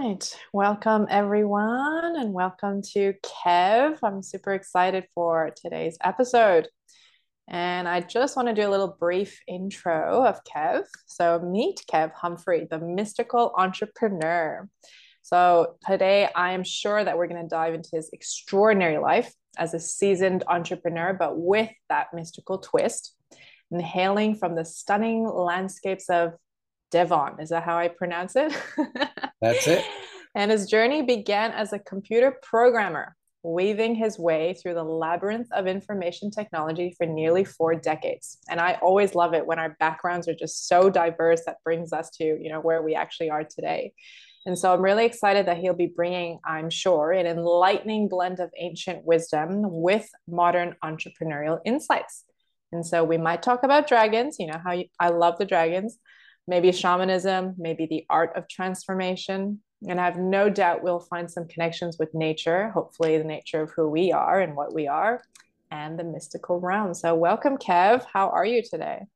right. 0.00 0.38
Welcome, 0.52 1.06
everyone, 1.10 2.16
and 2.16 2.32
welcome 2.32 2.80
to 2.94 3.12
Kev. 3.22 3.98
I'm 4.02 4.22
super 4.22 4.54
excited 4.54 5.04
for 5.14 5.50
today's 5.54 5.98
episode. 6.02 6.68
And 7.48 7.86
I 7.86 8.00
just 8.00 8.34
want 8.34 8.48
to 8.48 8.54
do 8.54 8.66
a 8.66 8.70
little 8.70 8.96
brief 8.98 9.38
intro 9.46 10.24
of 10.24 10.40
Kev. 10.44 10.84
So, 11.06 11.38
meet 11.40 11.84
Kev 11.92 12.12
Humphrey, 12.14 12.66
the 12.70 12.78
mystical 12.78 13.52
entrepreneur. 13.58 14.68
So, 15.20 15.76
today 15.86 16.30
I 16.34 16.52
am 16.52 16.64
sure 16.64 17.04
that 17.04 17.18
we're 17.18 17.26
going 17.26 17.42
to 17.42 17.48
dive 17.48 17.74
into 17.74 17.90
his 17.92 18.08
extraordinary 18.14 18.98
life 18.98 19.30
as 19.58 19.74
a 19.74 19.80
seasoned 19.80 20.44
entrepreneur, 20.48 21.12
but 21.12 21.38
with 21.38 21.70
that 21.90 22.14
mystical 22.14 22.58
twist, 22.58 23.16
and 23.70 23.82
hailing 23.82 24.34
from 24.34 24.54
the 24.54 24.64
stunning 24.64 25.28
landscapes 25.28 26.08
of 26.08 26.32
Devon. 26.90 27.40
Is 27.40 27.50
that 27.50 27.64
how 27.64 27.78
I 27.78 27.88
pronounce 27.88 28.36
it? 28.36 28.52
That's 29.40 29.66
it. 29.66 29.84
And 30.34 30.50
his 30.50 30.66
journey 30.66 31.02
began 31.02 31.52
as 31.52 31.72
a 31.72 31.78
computer 31.78 32.36
programmer, 32.42 33.16
weaving 33.42 33.94
his 33.94 34.18
way 34.18 34.54
through 34.54 34.74
the 34.74 34.84
labyrinth 34.84 35.48
of 35.52 35.66
information 35.66 36.30
technology 36.30 36.94
for 36.96 37.06
nearly 37.06 37.44
four 37.44 37.74
decades. 37.74 38.38
And 38.48 38.60
I 38.60 38.74
always 38.82 39.14
love 39.14 39.34
it 39.34 39.46
when 39.46 39.58
our 39.58 39.76
backgrounds 39.80 40.28
are 40.28 40.34
just 40.34 40.68
so 40.68 40.90
diverse 40.90 41.42
that 41.46 41.56
brings 41.64 41.92
us 41.92 42.10
to, 42.16 42.24
you 42.24 42.50
know, 42.50 42.60
where 42.60 42.82
we 42.82 42.94
actually 42.94 43.30
are 43.30 43.44
today. 43.44 43.92
And 44.46 44.58
so 44.58 44.72
I'm 44.72 44.80
really 44.80 45.04
excited 45.04 45.46
that 45.46 45.58
he'll 45.58 45.74
be 45.74 45.92
bringing, 45.94 46.38
I'm 46.44 46.70
sure, 46.70 47.12
an 47.12 47.26
enlightening 47.26 48.08
blend 48.08 48.40
of 48.40 48.50
ancient 48.58 49.04
wisdom 49.04 49.62
with 49.64 50.08
modern 50.26 50.76
entrepreneurial 50.82 51.58
insights. 51.64 52.24
And 52.72 52.86
so 52.86 53.04
we 53.04 53.18
might 53.18 53.42
talk 53.42 53.64
about 53.64 53.88
dragons, 53.88 54.36
you 54.38 54.46
know, 54.46 54.58
how 54.64 54.72
you, 54.72 54.86
I 54.98 55.08
love 55.08 55.38
the 55.38 55.44
dragons, 55.44 55.98
maybe 56.46 56.72
shamanism, 56.72 57.54
maybe 57.58 57.86
the 57.86 58.04
art 58.10 58.36
of 58.36 58.48
transformation. 58.48 59.60
And 59.88 60.00
I 60.00 60.04
have 60.04 60.18
no 60.18 60.50
doubt 60.50 60.82
we'll 60.82 61.00
find 61.00 61.30
some 61.30 61.48
connections 61.48 61.96
with 61.98 62.14
nature, 62.14 62.70
hopefully, 62.70 63.16
the 63.16 63.24
nature 63.24 63.62
of 63.62 63.70
who 63.70 63.88
we 63.88 64.12
are 64.12 64.40
and 64.40 64.54
what 64.54 64.74
we 64.74 64.86
are, 64.86 65.22
and 65.70 65.98
the 65.98 66.04
mystical 66.04 66.60
realm. 66.60 66.92
So, 66.92 67.14
welcome, 67.14 67.56
Kev. 67.56 68.04
How 68.12 68.28
are 68.28 68.44
you 68.44 68.62
today? 68.62 69.06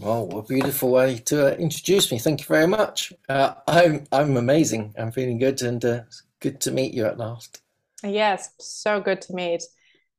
Well, 0.00 0.26
what 0.26 0.44
a 0.44 0.48
beautiful 0.48 0.90
way 0.90 1.18
to 1.26 1.52
uh, 1.52 1.56
introduce 1.56 2.10
me. 2.10 2.18
Thank 2.18 2.40
you 2.40 2.46
very 2.46 2.66
much. 2.66 3.12
Uh, 3.28 3.54
I'm 3.66 4.04
I'm 4.12 4.36
amazing. 4.36 4.94
I'm 4.98 5.12
feeling 5.12 5.38
good, 5.38 5.62
and 5.62 5.84
uh, 5.84 6.00
good 6.40 6.60
to 6.62 6.70
meet 6.70 6.92
you 6.92 7.06
at 7.06 7.18
last. 7.18 7.62
Yes, 8.02 8.50
so 8.60 9.00
good 9.00 9.22
to 9.22 9.34
meet. 9.34 9.62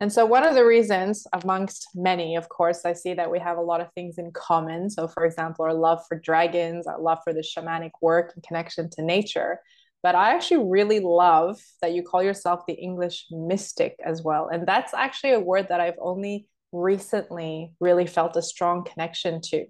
And 0.01 0.11
so, 0.11 0.25
one 0.25 0.43
of 0.43 0.55
the 0.55 0.65
reasons, 0.65 1.25
amongst 1.31 1.87
many, 1.95 2.35
of 2.35 2.49
course, 2.49 2.83
I 2.83 2.93
see 2.93 3.13
that 3.13 3.31
we 3.31 3.39
have 3.39 3.57
a 3.57 3.61
lot 3.61 3.79
of 3.79 3.91
things 3.93 4.17
in 4.17 4.31
common. 4.31 4.89
So, 4.89 5.07
for 5.07 5.25
example, 5.25 5.63
our 5.63 5.73
love 5.73 6.01
for 6.07 6.19
dragons, 6.19 6.85
our 6.85 6.99
love 6.99 7.19
for 7.23 7.33
the 7.33 7.41
shamanic 7.43 7.91
work 8.01 8.33
and 8.35 8.43
connection 8.43 8.89
to 8.91 9.01
nature. 9.01 9.59
But 10.03 10.15
I 10.15 10.35
actually 10.35 10.65
really 10.65 10.99
love 10.99 11.57
that 11.81 11.93
you 11.93 12.03
call 12.03 12.21
yourself 12.21 12.61
the 12.67 12.73
English 12.73 13.25
mystic 13.31 13.95
as 14.05 14.21
well. 14.21 14.49
And 14.51 14.67
that's 14.67 14.93
actually 14.93 15.31
a 15.31 15.39
word 15.39 15.67
that 15.69 15.79
I've 15.79 15.97
only 15.99 16.47
recently 16.71 17.71
really 17.79 18.05
felt 18.05 18.35
a 18.35 18.41
strong 18.41 18.83
connection 18.83 19.39
to 19.45 19.65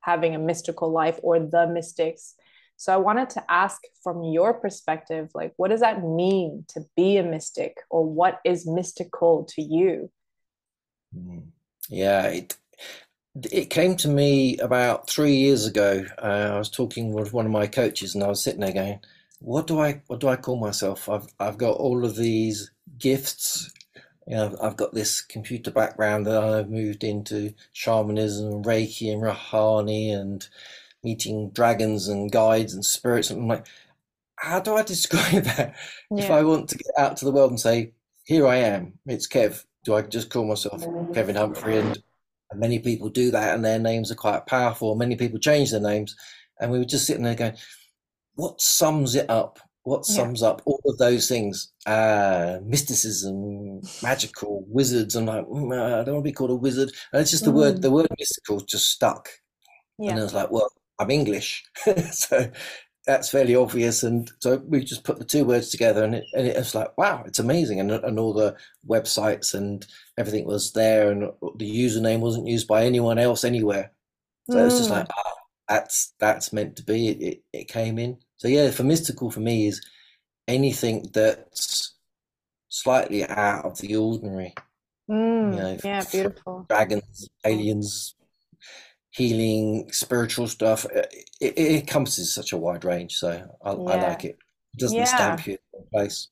having 0.00 0.34
a 0.34 0.38
mystical 0.38 0.92
life 0.92 1.18
or 1.22 1.38
the 1.38 1.66
mystics 1.66 2.34
so 2.80 2.94
I 2.94 2.96
wanted 2.96 3.28
to 3.30 3.44
ask 3.52 3.82
from 4.02 4.22
your 4.22 4.54
perspective, 4.54 5.28
like, 5.34 5.52
what 5.58 5.68
does 5.68 5.80
that 5.80 6.02
mean 6.02 6.64
to 6.68 6.80
be 6.96 7.18
a 7.18 7.22
mystic, 7.22 7.76
or 7.90 8.06
what 8.06 8.40
is 8.42 8.66
mystical 8.66 9.46
to 9.50 9.60
you? 9.60 10.10
Mm. 11.14 11.48
Yeah, 11.90 12.28
it 12.28 12.56
it 13.52 13.68
came 13.68 13.96
to 13.96 14.08
me 14.08 14.56
about 14.60 15.10
three 15.10 15.34
years 15.34 15.66
ago. 15.66 16.06
Uh, 16.16 16.52
I 16.54 16.58
was 16.58 16.70
talking 16.70 17.12
with 17.12 17.34
one 17.34 17.44
of 17.44 17.52
my 17.52 17.66
coaches, 17.66 18.14
and 18.14 18.24
I 18.24 18.28
was 18.28 18.42
sitting 18.42 18.60
there 18.60 18.72
going, 18.72 19.00
"What 19.40 19.66
do 19.66 19.78
I 19.78 20.00
what 20.06 20.20
do 20.20 20.28
I 20.28 20.36
call 20.36 20.56
myself? 20.56 21.06
I've 21.06 21.26
I've 21.38 21.58
got 21.58 21.76
all 21.76 22.02
of 22.02 22.16
these 22.16 22.70
gifts." 22.96 23.70
You 24.26 24.36
know, 24.36 24.56
I've 24.62 24.78
got 24.78 24.94
this 24.94 25.20
computer 25.20 25.70
background 25.70 26.26
that 26.26 26.42
I've 26.42 26.70
moved 26.70 27.04
into 27.04 27.52
shamanism, 27.74 28.62
Reiki, 28.62 29.12
and 29.12 29.20
Rahanni, 29.20 30.18
and 30.18 30.48
meeting 31.02 31.50
dragons 31.50 32.08
and 32.08 32.30
guides 32.30 32.74
and 32.74 32.84
spirits. 32.84 33.30
And 33.30 33.42
I'm 33.42 33.48
like, 33.48 33.66
how 34.36 34.60
do 34.60 34.74
I 34.74 34.82
describe 34.94 35.44
that? 35.44 35.76
Yeah. 36.10 36.24
If 36.24 36.30
I 36.30 36.42
want 36.42 36.68
to 36.70 36.78
get 36.78 36.92
out 36.98 37.16
to 37.18 37.24
the 37.24 37.32
world 37.32 37.50
and 37.50 37.60
say, 37.60 37.92
here 38.24 38.46
I 38.46 38.56
am, 38.56 38.94
it's 39.06 39.26
Kev. 39.26 39.64
Do 39.84 39.94
I 39.94 40.02
just 40.02 40.30
call 40.30 40.44
myself 40.44 40.84
Kevin 41.14 41.36
Humphrey? 41.36 41.78
And, 41.78 42.02
and 42.50 42.60
many 42.60 42.78
people 42.78 43.08
do 43.08 43.30
that, 43.30 43.54
and 43.54 43.64
their 43.64 43.78
names 43.78 44.10
are 44.10 44.16
quite 44.16 44.46
powerful. 44.46 44.94
Many 44.94 45.16
people 45.16 45.38
change 45.38 45.70
their 45.70 45.80
names, 45.80 46.14
and 46.60 46.70
we 46.70 46.78
were 46.78 46.84
just 46.84 47.06
sitting 47.06 47.22
there 47.22 47.34
going, 47.34 47.56
"What 48.34 48.60
sums 48.60 49.14
it 49.14 49.30
up? 49.30 49.58
What 49.84 50.04
sums 50.04 50.42
yeah. 50.42 50.48
up 50.48 50.62
all 50.66 50.80
of 50.84 50.98
those 50.98 51.28
things? 51.28 51.72
Uh, 51.86 52.58
mysticism, 52.62 53.80
magical, 54.02 54.64
wizards." 54.68 55.16
I'm 55.16 55.26
like, 55.26 55.46
mm, 55.46 55.72
I 55.72 56.04
don't 56.04 56.14
want 56.14 56.24
to 56.24 56.28
be 56.28 56.32
called 56.32 56.50
a 56.50 56.56
wizard. 56.56 56.90
And 57.12 57.22
it's 57.22 57.30
just 57.30 57.44
the 57.44 57.52
mm. 57.52 57.54
word. 57.54 57.82
The 57.82 57.90
word 57.90 58.08
mystical 58.18 58.60
just 58.60 58.90
stuck, 58.90 59.30
yeah. 59.98 60.10
and 60.10 60.20
I 60.20 60.22
was 60.24 60.34
like, 60.34 60.50
"Well, 60.50 60.70
I'm 61.00 61.10
English, 61.10 61.64
so 62.12 62.50
that's 63.06 63.30
fairly 63.30 63.56
obvious. 63.56 64.02
And 64.02 64.30
so 64.40 64.62
we 64.68 64.84
just 64.84 65.02
put 65.02 65.18
the 65.18 65.24
two 65.24 65.44
words 65.44 65.70
together, 65.70 66.04
and 66.04 66.14
it, 66.14 66.24
and 66.34 66.46
it 66.46 66.56
was 66.56 66.74
like, 66.74 66.96
wow, 66.98 67.24
it's 67.26 67.38
amazing. 67.38 67.80
And 67.80 67.90
and 67.90 68.18
all 68.18 68.34
the 68.34 68.54
websites 68.86 69.54
and 69.54 69.86
everything 70.18 70.44
was 70.44 70.72
there, 70.72 71.10
and 71.10 71.22
the 71.56 71.84
username 71.86 72.20
wasn't 72.20 72.46
used 72.46 72.68
by 72.68 72.84
anyone 72.84 73.18
else 73.18 73.44
anywhere. 73.44 73.92
So 74.50 74.58
mm. 74.58 74.66
it's 74.66 74.78
just 74.78 74.90
like, 74.90 75.06
ah, 75.16 75.34
that's 75.68 76.14
that's 76.20 76.52
meant 76.52 76.76
to 76.76 76.84
be. 76.84 77.08
It, 77.08 77.22
it 77.22 77.42
it 77.52 77.68
came 77.68 77.98
in. 77.98 78.18
So 78.36 78.48
yeah, 78.48 78.70
for 78.70 78.84
mystical 78.84 79.30
for 79.30 79.40
me 79.40 79.68
is 79.68 79.80
anything 80.46 81.08
that's 81.14 81.94
slightly 82.68 83.26
out 83.26 83.64
of 83.64 83.78
the 83.78 83.96
ordinary. 83.96 84.54
Mm, 85.10 85.54
you 85.54 85.60
know, 85.60 85.78
yeah, 85.82 86.04
beautiful. 86.12 86.66
Dragons, 86.68 87.28
aliens, 87.44 88.14
healing, 89.10 89.90
spiritual 89.92 90.48
stuff. 90.48 90.86
Uh, 90.86 91.02
it, 91.40 91.58
it, 91.58 91.80
encompasses 91.80 92.34
such 92.34 92.52
a 92.52 92.56
wide 92.56 92.84
range, 92.84 93.14
so 93.14 93.28
I, 93.64 93.70
yeah. 93.72 93.76
I 93.76 94.08
like 94.08 94.24
it. 94.24 94.38
It 94.74 94.78
doesn't 94.78 94.96
yeah. 94.96 95.04
stamp 95.04 95.46
you 95.46 95.58
in 95.74 95.84
place. 95.92 96.28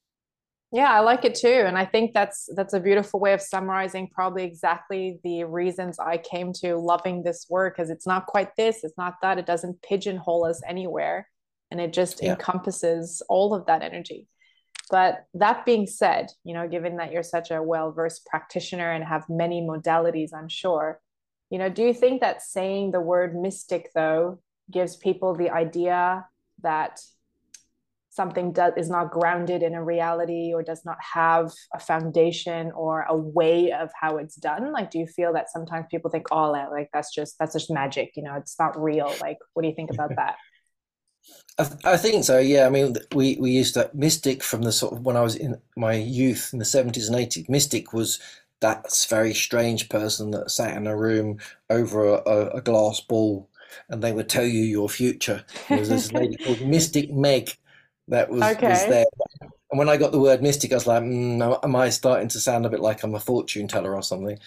Yeah, 0.71 0.93
I 0.93 1.00
like 1.00 1.25
it 1.25 1.34
too, 1.34 1.65
and 1.67 1.78
I 1.78 1.87
think 1.87 2.12
that's 2.12 2.49
that's 2.55 2.75
a 2.75 2.81
beautiful 2.81 3.21
way 3.21 3.33
of 3.33 3.41
summarizing 3.41 4.11
probably 4.12 4.44
exactly 4.44 5.19
the 5.25 5.44
reasons 5.44 5.99
I 5.99 6.19
came 6.19 6.53
to 6.61 6.77
loving 6.77 7.22
this 7.22 7.47
work. 7.49 7.77
Because 7.77 7.91
it's 7.91 8.06
not 8.06 8.27
quite 8.27 8.55
this, 8.56 8.84
it's 8.84 8.99
not 8.99 9.15
that. 9.22 9.38
It 9.38 9.47
doesn't 9.47 9.83
pigeonhole 9.83 10.44
us 10.44 10.61
anywhere, 10.69 11.28
and 11.71 11.81
it 11.81 11.93
just 11.93 12.22
yeah. 12.22 12.33
encompasses 12.33 13.22
all 13.28 13.55
of 13.55 13.67
that 13.67 13.83
energy. 13.83 14.28
But 14.91 15.25
that 15.34 15.67
being 15.67 15.87
said, 15.87 16.28
you 16.44 16.55
know, 16.55 16.69
given 16.69 16.97
that 16.97 17.12
you're 17.12 17.22
such 17.22 17.50
a 17.50 17.62
well 17.62 17.91
versed 17.93 18.27
practitioner 18.27 18.91
and 18.91 19.03
have 19.05 19.25
many 19.28 19.62
modalities, 19.62 20.31
I'm 20.34 20.49
sure 20.49 21.00
you 21.50 21.59
know, 21.59 21.69
do 21.69 21.82
you 21.82 21.94
think 21.94 22.20
that 22.20 22.42
saying 22.42 22.91
the 22.91 23.00
word 23.00 23.34
mystic, 23.34 23.91
though, 23.94 24.41
gives 24.70 24.97
people 24.97 25.34
the 25.34 25.50
idea 25.50 26.26
that 26.62 27.00
something 28.10 28.53
does, 28.53 28.72
is 28.76 28.91
not 28.91 29.10
grounded 29.10 29.62
in 29.62 29.75
a 29.75 29.82
reality 29.82 30.53
or 30.53 30.62
does 30.62 30.84
not 30.84 30.98
have 31.14 31.53
a 31.72 31.78
foundation 31.78 32.72
or 32.72 33.06
a 33.08 33.16
way 33.16 33.72
of 33.72 33.91
how 33.98 34.19
it's 34.19 34.34
done? 34.34 34.72
Like, 34.72 34.91
do 34.91 34.98
you 34.98 35.06
feel 35.06 35.32
that 35.34 35.50
sometimes 35.50 35.87
people 35.91 36.10
think, 36.10 36.26
oh, 36.32 36.50
like 36.50 36.91
that's 36.92 37.14
just 37.14 37.38
that's 37.38 37.54
just 37.54 37.70
magic, 37.70 38.12
you 38.16 38.22
know, 38.25 38.34
it's 38.34 38.58
not 38.58 38.81
real? 38.81 39.14
Like, 39.20 39.38
what 39.54 39.62
do 39.62 39.69
you 39.69 39.75
think 39.75 39.91
about 39.91 40.10
that? 40.16 40.37
I, 41.58 41.92
I, 41.92 41.97
think 41.97 42.25
so. 42.25 42.38
Yeah, 42.38 42.66
I 42.66 42.70
mean, 42.70 42.97
we 43.14 43.37
we 43.41 43.50
used 43.50 43.75
that 43.75 43.94
mystic 43.94 44.42
from 44.42 44.62
the 44.62 44.72
sort 44.72 44.94
of 44.94 45.04
when 45.04 45.16
I 45.16 45.22
was 45.22 45.37
in 45.37 45.60
my 45.76 45.94
youth 45.94 46.50
in 46.53 46.58
the 46.58 46.64
seventies 46.64 47.08
and 47.08 47.19
eighties. 47.19 47.48
Mystic 47.48 47.92
was 47.92 48.20
that 48.60 48.86
very 49.08 49.34
strange 49.34 49.88
person 49.88 50.30
that 50.32 50.50
sat 50.50 50.76
in 50.76 50.86
a 50.86 50.96
room 50.96 51.38
over 51.70 52.06
a, 52.08 52.56
a 52.56 52.60
glass 52.60 53.00
ball 53.00 53.48
and 53.88 54.02
they 54.02 54.12
would 54.12 54.28
tell 54.28 54.44
you 54.44 54.62
your 54.62 54.88
future. 54.88 55.44
There 55.69 55.78
was 55.78 55.88
this 55.88 56.12
lady 56.12 56.36
called 56.36 56.60
Mystic 56.62 57.12
Meg 57.12 57.50
that 58.08 58.31
was, 58.31 58.43
okay. 58.43 58.70
was 58.70 58.87
there. 58.87 59.05
And 59.70 59.78
when 59.78 59.88
I 59.88 59.96
got 59.96 60.12
the 60.12 60.20
word 60.20 60.43
mystic, 60.43 60.72
I 60.72 60.76
was 60.76 60.87
like, 60.87 61.02
mm, 61.02 61.58
am 61.62 61.76
I 61.76 61.90
starting 61.90 62.28
to 62.28 62.40
sound 62.40 62.64
a 62.64 62.70
bit 62.70 62.81
like 62.81 63.02
I'm 63.02 63.14
a 63.14 63.20
fortune 63.20 63.69
teller 63.69 63.94
or 63.94 64.02
something? 64.02 64.38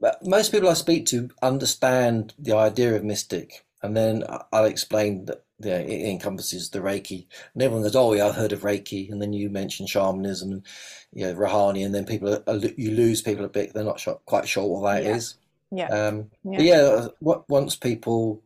But 0.00 0.24
most 0.24 0.52
people 0.52 0.68
I 0.68 0.74
speak 0.74 1.06
to 1.06 1.30
understand 1.42 2.34
the 2.38 2.54
idea 2.54 2.94
of 2.94 3.02
mystic. 3.02 3.64
And 3.82 3.96
then 3.96 4.24
I'll 4.52 4.64
explain 4.64 5.26
that 5.26 5.44
yeah, 5.60 5.78
it 5.78 6.08
encompasses 6.08 6.70
the 6.70 6.78
Reiki. 6.78 7.26
And 7.54 7.62
everyone 7.62 7.82
goes, 7.82 7.96
"Oh, 7.96 8.12
yeah, 8.12 8.28
I've 8.28 8.36
heard 8.36 8.52
of 8.52 8.62
Reiki." 8.62 9.10
And 9.10 9.20
then 9.20 9.32
you 9.32 9.50
mention 9.50 9.86
shamanism 9.86 10.52
and 10.52 10.66
you 11.12 11.26
know, 11.26 11.34
Rahanni, 11.34 11.84
and 11.84 11.94
then 11.94 12.04
people 12.04 12.42
are, 12.46 12.56
you 12.76 12.92
lose 12.92 13.22
people 13.22 13.44
a 13.44 13.48
bit. 13.48 13.74
They're 13.74 13.84
not 13.84 14.00
sure, 14.00 14.20
quite 14.24 14.48
sure 14.48 14.66
what 14.66 14.92
that 14.92 15.04
yeah. 15.04 15.16
is. 15.16 15.34
Yeah. 15.70 15.88
Um, 15.88 16.30
yeah. 16.44 16.60
yeah. 16.60 17.06
What 17.18 17.48
once 17.48 17.74
people 17.74 18.42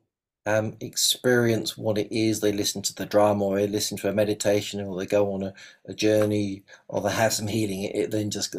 um, 0.47 0.77
experience 0.81 1.77
what 1.77 1.99
it 1.99 2.11
is, 2.11 2.41
they 2.41 2.53
listen 2.53 2.81
to 2.83 2.95
the 2.95 3.07
drama, 3.07 3.45
or 3.45 3.57
they 3.57 3.69
listen 3.69 3.99
to 3.99 4.09
a 4.09 4.15
meditation, 4.15 4.81
or 4.81 4.99
they 4.99 5.07
go 5.07 5.33
on 5.35 5.43
a, 5.43 5.55
a 5.87 5.93
journey, 5.95 6.63
or 6.89 7.03
they 7.03 7.13
have 7.13 7.35
some 7.35 7.47
healing. 7.49 7.83
It, 7.83 7.95
it 7.95 8.11
then 8.11 8.31
just 8.31 8.57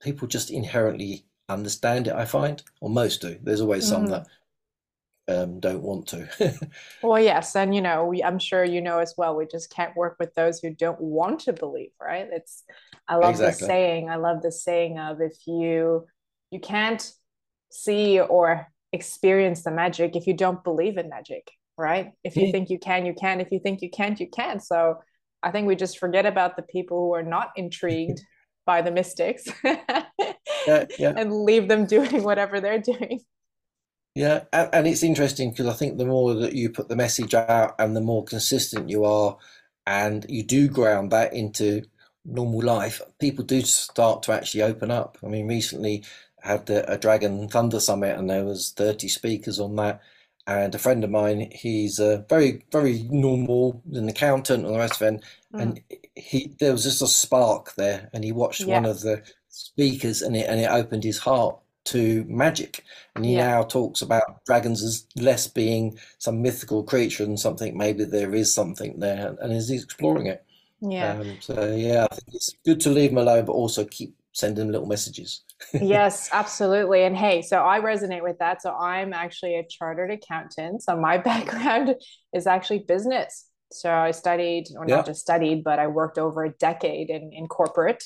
people 0.00 0.26
just 0.26 0.50
inherently 0.50 1.24
understand 1.50 2.08
it. 2.08 2.14
I 2.14 2.24
find, 2.24 2.62
or 2.80 2.88
most 2.88 3.20
do. 3.20 3.38
There's 3.42 3.60
always 3.60 3.84
mm-hmm. 3.84 3.94
some 3.94 4.06
that 4.06 4.26
um, 5.28 5.60
don't 5.60 5.82
want 5.82 6.08
to. 6.08 6.28
well, 7.02 7.20
yes, 7.20 7.54
and 7.54 7.74
you 7.74 7.80
know, 7.80 8.06
we, 8.06 8.22
I'm 8.22 8.38
sure 8.38 8.64
you 8.64 8.80
know 8.80 8.98
as 8.98 9.14
well. 9.16 9.36
We 9.36 9.46
just 9.46 9.70
can't 9.70 9.96
work 9.96 10.16
with 10.18 10.34
those 10.34 10.60
who 10.60 10.74
don't 10.74 11.00
want 11.00 11.40
to 11.40 11.52
believe, 11.52 11.90
right? 12.00 12.28
It's 12.30 12.64
I 13.08 13.16
love 13.16 13.30
exactly. 13.30 13.60
the 13.60 13.66
saying. 13.66 14.10
I 14.10 14.16
love 14.16 14.42
the 14.42 14.52
saying 14.52 14.98
of 14.98 15.20
if 15.20 15.34
you 15.46 16.06
you 16.50 16.60
can't 16.60 17.12
see 17.70 18.20
or 18.20 18.66
experience 18.92 19.62
the 19.62 19.70
magic 19.70 20.16
if 20.16 20.26
you 20.26 20.34
don't 20.34 20.64
believe 20.64 20.98
in 20.98 21.08
magic, 21.08 21.50
right? 21.78 22.12
If 22.24 22.36
you 22.36 22.46
yeah. 22.46 22.52
think 22.52 22.70
you 22.70 22.78
can, 22.78 23.06
you 23.06 23.14
can. 23.14 23.40
If 23.40 23.52
you 23.52 23.60
think 23.60 23.82
you 23.82 23.90
can't, 23.90 24.18
you 24.18 24.28
can't. 24.28 24.62
So 24.62 24.98
I 25.42 25.50
think 25.50 25.66
we 25.66 25.76
just 25.76 25.98
forget 25.98 26.26
about 26.26 26.56
the 26.56 26.62
people 26.62 26.98
who 26.98 27.14
are 27.14 27.22
not 27.22 27.50
intrigued 27.56 28.20
by 28.66 28.82
the 28.82 28.90
mystics 28.90 29.48
yeah, 29.64 30.84
yeah. 30.98 31.14
and 31.16 31.32
leave 31.32 31.66
them 31.66 31.86
doing 31.86 32.22
whatever 32.22 32.60
they're 32.60 32.78
doing. 32.78 33.20
Yeah, 34.14 34.44
and, 34.52 34.68
and 34.72 34.86
it's 34.86 35.02
interesting 35.02 35.50
because 35.50 35.66
I 35.66 35.72
think 35.72 35.96
the 35.96 36.06
more 36.06 36.34
that 36.34 36.52
you 36.52 36.70
put 36.70 36.88
the 36.88 36.96
message 36.96 37.34
out 37.34 37.76
and 37.78 37.94
the 37.94 38.00
more 38.00 38.24
consistent 38.24 38.90
you 38.90 39.04
are, 39.04 39.38
and 39.86 40.26
you 40.28 40.42
do 40.42 40.68
ground 40.68 41.10
that 41.12 41.32
into 41.32 41.82
normal 42.24 42.62
life, 42.62 43.00
people 43.18 43.44
do 43.44 43.62
start 43.62 44.22
to 44.24 44.32
actually 44.32 44.62
open 44.62 44.90
up. 44.90 45.16
I 45.24 45.28
mean, 45.28 45.46
recently 45.48 46.04
I 46.44 46.48
had 46.48 46.70
a 46.70 46.98
Dragon 46.98 47.48
Thunder 47.48 47.80
Summit, 47.80 48.18
and 48.18 48.28
there 48.28 48.44
was 48.44 48.72
thirty 48.72 49.08
speakers 49.08 49.60
on 49.60 49.76
that. 49.76 50.00
And 50.46 50.74
a 50.74 50.78
friend 50.78 51.04
of 51.04 51.10
mine, 51.10 51.50
he's 51.52 52.00
a 52.00 52.24
very, 52.28 52.64
very 52.72 53.06
normal, 53.10 53.82
an 53.92 54.08
accountant 54.08 54.64
and 54.64 54.74
the 54.74 54.78
rest 54.78 55.00
of 55.00 55.14
it. 55.14 55.24
Mm. 55.54 55.60
And 55.60 55.80
he, 56.16 56.56
there 56.58 56.72
was 56.72 56.82
just 56.82 57.02
a 57.02 57.06
spark 57.06 57.74
there, 57.76 58.10
and 58.12 58.24
he 58.24 58.32
watched 58.32 58.62
yeah. 58.62 58.74
one 58.74 58.86
of 58.86 59.00
the 59.00 59.22
speakers, 59.48 60.22
and 60.22 60.36
it 60.36 60.48
and 60.48 60.60
it 60.60 60.70
opened 60.70 61.04
his 61.04 61.18
heart 61.18 61.56
to 61.90 62.24
magic. 62.28 62.84
And 63.14 63.24
he 63.24 63.34
yeah. 63.34 63.48
now 63.48 63.62
talks 63.62 64.02
about 64.02 64.44
dragons 64.44 64.82
as 64.82 65.06
less 65.16 65.46
being 65.46 65.98
some 66.18 66.42
mythical 66.42 66.82
creature 66.82 67.24
and 67.24 67.38
something 67.38 67.76
maybe 67.76 68.04
there 68.04 68.34
is 68.34 68.54
something 68.54 68.98
there 68.98 69.36
and 69.40 69.52
is 69.52 69.70
exploring 69.70 70.26
it. 70.26 70.44
Yeah. 70.80 71.14
Um, 71.14 71.36
so 71.40 71.74
yeah, 71.74 72.06
I 72.10 72.14
think 72.14 72.34
it's 72.34 72.54
good 72.64 72.80
to 72.80 72.90
leave 72.90 73.10
him 73.10 73.18
alone, 73.18 73.44
but 73.44 73.52
also 73.52 73.84
keep 73.84 74.14
sending 74.32 74.70
little 74.70 74.86
messages. 74.86 75.42
yes, 75.72 76.30
absolutely. 76.32 77.02
And 77.02 77.16
hey, 77.16 77.42
so 77.42 77.64
I 77.64 77.80
resonate 77.80 78.22
with 78.22 78.38
that. 78.38 78.62
So 78.62 78.72
I'm 78.74 79.12
actually 79.12 79.56
a 79.56 79.66
chartered 79.66 80.10
accountant. 80.10 80.82
So 80.82 80.96
my 80.96 81.18
background 81.30 81.96
is 82.32 82.46
actually 82.46 82.80
business. 82.80 83.46
So 83.72 83.92
I 83.92 84.10
studied, 84.10 84.66
or 84.76 84.84
yeah. 84.88 84.96
not 84.96 85.06
just 85.06 85.20
studied, 85.20 85.62
but 85.62 85.78
I 85.78 85.86
worked 85.86 86.18
over 86.18 86.44
a 86.44 86.50
decade 86.50 87.10
in, 87.10 87.30
in 87.32 87.46
corporate 87.46 88.02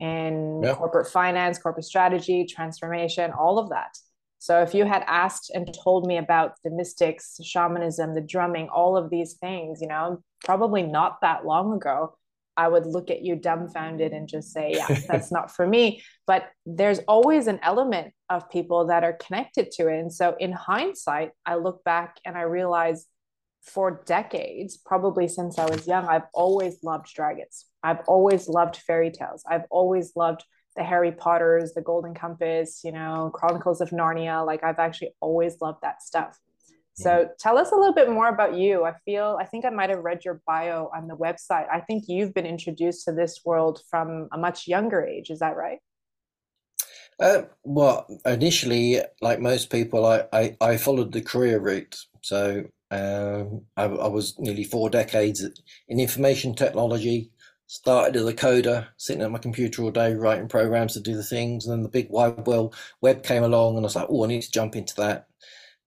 in 0.00 0.62
yeah. 0.62 0.74
corporate 0.74 1.08
finance, 1.08 1.58
corporate 1.58 1.86
strategy, 1.86 2.46
transformation, 2.46 3.32
all 3.32 3.58
of 3.58 3.70
that. 3.70 3.96
So 4.38 4.60
if 4.60 4.74
you 4.74 4.84
had 4.84 5.04
asked 5.06 5.50
and 5.54 5.66
told 5.82 6.06
me 6.06 6.18
about 6.18 6.56
the 6.64 6.70
mystics, 6.70 7.38
shamanism, 7.42 8.14
the 8.14 8.20
drumming, 8.20 8.68
all 8.68 8.96
of 8.96 9.08
these 9.08 9.34
things, 9.34 9.80
you 9.80 9.88
know, 9.88 10.22
probably 10.44 10.82
not 10.82 11.20
that 11.22 11.46
long 11.46 11.72
ago, 11.72 12.14
I 12.56 12.68
would 12.68 12.86
look 12.86 13.10
at 13.10 13.22
you 13.22 13.36
dumbfounded 13.36 14.12
and 14.12 14.28
just 14.28 14.52
say, 14.52 14.74
yeah, 14.76 15.00
that's 15.08 15.32
not 15.32 15.50
for 15.50 15.66
me. 15.66 16.02
But 16.26 16.44
there's 16.66 17.00
always 17.08 17.46
an 17.46 17.58
element 17.62 18.12
of 18.28 18.50
people 18.50 18.86
that 18.88 19.02
are 19.02 19.14
connected 19.14 19.70
to 19.72 19.88
it. 19.88 19.98
And 19.98 20.12
so 20.12 20.36
in 20.38 20.52
hindsight, 20.52 21.30
I 21.46 21.56
look 21.56 21.82
back 21.84 22.18
and 22.24 22.36
I 22.36 22.42
realize 22.42 23.06
for 23.62 24.02
decades, 24.04 24.76
probably 24.76 25.26
since 25.26 25.58
I 25.58 25.64
was 25.64 25.86
young, 25.86 26.06
I've 26.06 26.28
always 26.34 26.82
loved 26.82 27.06
dragons. 27.14 27.64
I've 27.84 28.00
always 28.08 28.48
loved 28.48 28.76
fairy 28.76 29.10
tales. 29.10 29.44
I've 29.48 29.66
always 29.70 30.16
loved 30.16 30.44
the 30.74 30.82
Harry 30.82 31.12
Potters, 31.12 31.72
the 31.74 31.82
Golden 31.82 32.14
Compass, 32.14 32.80
you 32.82 32.90
know, 32.90 33.30
Chronicles 33.32 33.80
of 33.80 33.90
Narnia. 33.90 34.44
Like 34.44 34.64
I've 34.64 34.80
actually 34.80 35.14
always 35.20 35.60
loved 35.60 35.82
that 35.82 36.02
stuff. 36.02 36.40
So 36.96 37.28
tell 37.40 37.58
us 37.58 37.72
a 37.72 37.74
little 37.74 37.92
bit 37.92 38.08
more 38.08 38.28
about 38.28 38.56
you. 38.56 38.84
I 38.84 38.92
feel 39.04 39.36
I 39.40 39.44
think 39.44 39.64
I 39.64 39.70
might 39.70 39.90
have 39.90 40.04
read 40.04 40.24
your 40.24 40.40
bio 40.46 40.90
on 40.96 41.08
the 41.08 41.16
website. 41.16 41.66
I 41.72 41.80
think 41.80 42.04
you've 42.06 42.32
been 42.32 42.46
introduced 42.46 43.04
to 43.06 43.12
this 43.12 43.40
world 43.44 43.80
from 43.90 44.28
a 44.32 44.38
much 44.38 44.68
younger 44.68 45.04
age. 45.04 45.30
Is 45.30 45.40
that 45.40 45.56
right? 45.56 45.78
Uh, 47.18 47.42
well, 47.64 48.06
initially, 48.26 49.00
like 49.20 49.40
most 49.40 49.70
people, 49.70 50.06
I, 50.06 50.24
I, 50.32 50.56
I 50.60 50.76
followed 50.76 51.12
the 51.12 51.20
career 51.20 51.58
route. 51.58 51.96
So 52.22 52.64
um, 52.90 53.62
I, 53.76 53.84
I, 53.84 54.08
was 54.08 54.38
nearly 54.38 54.64
four 54.64 54.90
decades 54.90 55.44
in 55.88 56.00
information 56.00 56.54
technology. 56.54 57.30
Started 57.66 58.16
as 58.16 58.26
a 58.26 58.34
coder, 58.34 58.86
sitting 58.98 59.22
at 59.22 59.30
my 59.30 59.38
computer 59.38 59.82
all 59.82 59.90
day 59.90 60.14
writing 60.14 60.48
programs 60.48 60.92
to 60.92 61.00
do 61.00 61.16
the 61.16 61.22
things, 61.22 61.64
and 61.64 61.72
then 61.72 61.82
the 61.82 61.88
big 61.88 62.10
wide 62.10 62.46
world 62.46 62.74
web 63.00 63.22
came 63.22 63.42
along, 63.42 63.76
and 63.76 63.84
I 63.84 63.88
was 63.88 63.96
like, 63.96 64.06
"Oh, 64.08 64.24
I 64.24 64.28
need 64.28 64.42
to 64.42 64.50
jump 64.50 64.76
into 64.76 64.94
that." 64.96 65.26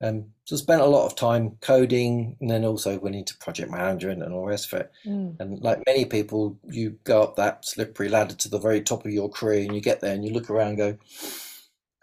Um, 0.01 0.25
so 0.45 0.55
spent 0.55 0.81
a 0.81 0.85
lot 0.85 1.05
of 1.05 1.15
time 1.15 1.57
coding, 1.61 2.35
and 2.39 2.49
then 2.49 2.65
also 2.65 2.99
went 2.99 3.15
into 3.15 3.37
project 3.37 3.71
management 3.71 4.21
and 4.21 4.33
all 4.33 4.41
the 4.41 4.47
rest 4.47 4.71
of 4.71 4.81
it. 4.81 4.91
Mm. 5.05 5.39
And 5.39 5.61
like 5.61 5.83
many 5.87 6.05
people, 6.05 6.57
you 6.67 6.97
go 7.03 7.23
up 7.23 7.35
that 7.35 7.65
slippery 7.65 8.09
ladder 8.09 8.35
to 8.35 8.49
the 8.49 8.59
very 8.59 8.81
top 8.81 9.05
of 9.05 9.11
your 9.11 9.29
career, 9.29 9.63
and 9.63 9.73
you 9.73 9.81
get 9.81 10.01
there, 10.01 10.13
and 10.13 10.23
you 10.23 10.33
look 10.33 10.49
around, 10.49 10.69
and 10.69 10.77
go, 10.77 10.97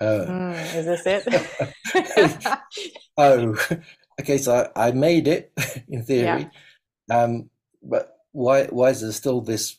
"Oh, 0.00 0.26
mm, 0.28 0.74
is 0.74 0.86
this 0.86 1.02
it?" 1.06 2.58
oh, 3.16 3.56
okay, 4.20 4.38
so 4.38 4.70
I, 4.74 4.88
I 4.88 4.92
made 4.92 5.28
it 5.28 5.52
in 5.88 6.04
theory, 6.04 6.48
yeah. 7.08 7.22
um, 7.22 7.50
but 7.82 8.13
why 8.34 8.66
why 8.66 8.90
is 8.90 9.00
there 9.00 9.12
still 9.12 9.40
this 9.40 9.78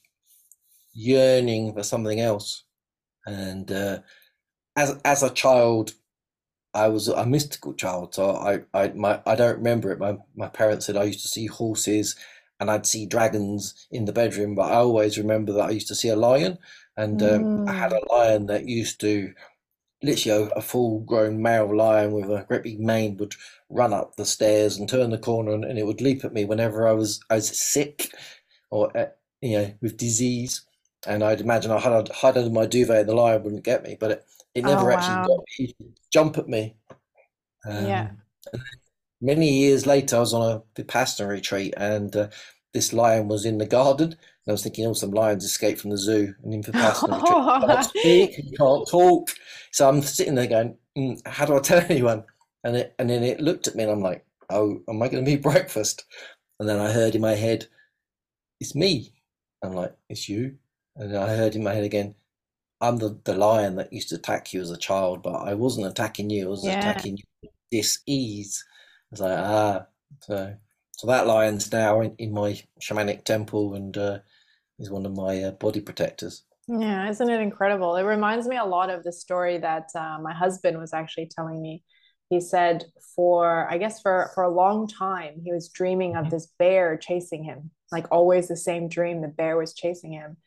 yearning 0.94 1.74
for 1.74 1.84
something 1.84 2.20
else? 2.22 2.64
And 3.28 3.72
uh, 3.72 4.00
as 4.76 5.00
as 5.04 5.24
a 5.24 5.30
child, 5.30 5.94
I 6.74 6.88
was 6.88 7.10
a 7.10 7.26
mystical 7.26 7.74
child, 7.74 8.16
so 8.16 8.32
I 8.32 8.62
I 8.74 8.90
my 8.94 9.22
I 9.26 9.36
don't 9.36 9.58
remember 9.58 9.92
it. 9.92 10.00
My 10.00 10.18
my 10.36 10.48
parents 10.48 10.86
said 10.86 10.98
I 10.98 11.04
used 11.04 11.22
to 11.22 11.28
see 11.28 11.48
horses 11.48 12.16
and 12.60 12.72
I'd 12.72 12.86
see 12.86 13.06
dragons 13.06 13.88
in 13.92 14.06
the 14.06 14.14
bedroom, 14.14 14.56
but 14.56 14.72
I 14.72 14.76
always 14.76 15.18
remember 15.18 15.52
that 15.54 15.66
I 15.66 15.72
used 15.72 15.90
to 15.90 15.96
see 15.96 16.08
a 16.08 16.16
lion, 16.16 16.58
and 16.96 17.22
um, 17.22 17.44
mm. 17.44 17.70
I 17.70 17.74
had 17.74 17.92
a 17.92 18.14
lion 18.14 18.46
that 18.46 18.70
used 18.70 19.02
to 19.02 19.34
literally 20.02 20.46
a, 20.46 20.48
a 20.58 20.62
full 20.62 21.00
grown 21.02 21.42
male 21.42 21.76
lion 21.76 22.12
with 22.14 22.30
a 22.30 22.46
great 22.48 22.64
big 22.64 22.80
mane 22.80 23.18
would 23.18 23.34
run 23.70 23.94
up 23.94 24.16
the 24.16 24.26
stairs 24.26 24.78
and 24.78 24.88
turn 24.88 25.10
the 25.10 25.18
corner 25.18 25.52
and, 25.52 25.66
and 25.66 25.80
it 25.80 25.86
would 25.86 26.02
leap 26.02 26.24
at 26.24 26.34
me 26.34 26.46
whenever 26.46 26.88
I 26.88 26.92
was 26.92 27.20
I 27.30 27.36
was 27.36 27.58
sick 27.58 28.12
or 28.76 28.98
uh, 28.98 29.06
you 29.42 29.58
know 29.58 29.74
with 29.82 29.98
disease 29.98 30.62
and 31.08 31.24
I'd 31.24 31.42
imagine 31.42 31.72
I 31.72 31.80
had 31.80 32.10
hide 32.10 32.38
under 32.38 32.50
my 32.50 32.66
duvet 32.66 33.02
and 33.02 33.10
the 33.10 33.16
lion 33.16 33.44
wouldn't 33.44 33.64
get 33.64 33.84
me 33.84 33.98
but 34.00 34.12
it, 34.12 34.26
it 34.54 34.64
never 34.64 34.92
oh, 34.92 34.96
actually 34.96 35.16
wow. 35.16 35.26
got 35.28 35.38
me 35.38 35.46
He'd 35.58 35.94
jump 36.12 36.38
at 36.38 36.48
me 36.48 36.76
um, 37.68 37.86
yeah 37.86 38.10
many 39.22 39.50
years 39.60 39.86
later 39.86 40.18
I 40.18 40.20
was 40.20 40.34
on 40.34 40.52
a 40.52 40.82
Vipassana 40.82 41.28
retreat 41.28 41.74
and 41.78 42.16
uh, 42.16 42.28
this 42.74 42.94
lion 42.94 43.28
was 43.28 43.46
in 43.46 43.58
the 43.58 43.66
garden 43.66 44.10
and 44.10 44.52
I 44.52 44.52
was 44.52 44.64
thinking, 44.64 44.86
oh, 44.86 44.94
some 44.94 45.12
lions 45.12 45.44
escaped 45.44 45.82
from 45.82 45.90
the 45.90 45.98
zoo 45.98 46.36
and 46.44 46.54
in 46.54 46.62
Vipassana 46.62 47.22
retreat. 47.22 47.70
can't 47.70 47.86
speak, 47.86 48.58
can't 48.58 48.88
talk. 48.88 49.30
So 49.72 49.90
I'm 49.90 50.02
sitting 50.02 50.36
there 50.36 50.46
going, 50.46 50.78
mm, 50.98 51.26
how 51.26 51.46
do 51.46 51.56
I 51.56 51.60
tell 51.60 51.84
anyone? 51.90 52.24
And 52.64 52.76
it, 52.76 52.96
and 53.00 53.10
then 53.10 53.24
it 53.24 53.40
looked 53.40 53.68
at 53.68 53.76
me 53.76 53.84
and 53.84 53.92
I'm 53.92 54.02
like, 54.02 54.26
oh, 54.50 54.82
am 54.88 55.02
I 55.02 55.08
going 55.08 55.24
to 55.24 55.32
be 55.32 55.38
breakfast? 55.38 56.06
And 56.60 56.70
then 56.70 56.80
I 56.80 56.92
heard 56.92 57.16
in 57.16 57.22
my 57.22 57.34
head, 57.34 57.68
it's 58.60 58.76
me. 58.76 59.14
I'm 59.64 59.74
like, 59.74 59.96
it's 60.10 60.30
you. 60.30 60.56
And 60.96 61.16
I 61.18 61.36
heard 61.36 61.56
in 61.56 61.64
my 61.64 61.74
head 61.74 61.84
again, 61.84 62.16
I'm 62.82 62.98
the, 62.98 63.20
the 63.24 63.36
lion 63.36 63.76
that 63.78 63.94
used 63.94 64.10
to 64.10 64.16
attack 64.16 64.54
you 64.54 64.62
as 64.62 64.72
a 64.72 64.78
child, 64.78 65.24
but 65.24 65.36
I 65.36 65.54
wasn't 65.54 65.88
attacking 65.88 66.30
you. 66.30 66.46
I 66.46 66.50
was 66.50 66.66
yeah. 66.66 66.80
attacking 66.80 67.18
you 67.18 67.24
with 67.42 67.52
dis 67.72 68.00
ease. 68.06 68.64
I 68.68 69.08
was 69.12 69.22
like, 69.22 69.40
ah. 69.40 69.86
So, 70.22 70.56
so 70.92 71.08
that 71.08 71.28
lion's 71.28 71.72
now 71.72 72.02
in, 72.02 72.16
in 72.18 72.34
my 72.34 72.62
shamanic 72.82 73.24
temple 73.24 73.74
and 73.74 73.98
uh, 73.98 74.20
is 74.80 74.90
one 74.90 75.06
of 75.06 75.16
my 75.16 75.44
uh, 75.44 75.52
body 75.52 75.82
protectors. 75.82 76.44
Yeah, 76.68 77.10
isn't 77.10 77.30
it 77.30 77.42
incredible? 77.42 77.96
It 77.96 78.04
reminds 78.04 78.48
me 78.48 78.58
a 78.58 78.66
lot 78.66 78.90
of 78.90 79.04
the 79.04 79.12
story 79.12 79.58
that 79.60 79.90
uh, 79.96 80.18
my 80.22 80.34
husband 80.34 80.78
was 80.78 80.94
actually 80.94 81.30
telling 81.36 81.62
me. 81.62 81.84
He 82.30 82.42
said 82.42 82.86
for 83.16 83.68
I 83.72 83.78
guess 83.78 84.02
for 84.02 84.32
for 84.34 84.44
a 84.44 84.54
long 84.54 84.88
time 84.88 85.42
he 85.44 85.52
was 85.52 85.70
dreaming 85.70 86.16
of 86.16 86.24
mm-hmm. 86.24 86.30
this 86.32 86.48
bear 86.58 86.98
chasing 86.98 87.44
him, 87.44 87.72
like 87.92 88.08
always 88.12 88.48
the 88.48 88.58
same 88.58 88.90
dream. 88.90 89.22
The 89.22 89.28
bear 89.28 89.58
was 89.58 89.74
chasing 89.74 90.12
him, 90.12 90.38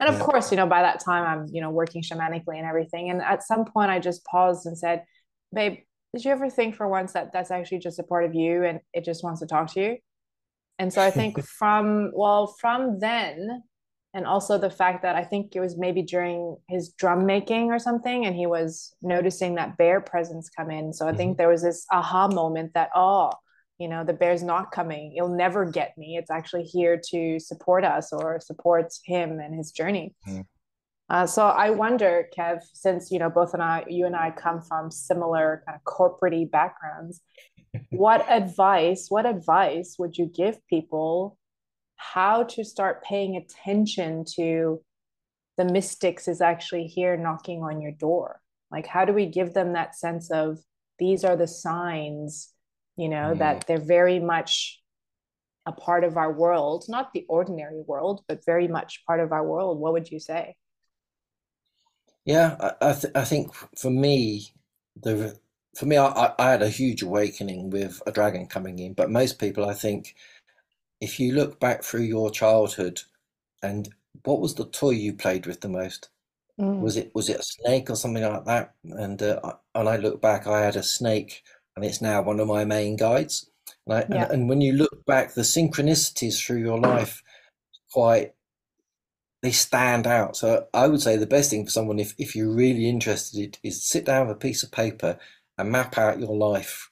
and 0.00 0.08
of 0.08 0.16
yeah. 0.16 0.24
course, 0.24 0.50
you 0.50 0.56
know, 0.56 0.66
by 0.66 0.82
that 0.82 1.00
time 1.00 1.24
I'm 1.24 1.48
you 1.52 1.60
know 1.60 1.70
working 1.70 2.02
shamanically 2.02 2.58
and 2.58 2.66
everything. 2.66 3.10
And 3.10 3.22
at 3.22 3.42
some 3.42 3.64
point, 3.64 3.90
I 3.90 3.98
just 3.98 4.24
paused 4.24 4.66
and 4.66 4.78
said, 4.78 5.04
"Babe, 5.52 5.78
did 6.14 6.24
you 6.24 6.30
ever 6.30 6.50
think 6.50 6.76
for 6.76 6.88
once 6.88 7.12
that 7.14 7.32
that's 7.32 7.50
actually 7.50 7.78
just 7.78 7.98
a 7.98 8.04
part 8.04 8.24
of 8.24 8.34
you 8.34 8.64
and 8.64 8.80
it 8.92 9.04
just 9.04 9.24
wants 9.24 9.40
to 9.40 9.46
talk 9.46 9.72
to 9.74 9.80
you?" 9.80 9.96
And 10.78 10.92
so 10.92 11.02
I 11.02 11.10
think 11.10 11.42
from 11.58 12.10
well 12.14 12.46
from 12.46 13.00
then 13.00 13.62
and 14.14 14.26
also 14.26 14.56
the 14.56 14.70
fact 14.70 15.02
that 15.02 15.16
I 15.16 15.24
think 15.24 15.56
it 15.56 15.60
was 15.60 15.76
maybe 15.76 16.00
during 16.00 16.56
his 16.68 16.90
drum 16.90 17.26
making 17.26 17.72
or 17.72 17.80
something, 17.80 18.24
and 18.24 18.36
he 18.36 18.46
was 18.46 18.94
noticing 19.02 19.56
that 19.56 19.76
bear 19.76 20.00
presence 20.00 20.48
come 20.48 20.70
in. 20.70 20.92
So 20.92 21.04
I 21.04 21.08
mm-hmm. 21.08 21.18
think 21.18 21.36
there 21.36 21.48
was 21.48 21.62
this 21.62 21.84
aha 21.90 22.28
moment 22.28 22.74
that, 22.74 22.90
oh, 22.94 23.32
you 23.78 23.88
know, 23.88 24.04
the 24.04 24.12
bear's 24.12 24.44
not 24.44 24.70
coming. 24.70 25.14
It'll 25.16 25.34
never 25.34 25.64
get 25.64 25.98
me. 25.98 26.16
It's 26.16 26.30
actually 26.30 26.62
here 26.62 27.00
to 27.10 27.40
support 27.40 27.84
us 27.84 28.12
or 28.12 28.38
support 28.38 28.92
him 29.04 29.40
and 29.40 29.52
his 29.52 29.72
journey. 29.72 30.14
Mm-hmm. 30.28 30.42
Uh, 31.10 31.26
so 31.26 31.46
I 31.46 31.70
wonder, 31.70 32.28
Kev, 32.38 32.60
since 32.72 33.10
you 33.10 33.18
know 33.18 33.28
both 33.28 33.52
and 33.52 33.62
I, 33.62 33.84
you 33.88 34.06
and 34.06 34.16
I 34.16 34.30
come 34.30 34.62
from 34.62 34.92
similar 34.92 35.62
kind 35.66 35.76
of 35.76 35.82
corporate 35.84 36.52
backgrounds, 36.52 37.20
what 37.90 38.24
advice, 38.30 39.06
what 39.08 39.26
advice 39.26 39.96
would 39.98 40.16
you 40.16 40.26
give 40.26 40.64
people 40.68 41.36
how 42.12 42.42
to 42.44 42.64
start 42.64 43.02
paying 43.02 43.36
attention 43.36 44.24
to 44.36 44.82
the 45.56 45.64
mystics 45.64 46.28
is 46.28 46.40
actually 46.40 46.86
here 46.86 47.16
knocking 47.16 47.62
on 47.62 47.80
your 47.80 47.92
door? 47.92 48.40
Like, 48.70 48.86
how 48.86 49.04
do 49.04 49.12
we 49.12 49.26
give 49.26 49.54
them 49.54 49.72
that 49.72 49.96
sense 49.96 50.30
of 50.30 50.58
these 50.98 51.24
are 51.24 51.36
the 51.36 51.46
signs, 51.46 52.52
you 52.96 53.08
know, 53.08 53.32
mm. 53.34 53.38
that 53.38 53.66
they're 53.66 53.78
very 53.78 54.18
much 54.18 54.80
a 55.66 55.72
part 55.72 56.04
of 56.04 56.16
our 56.16 56.32
world, 56.32 56.84
not 56.88 57.12
the 57.12 57.24
ordinary 57.28 57.82
world, 57.86 58.22
but 58.28 58.44
very 58.44 58.68
much 58.68 59.02
part 59.06 59.20
of 59.20 59.32
our 59.32 59.46
world? 59.46 59.78
What 59.78 59.92
would 59.94 60.10
you 60.10 60.20
say? 60.20 60.56
Yeah, 62.24 62.56
I, 62.60 62.90
I, 62.90 62.92
th- 62.92 63.14
I 63.14 63.24
think 63.24 63.54
for 63.76 63.90
me, 63.90 64.52
the 65.00 65.38
for 65.76 65.86
me, 65.86 65.96
I, 65.96 66.32
I 66.38 66.50
had 66.50 66.62
a 66.62 66.68
huge 66.68 67.02
awakening 67.02 67.70
with 67.70 68.00
a 68.06 68.12
dragon 68.12 68.46
coming 68.46 68.78
in. 68.78 68.92
But 68.92 69.10
most 69.10 69.38
people, 69.38 69.68
I 69.68 69.74
think, 69.74 70.14
if 71.00 71.20
you 71.20 71.32
look 71.32 71.60
back 71.60 71.82
through 71.82 72.02
your 72.02 72.30
childhood, 72.30 73.02
and 73.62 73.88
what 74.24 74.40
was 74.40 74.54
the 74.54 74.66
toy 74.66 74.90
you 74.90 75.12
played 75.12 75.46
with 75.46 75.60
the 75.60 75.68
most? 75.68 76.08
Mm. 76.60 76.80
Was 76.80 76.96
it 76.96 77.10
was 77.14 77.28
it 77.28 77.40
a 77.40 77.42
snake 77.42 77.90
or 77.90 77.96
something 77.96 78.22
like 78.22 78.44
that? 78.44 78.74
And 78.84 79.22
uh, 79.22 79.54
and 79.74 79.88
I 79.88 79.96
look 79.96 80.20
back, 80.20 80.46
I 80.46 80.64
had 80.64 80.76
a 80.76 80.82
snake, 80.82 81.42
and 81.76 81.84
it's 81.84 82.00
now 82.00 82.22
one 82.22 82.40
of 82.40 82.48
my 82.48 82.64
main 82.64 82.96
guides. 82.96 83.50
And, 83.86 83.96
I, 83.96 84.06
yeah. 84.08 84.24
and, 84.24 84.32
and 84.32 84.48
when 84.48 84.60
you 84.60 84.72
look 84.72 85.04
back, 85.04 85.34
the 85.34 85.42
synchronicities 85.42 86.40
through 86.40 86.60
your 86.60 86.78
life, 86.78 87.22
quite 87.92 88.34
they 89.42 89.50
stand 89.50 90.06
out. 90.06 90.36
So 90.36 90.66
I 90.72 90.86
would 90.86 91.02
say 91.02 91.16
the 91.16 91.26
best 91.26 91.50
thing 91.50 91.64
for 91.64 91.70
someone, 91.70 91.98
if 91.98 92.14
if 92.18 92.34
you're 92.34 92.54
really 92.54 92.88
interested, 92.88 93.58
is 93.62 93.82
sit 93.82 94.06
down 94.06 94.28
with 94.28 94.36
a 94.36 94.40
piece 94.40 94.62
of 94.62 94.72
paper 94.72 95.18
and 95.58 95.70
map 95.70 95.98
out 95.98 96.18
your 96.18 96.36
life 96.36 96.90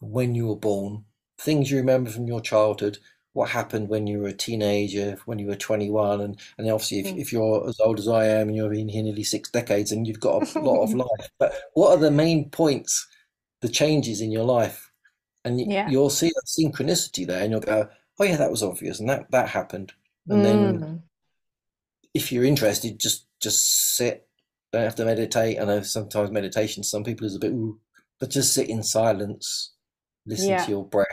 when 0.00 0.34
you 0.34 0.46
were 0.46 0.56
born, 0.56 1.04
things 1.38 1.70
you 1.70 1.76
remember 1.76 2.10
from 2.10 2.26
your 2.26 2.40
childhood, 2.40 2.98
what 3.32 3.50
happened 3.50 3.88
when 3.88 4.06
you 4.06 4.18
were 4.18 4.28
a 4.28 4.32
teenager, 4.32 5.16
when 5.24 5.38
you 5.38 5.46
were 5.46 5.56
21, 5.56 6.20
and, 6.20 6.38
and 6.58 6.70
obviously 6.70 6.98
if, 6.98 7.06
mm. 7.06 7.20
if 7.20 7.32
you're 7.32 7.68
as 7.68 7.78
old 7.80 7.98
as 7.98 8.08
I 8.08 8.26
am 8.26 8.48
and 8.48 8.56
you've 8.56 8.72
been 8.72 8.88
here 8.88 9.02
nearly 9.02 9.24
six 9.24 9.50
decades 9.50 9.92
and 9.92 10.06
you've 10.06 10.20
got 10.20 10.54
a 10.54 10.58
lot 10.60 10.82
of 10.82 10.94
life, 10.94 11.30
but 11.38 11.54
what 11.74 11.90
are 11.90 12.00
the 12.00 12.10
main 12.10 12.50
points, 12.50 13.06
the 13.60 13.68
changes 13.68 14.20
in 14.20 14.32
your 14.32 14.44
life? 14.44 14.90
And 15.44 15.60
yeah. 15.60 15.88
you'll 15.88 16.10
see 16.10 16.28
a 16.28 16.60
synchronicity 16.60 17.26
there 17.26 17.42
and 17.42 17.50
you'll 17.52 17.60
go, 17.60 17.88
oh 18.18 18.24
yeah, 18.24 18.36
that 18.36 18.50
was 18.50 18.62
obvious 18.62 19.00
and 19.00 19.08
that, 19.08 19.30
that 19.30 19.48
happened. 19.48 19.92
And 20.28 20.40
mm. 20.40 20.44
then 20.44 21.02
if 22.14 22.32
you're 22.32 22.44
interested, 22.44 22.98
just 22.98 23.26
just 23.40 23.96
sit. 23.96 24.26
Don't 24.72 24.84
have 24.84 24.94
to 24.96 25.04
meditate. 25.04 25.58
I 25.60 25.64
know 25.64 25.82
sometimes 25.82 26.30
meditation, 26.30 26.84
some 26.84 27.02
people 27.02 27.26
is 27.26 27.34
a 27.34 27.40
bit, 27.40 27.50
ooh, 27.50 27.80
but 28.20 28.30
just 28.30 28.54
sit 28.54 28.68
in 28.68 28.84
silence, 28.84 29.72
listen 30.26 30.50
yeah. 30.50 30.64
to 30.64 30.70
your 30.70 30.86
breath, 30.86 31.08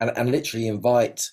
and, 0.00 0.10
and 0.16 0.30
literally 0.30 0.68
invite 0.68 1.30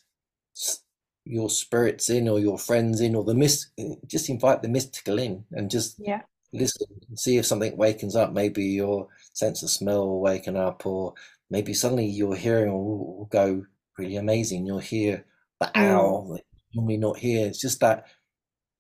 your 1.26 1.50
spirits 1.50 2.10
in 2.10 2.28
or 2.28 2.40
your 2.40 2.58
friends 2.58 3.00
in 3.00 3.16
or 3.16 3.24
the 3.24 3.36
mist 3.36 3.72
just 4.08 4.30
invite 4.30 4.62
the 4.62 4.68
mystical 4.68 5.20
in 5.20 5.46
and 5.52 5.70
just 5.70 5.96
yeah. 6.00 6.22
listen 6.52 6.88
see 7.16 7.38
if 7.38 7.46
something 7.46 7.76
wakens 7.78 8.16
up. 8.16 8.32
Maybe 8.32 8.64
your 8.64 9.08
sense 9.34 9.64
of 9.64 9.70
smell 9.70 10.08
will 10.08 10.22
waken 10.22 10.56
up 10.56 10.86
or 10.86 11.14
maybe 11.50 11.74
suddenly 11.74 12.06
your 12.06 12.36
hearing 12.36 12.72
will, 12.72 13.18
will 13.18 13.30
go 13.32 13.66
really 13.98 14.16
amazing. 14.16 14.66
You'll 14.66 14.80
hear 14.80 15.26
the 15.60 15.68
mm. 15.68 16.38
you 16.38 16.40
normally 16.74 16.98
not 16.98 17.18
hear. 17.18 17.48
It's 17.48 17.62
just 17.62 17.80
that 17.82 18.06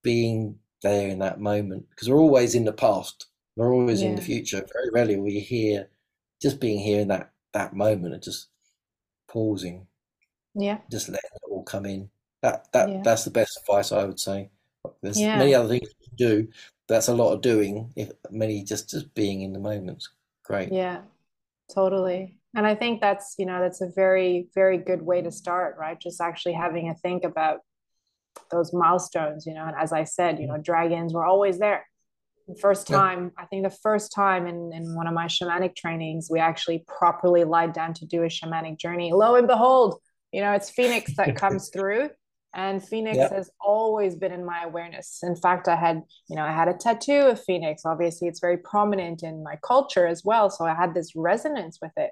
being 0.03 0.57
there 0.81 1.09
in 1.09 1.19
that 1.19 1.39
moment 1.39 1.85
because 1.89 2.09
we're 2.09 2.19
always 2.19 2.55
in 2.55 2.65
the 2.65 2.73
past. 2.73 3.27
We're 3.55 3.73
always 3.73 4.01
yeah. 4.01 4.09
in 4.09 4.15
the 4.15 4.21
future. 4.21 4.65
Very 4.73 4.89
rarely 4.91 5.17
we 5.17 5.39
hear 5.39 5.89
just 6.41 6.59
being 6.59 6.79
here 6.79 7.01
in 7.01 7.09
that 7.09 7.31
that 7.53 7.75
moment. 7.75 8.13
And 8.13 8.23
just 8.23 8.47
pausing. 9.31 9.87
Yeah. 10.55 10.79
Just 10.91 11.09
letting 11.09 11.29
it 11.33 11.49
all 11.49 11.63
come 11.63 11.85
in. 11.85 12.09
That 12.41 12.67
that 12.73 12.89
yeah. 12.89 13.01
that's 13.03 13.23
the 13.23 13.31
best 13.31 13.59
advice 13.61 13.91
i 13.91 14.03
would 14.03 14.19
say. 14.19 14.49
There's 15.01 15.19
yeah. 15.19 15.37
many 15.37 15.53
other 15.53 15.69
things 15.69 15.87
you 15.87 16.07
can 16.07 16.15
do. 16.15 16.47
That's 16.87 17.07
a 17.07 17.13
lot 17.13 17.33
of 17.33 17.41
doing 17.41 17.93
if 17.95 18.11
many 18.31 18.63
just 18.63 18.89
just 18.89 19.13
being 19.13 19.41
in 19.41 19.53
the 19.53 19.59
moment 19.59 20.03
great. 20.43 20.71
Yeah 20.71 21.01
totally. 21.73 22.37
And 22.53 22.67
i 22.67 22.75
think 22.75 22.99
that's 22.99 23.35
you 23.37 23.45
know 23.45 23.61
that's 23.61 23.81
a 23.81 23.89
very 23.95 24.49
very 24.53 24.77
good 24.77 25.01
way 25.01 25.21
to 25.21 25.31
start 25.31 25.77
right? 25.79 25.99
Just 25.99 26.19
actually 26.21 26.53
having 26.53 26.89
a 26.89 26.95
think 26.95 27.23
about 27.23 27.59
those 28.49 28.73
milestones 28.73 29.45
you 29.45 29.53
know? 29.53 29.65
And 29.65 29.75
as 29.77 29.93
i 29.93 30.03
said 30.03 30.39
you 30.39 30.47
know 30.47 30.53
mm-hmm. 30.53 30.63
dragons 30.63 31.13
were 31.13 31.25
always 31.25 31.59
there. 31.59 31.85
the 31.85 31.90
first 32.59 32.87
time 32.87 33.31
yeah. 33.35 33.43
i 33.43 33.45
think 33.45 33.63
the 33.63 33.77
first 33.81 34.13
time 34.13 34.47
in, 34.47 34.71
in 34.73 34.95
one 34.95 35.07
of 35.07 35.13
my 35.13 35.25
shamanic 35.25 35.75
trainings 35.75 36.29
we 36.29 36.39
actually 36.39 36.83
properly 36.87 37.43
lied 37.43 37.73
down 37.73 37.93
to 37.93 38.05
do 38.05 38.23
a 38.23 38.27
shamanic 38.27 38.77
journey 38.77 39.11
lo 39.13 39.35
and 39.35 39.47
behold 39.47 39.99
you 40.31 40.41
know 40.41 40.51
it's 40.53 40.69
phoenix 40.69 41.15
that 41.15 41.35
comes 41.43 41.69
through 41.69 42.09
and 42.53 42.85
phoenix 42.85 43.17
yeah. 43.17 43.33
has 43.33 43.49
always 43.59 44.15
been 44.15 44.31
in 44.31 44.45
my 44.45 44.63
awareness 44.63 45.19
in 45.23 45.35
fact 45.35 45.67
i 45.67 45.75
had 45.75 46.01
you 46.29 46.35
know 46.35 46.43
i 46.43 46.51
had 46.51 46.67
a 46.67 46.73
tattoo 46.73 47.27
of 47.27 47.43
phoenix 47.43 47.83
obviously 47.85 48.27
it's 48.27 48.39
very 48.39 48.57
prominent 48.57 49.23
in 49.23 49.43
my 49.43 49.57
culture 49.65 50.05
as 50.05 50.23
well 50.25 50.49
so 50.49 50.65
i 50.65 50.73
had 50.73 50.93
this 50.93 51.15
resonance 51.15 51.79
with 51.81 51.91
it 51.97 52.11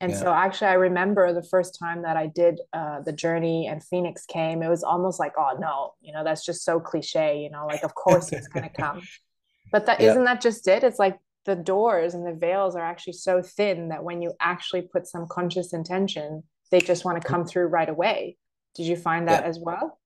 and 0.00 0.12
yeah. 0.12 0.18
so 0.18 0.32
actually 0.32 0.68
i 0.68 0.74
remember 0.74 1.32
the 1.32 1.42
first 1.42 1.78
time 1.78 2.02
that 2.02 2.16
i 2.16 2.26
did 2.26 2.60
uh, 2.72 3.00
the 3.00 3.12
journey 3.12 3.66
and 3.66 3.82
phoenix 3.82 4.26
came 4.26 4.62
it 4.62 4.68
was 4.68 4.82
almost 4.82 5.18
like 5.18 5.32
oh 5.38 5.56
no 5.58 5.94
you 6.00 6.12
know 6.12 6.22
that's 6.22 6.44
just 6.44 6.64
so 6.64 6.78
cliche 6.78 7.40
you 7.40 7.50
know 7.50 7.66
like 7.66 7.82
of 7.82 7.94
course 7.94 8.32
it's 8.32 8.48
going 8.48 8.68
to 8.68 8.82
come 8.82 9.00
but 9.76 9.86
that 9.86 10.00
yeah. 10.00 10.14
not 10.14 10.24
that 10.24 10.40
just 10.40 10.66
it 10.66 10.82
it's 10.82 10.98
like 10.98 11.18
the 11.44 11.54
doors 11.54 12.14
and 12.14 12.26
the 12.26 12.32
veils 12.32 12.74
are 12.74 12.84
actually 12.84 13.12
so 13.12 13.42
thin 13.42 13.88
that 13.88 14.02
when 14.02 14.22
you 14.22 14.32
actually 14.40 14.82
put 14.82 15.06
some 15.06 15.26
conscious 15.30 15.72
intention 15.72 16.42
they 16.70 16.80
just 16.80 17.04
want 17.04 17.20
to 17.20 17.28
come 17.28 17.44
through 17.44 17.66
right 17.66 17.88
away 17.88 18.36
did 18.74 18.86
you 18.86 18.96
find 18.96 19.28
that 19.28 19.42
yeah. 19.42 19.48
as 19.48 19.58
well 19.58 19.98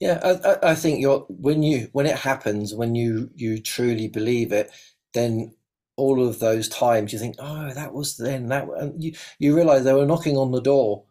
yeah 0.00 0.18
I, 0.62 0.70
I 0.70 0.74
think 0.74 1.00
you're 1.00 1.20
when 1.28 1.62
you 1.62 1.88
when 1.92 2.06
it 2.06 2.16
happens 2.16 2.74
when 2.74 2.94
you 2.94 3.30
you 3.34 3.60
truly 3.60 4.08
believe 4.08 4.52
it 4.52 4.70
then 5.12 5.54
all 6.00 6.26
of 6.26 6.38
those 6.38 6.66
times 6.68 7.12
you 7.12 7.18
think, 7.18 7.36
oh, 7.38 7.70
that 7.74 7.92
was 7.92 8.16
then 8.16 8.48
that, 8.48 8.66
and 8.78 9.04
you 9.04 9.12
you 9.38 9.54
realize 9.54 9.84
they 9.84 9.92
were 9.92 10.06
knocking 10.06 10.36
on 10.36 10.50
the 10.50 10.60
door 10.60 11.04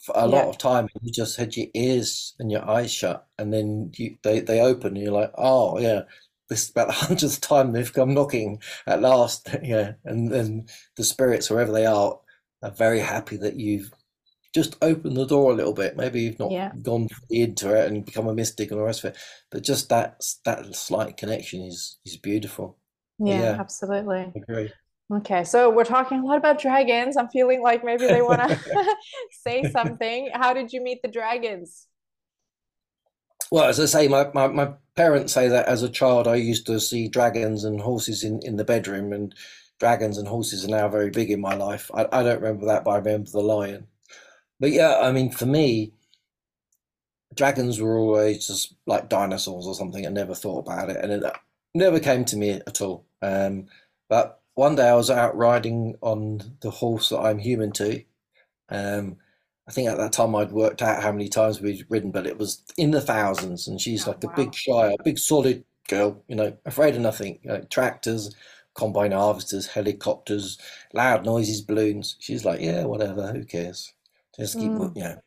for 0.00 0.12
a 0.16 0.20
yeah. 0.28 0.34
lot 0.36 0.48
of 0.48 0.58
time, 0.58 0.88
and 0.92 1.02
you 1.04 1.12
just 1.12 1.36
had 1.36 1.56
your 1.56 1.68
ears 1.74 2.34
and 2.40 2.50
your 2.50 2.68
eyes 2.68 2.92
shut, 2.92 3.26
and 3.38 3.54
then 3.54 3.92
you 3.94 4.16
they 4.24 4.40
they 4.40 4.60
open, 4.60 4.96
and 4.96 5.02
you're 5.02 5.12
like, 5.12 5.32
oh 5.38 5.78
yeah, 5.78 6.02
this 6.52 6.64
is 6.64 6.70
about 6.70 6.88
the 6.88 6.92
hundredth 7.06 7.40
time 7.40 7.72
they've 7.72 7.92
come 7.92 8.14
knocking 8.14 8.60
at 8.86 9.00
last, 9.00 9.48
yeah, 9.62 9.92
and 10.04 10.30
then 10.30 10.66
the 10.96 11.04
spirits 11.04 11.50
wherever 11.50 11.72
they 11.72 11.86
are 11.86 12.18
are 12.62 12.70
very 12.70 13.00
happy 13.00 13.36
that 13.38 13.56
you've 13.56 13.90
just 14.54 14.76
opened 14.82 15.16
the 15.16 15.26
door 15.26 15.50
a 15.50 15.54
little 15.54 15.72
bit. 15.72 15.96
Maybe 15.96 16.20
you've 16.20 16.38
not 16.38 16.52
yeah. 16.52 16.72
gone 16.82 17.08
into 17.30 17.74
it 17.74 17.90
and 17.90 18.04
become 18.04 18.28
a 18.28 18.34
mystic 18.34 18.70
and 18.70 18.78
the 18.78 18.84
rest 18.84 19.02
of 19.02 19.12
it, 19.12 19.18
but 19.50 19.62
just 19.62 19.88
that 19.88 20.22
that 20.44 20.74
slight 20.76 21.16
connection 21.16 21.62
is 21.62 21.98
is 22.04 22.16
beautiful. 22.16 22.76
Yeah, 23.18 23.40
yeah, 23.40 23.56
absolutely. 23.58 24.32
Agree. 24.36 24.72
Okay, 25.12 25.44
so 25.44 25.68
we're 25.68 25.84
talking 25.84 26.20
a 26.20 26.24
lot 26.24 26.38
about 26.38 26.60
dragons. 26.60 27.16
I'm 27.16 27.28
feeling 27.28 27.60
like 27.60 27.84
maybe 27.84 28.06
they 28.06 28.22
want 28.22 28.40
to 28.48 28.96
say 29.30 29.70
something. 29.70 30.30
How 30.32 30.54
did 30.54 30.72
you 30.72 30.82
meet 30.82 31.02
the 31.02 31.08
dragons? 31.08 31.86
Well, 33.52 33.64
as 33.64 33.78
I 33.78 33.84
say, 33.84 34.08
my, 34.08 34.30
my, 34.32 34.46
my, 34.46 34.72
parents 34.96 35.34
say 35.34 35.46
that 35.48 35.66
as 35.66 35.82
a 35.82 35.90
child 35.90 36.26
I 36.26 36.36
used 36.36 36.64
to 36.68 36.80
see 36.80 37.06
dragons 37.06 37.64
and 37.64 37.82
horses 37.82 38.24
in, 38.24 38.40
in 38.42 38.56
the 38.56 38.64
bedroom, 38.64 39.12
and 39.12 39.34
dragons 39.78 40.16
and 40.16 40.26
horses 40.26 40.64
are 40.64 40.68
now 40.68 40.88
very 40.88 41.10
big 41.10 41.30
in 41.30 41.42
my 41.42 41.54
life. 41.54 41.90
I, 41.92 42.06
I 42.10 42.22
don't 42.22 42.40
remember 42.40 42.64
that, 42.64 42.82
but 42.82 42.92
I 42.92 42.96
remember 42.96 43.30
the 43.30 43.40
lion. 43.42 43.88
But 44.58 44.70
yeah, 44.70 45.00
I 45.02 45.12
mean, 45.12 45.30
for 45.30 45.44
me, 45.44 45.92
dragons 47.34 47.78
were 47.78 47.98
always 47.98 48.46
just 48.46 48.74
like 48.86 49.10
dinosaurs 49.10 49.66
or 49.66 49.74
something. 49.74 50.06
I 50.06 50.08
never 50.08 50.34
thought 50.34 50.60
about 50.60 50.88
it. 50.88 50.96
And 50.96 51.12
it, 51.12 51.22
never 51.74 52.00
came 52.00 52.24
to 52.24 52.38
me 52.38 52.52
at 52.52 52.80
all. 52.80 53.04
Um, 53.20 53.66
but 54.08 54.40
one 54.54 54.76
day 54.76 54.88
I 54.88 54.94
was 54.94 55.10
out 55.10 55.36
riding 55.36 55.96
on 56.00 56.56
the 56.62 56.70
horse 56.70 57.10
that 57.10 57.20
I'm 57.20 57.38
human 57.38 57.72
to. 57.72 58.02
Um, 58.70 59.18
I 59.72 59.74
think 59.74 59.88
at 59.88 59.96
that 59.96 60.12
time 60.12 60.36
I'd 60.36 60.52
worked 60.52 60.82
out 60.82 61.02
how 61.02 61.12
many 61.12 61.30
times 61.30 61.62
we'd 61.62 61.86
ridden, 61.88 62.10
but 62.10 62.26
it 62.26 62.36
was 62.36 62.62
in 62.76 62.90
the 62.90 63.00
thousands. 63.00 63.66
And 63.66 63.80
she's 63.80 64.06
oh, 64.06 64.10
like 64.10 64.22
wow. 64.22 64.30
a 64.30 64.36
big 64.36 64.54
shy, 64.54 64.92
a 64.92 65.02
big 65.02 65.18
solid 65.18 65.64
girl, 65.88 66.22
you 66.28 66.36
know, 66.36 66.54
afraid 66.66 66.94
of 66.94 67.00
nothing. 67.00 67.38
You 67.42 67.52
know, 67.52 67.62
tractors, 67.70 68.36
combine 68.74 69.12
harvesters, 69.12 69.68
helicopters, 69.68 70.58
loud 70.92 71.24
noises, 71.24 71.62
balloons. 71.62 72.16
She's 72.20 72.44
like, 72.44 72.60
yeah, 72.60 72.84
whatever, 72.84 73.32
who 73.32 73.46
cares? 73.46 73.94
Just 74.38 74.58
keep, 74.58 74.70
mm. 74.70 74.94
you 74.94 75.04
know. 75.04 75.22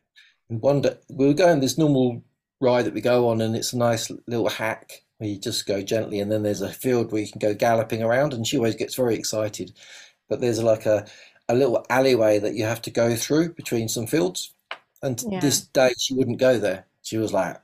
And 0.48 0.62
one 0.62 0.82
day 0.82 0.96
we 1.10 1.26
were 1.26 1.34
going 1.34 1.58
this 1.58 1.76
normal 1.76 2.22
ride 2.60 2.84
that 2.84 2.94
we 2.94 3.00
go 3.00 3.28
on, 3.28 3.40
and 3.40 3.56
it's 3.56 3.72
a 3.72 3.78
nice 3.78 4.12
little 4.28 4.48
hack 4.48 5.02
where 5.18 5.28
you 5.28 5.40
just 5.40 5.66
go 5.66 5.82
gently, 5.82 6.20
and 6.20 6.30
then 6.30 6.44
there's 6.44 6.62
a 6.62 6.72
field 6.72 7.10
where 7.10 7.22
you 7.22 7.32
can 7.32 7.40
go 7.40 7.52
galloping 7.52 8.04
around, 8.04 8.32
and 8.32 8.46
she 8.46 8.58
always 8.58 8.76
gets 8.76 8.94
very 8.94 9.16
excited. 9.16 9.72
But 10.28 10.40
there's 10.40 10.62
like 10.62 10.86
a, 10.86 11.04
a 11.48 11.54
little 11.54 11.84
alleyway 11.90 12.38
that 12.38 12.54
you 12.54 12.64
have 12.64 12.82
to 12.82 12.90
go 12.90 13.14
through 13.16 13.54
between 13.54 13.88
some 13.88 14.06
fields. 14.06 14.54
And 15.02 15.22
yeah. 15.30 15.40
this 15.40 15.60
day 15.60 15.92
she 15.98 16.14
wouldn't 16.14 16.40
go 16.40 16.58
there. 16.58 16.86
She 17.02 17.18
was 17.18 17.32
like, 17.32 17.56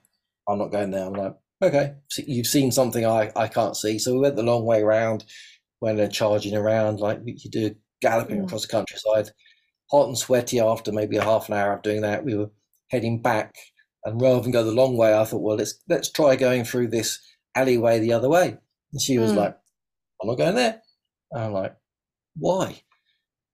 I'm 0.48 0.58
not 0.58 0.70
going 0.70 0.90
there. 0.90 1.06
I'm 1.06 1.14
like, 1.14 1.34
okay, 1.60 1.94
so 2.08 2.22
you've 2.26 2.46
seen 2.46 2.70
something 2.72 3.04
I, 3.06 3.30
I 3.34 3.48
can't 3.48 3.76
see. 3.76 3.98
So 3.98 4.12
we 4.12 4.20
went 4.20 4.36
the 4.36 4.42
long 4.42 4.64
way 4.64 4.82
around, 4.82 5.24
went 5.80 6.00
and 6.00 6.12
charging 6.12 6.56
around 6.56 7.00
like 7.00 7.20
you 7.24 7.50
do 7.50 7.74
galloping 8.00 8.40
mm. 8.40 8.44
across 8.44 8.62
the 8.62 8.68
countryside. 8.68 9.30
hot 9.90 10.08
and 10.08 10.18
sweaty 10.18 10.58
after 10.60 10.90
maybe 10.92 11.16
a 11.16 11.24
half 11.24 11.48
an 11.48 11.54
hour 11.54 11.74
of 11.74 11.82
doing 11.82 12.00
that. 12.02 12.24
We 12.24 12.34
were 12.36 12.50
heading 12.88 13.20
back, 13.22 13.54
and 14.04 14.20
rather 14.20 14.40
than 14.40 14.50
go 14.52 14.64
the 14.64 14.72
long 14.72 14.96
way, 14.96 15.16
I 15.16 15.24
thought, 15.24 15.42
well, 15.42 15.56
let's 15.56 15.78
let's 15.88 16.10
try 16.10 16.34
going 16.36 16.64
through 16.64 16.88
this 16.88 17.18
alleyway 17.54 17.98
the 18.00 18.12
other 18.12 18.28
way. 18.28 18.58
And 18.92 19.00
she 19.00 19.18
was 19.18 19.32
Mm. 19.32 19.36
like, 19.36 19.58
I'm 20.20 20.28
not 20.28 20.38
going 20.38 20.54
there. 20.54 20.82
And 21.32 21.44
I'm 21.44 21.52
like, 21.52 21.76
why? 22.36 22.82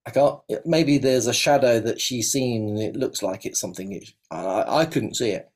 I 0.09 0.11
can't. 0.11 0.39
Maybe 0.65 0.97
there's 0.97 1.27
a 1.27 1.33
shadow 1.33 1.79
that 1.79 2.01
she's 2.01 2.31
seen, 2.31 2.69
and 2.69 2.79
it 2.79 2.95
looks 2.95 3.21
like 3.23 3.45
it's 3.45 3.59
something. 3.59 3.91
It, 3.93 4.09
I, 4.31 4.81
I 4.81 4.85
couldn't 4.85 5.15
see 5.15 5.29
it. 5.31 5.49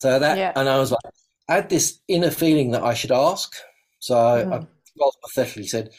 So 0.00 0.18
that, 0.18 0.36
Yeah. 0.38 0.52
and 0.56 0.68
I 0.68 0.78
was 0.78 0.90
like, 0.90 1.14
I 1.48 1.54
had 1.56 1.70
this 1.70 2.00
inner 2.08 2.30
feeling 2.30 2.72
that 2.72 2.82
I 2.82 2.94
should 2.94 3.12
ask. 3.12 3.54
So 4.00 4.16
I, 4.16 4.40
I 4.40 4.44
rather 4.44 5.18
pathetically 5.24 5.66
said, 5.66 5.90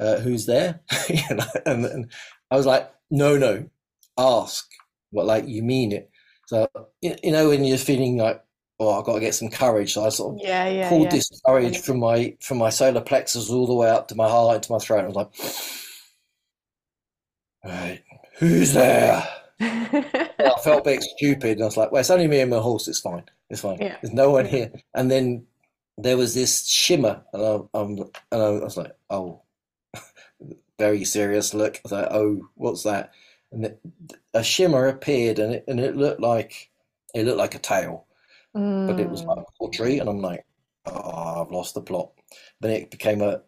uh, 0.00 0.16
"Who's 0.18 0.46
there?" 0.46 0.80
you 1.08 1.36
know, 1.36 1.44
and, 1.66 1.84
and 1.86 2.12
I 2.50 2.56
was 2.56 2.66
like, 2.66 2.92
"No, 3.10 3.36
no, 3.38 3.68
ask. 4.18 4.66
What 5.10 5.26
like 5.26 5.46
you 5.48 5.62
mean 5.62 5.92
it?" 5.92 6.10
So 6.46 6.68
you 7.00 7.16
you 7.22 7.32
know 7.32 7.48
when 7.48 7.64
you're 7.64 7.78
feeling 7.78 8.16
like, 8.18 8.42
"Oh, 8.80 8.98
I've 8.98 9.04
got 9.04 9.14
to 9.14 9.20
get 9.20 9.34
some 9.34 9.50
courage," 9.50 9.94
so 9.94 10.04
I 10.04 10.08
sort 10.10 10.34
of 10.36 10.40
Yeah, 10.42 10.68
yeah, 10.68 10.88
pulled 10.88 11.04
yeah. 11.04 11.10
this 11.12 11.40
courage 11.46 11.78
from 11.80 11.98
my 12.00 12.36
from 12.40 12.58
my 12.58 12.70
solar 12.70 13.00
plexus 13.00 13.50
all 13.50 13.66
the 13.66 13.74
way 13.74 13.88
up 13.90 14.08
to 14.08 14.14
my 14.14 14.28
heart 14.28 14.56
into 14.56 14.72
my 14.72 14.78
throat. 14.78 15.04
I 15.04 15.06
was 15.06 15.16
like, 15.16 15.34
"Right, 17.64 18.02
who's 18.38 18.72
there?" 18.72 19.26
I 19.60 20.60
felt 20.62 20.80
a 20.80 20.90
bit 20.90 21.02
stupid, 21.02 21.52
and 21.52 21.62
I 21.62 21.66
was 21.66 21.76
like, 21.76 21.90
"Well, 21.92 22.00
it's 22.00 22.10
only 22.10 22.28
me 22.28 22.40
and 22.40 22.50
my 22.50 22.58
horse. 22.58 22.88
It's 22.88 23.00
fine. 23.00 23.24
It's 23.50 23.60
fine. 23.62 23.80
Yeah. 23.80 23.96
There's 24.02 24.14
no 24.14 24.30
one 24.30 24.46
here." 24.46 24.72
And 24.94 25.10
then 25.10 25.46
there 25.98 26.16
was 26.16 26.34
this 26.34 26.66
shimmer, 26.68 27.24
and 27.32 27.42
I, 27.42 27.54
um, 27.78 27.98
and 28.32 28.42
I 28.42 28.50
was 28.50 28.76
like, 28.76 28.92
"Oh." 29.10 29.42
Very 30.78 31.04
serious 31.04 31.54
look. 31.54 31.76
I 31.76 31.80
was 31.84 31.92
like, 31.92 32.08
"Oh, 32.10 32.48
what's 32.54 32.82
that?" 32.84 33.12
And 33.52 33.64
it, 33.66 33.80
a 34.34 34.42
shimmer 34.44 34.86
appeared, 34.88 35.38
and 35.38 35.54
it 35.54 35.64
and 35.68 35.80
it 35.80 35.96
looked 35.96 36.20
like 36.20 36.70
it 37.14 37.24
looked 37.26 37.38
like 37.38 37.54
a 37.54 37.58
tail, 37.60 38.06
but 38.86 39.00
it 39.00 39.10
was 39.10 39.24
like 39.26 39.38
Mm. 39.38 39.42
a 39.42 39.44
poultry, 39.58 39.98
and 39.98 40.08
I'm 40.08 40.20
like, 40.20 40.44
"Oh, 40.86 41.42
I've 41.42 41.50
lost 41.52 41.74
the 41.74 41.82
plot." 41.82 42.12
Then 42.60 42.72
it 42.72 42.90
became 42.90 43.22
a 43.22 43.42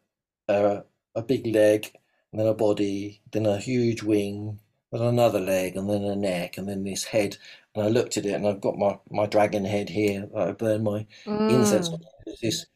a, 0.48 0.84
a 1.16 1.22
big 1.22 1.46
leg, 1.48 1.92
and 2.36 2.44
then 2.44 2.52
a 2.52 2.54
body, 2.54 3.22
then 3.32 3.46
a 3.46 3.56
huge 3.56 4.02
wing, 4.02 4.58
then 4.92 5.00
another 5.00 5.40
leg, 5.40 5.74
and 5.74 5.88
then 5.88 6.04
a 6.04 6.14
neck, 6.14 6.58
and 6.58 6.68
then 6.68 6.84
this 6.84 7.04
head. 7.04 7.38
And 7.74 7.82
I 7.82 7.88
looked 7.88 8.18
at 8.18 8.26
it, 8.26 8.34
and 8.34 8.46
I've 8.46 8.60
got 8.60 8.76
my, 8.76 8.98
my 9.10 9.24
dragon 9.24 9.64
head 9.64 9.88
here. 9.88 10.28
I 10.36 10.52
burn 10.52 10.82
my 10.82 11.06
incense. 11.24 11.88
Mm. 11.88 11.94
on. 11.94 12.00
It's 12.26 12.40
this 12.42 12.66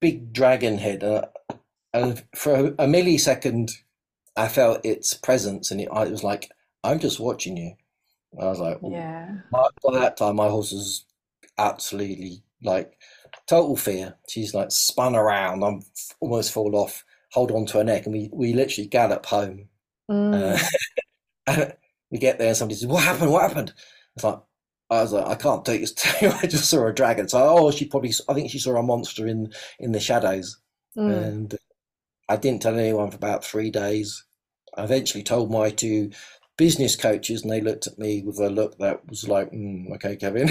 big 0.00 0.32
dragon 0.32 0.78
head, 0.78 1.02
uh, 1.02 1.26
and 1.92 2.22
for 2.36 2.54
a, 2.54 2.64
a 2.66 2.86
millisecond, 2.86 3.72
I 4.36 4.46
felt 4.46 4.86
its 4.86 5.12
presence, 5.12 5.72
and 5.72 5.80
it, 5.80 5.88
I 5.90 6.04
was 6.04 6.22
like, 6.22 6.52
"I'm 6.84 7.00
just 7.00 7.18
watching 7.18 7.56
you." 7.56 7.74
I 8.40 8.44
was 8.44 8.60
like, 8.60 8.80
"Ooh." 8.84 8.92
Yeah. 8.92 9.38
By, 9.50 9.66
by 9.82 9.98
that 9.98 10.18
time, 10.18 10.36
my 10.36 10.48
horse 10.48 10.70
was 10.70 11.04
absolutely 11.58 12.44
like 12.62 12.96
total 13.48 13.76
fear. 13.76 14.14
She's 14.28 14.54
like 14.54 14.70
spun 14.70 15.16
around. 15.16 15.64
I'm 15.64 15.78
f- 15.78 16.16
almost 16.20 16.52
fall 16.52 16.76
off, 16.76 17.04
hold 17.32 17.50
on 17.50 17.66
to 17.66 17.78
her 17.78 17.84
neck, 17.84 18.04
and 18.06 18.14
we, 18.14 18.30
we 18.32 18.52
literally 18.52 18.88
gallop 18.88 19.26
home. 19.26 19.68
Uh, 20.10 20.58
Mm. 21.48 21.72
we 22.10 22.18
get 22.18 22.38
there, 22.38 22.48
and 22.48 22.56
somebody 22.56 22.76
says, 22.78 22.86
"What 22.88 23.04
happened? 23.04 23.30
What 23.30 23.42
happened?" 23.48 23.72
It's 24.16 24.24
like 24.24 24.38
I 24.90 25.02
was 25.02 25.12
like, 25.12 25.26
"I 25.26 25.34
can't 25.34 25.64
take 25.64 25.80
this. 25.80 25.94
I 26.42 26.46
just 26.46 26.68
saw 26.70 26.86
a 26.86 26.92
dragon." 26.92 27.28
So, 27.28 27.38
oh, 27.40 27.70
she 27.70 27.86
probably, 27.86 28.12
I 28.28 28.34
think 28.34 28.50
she 28.50 28.58
saw 28.58 28.76
a 28.76 28.82
monster 28.82 29.26
in 29.26 29.52
in 29.78 29.92
the 29.92 30.00
shadows, 30.00 30.58
Mm. 30.96 31.10
and 31.26 31.54
I 32.28 32.36
didn't 32.36 32.62
tell 32.62 32.78
anyone 32.78 33.10
for 33.10 33.16
about 33.16 33.44
three 33.44 33.70
days. 33.70 34.24
I 34.76 34.84
eventually 34.84 35.22
told 35.22 35.50
my 35.50 35.70
two 35.70 36.10
business 36.56 36.96
coaches, 36.96 37.42
and 37.42 37.50
they 37.52 37.60
looked 37.60 37.86
at 37.86 37.98
me 37.98 38.22
with 38.22 38.38
a 38.40 38.50
look 38.50 38.78
that 38.78 39.06
was 39.08 39.28
like, 39.28 39.50
mm, 39.52 39.90
"Okay, 39.96 40.16
Kevin." 40.16 40.50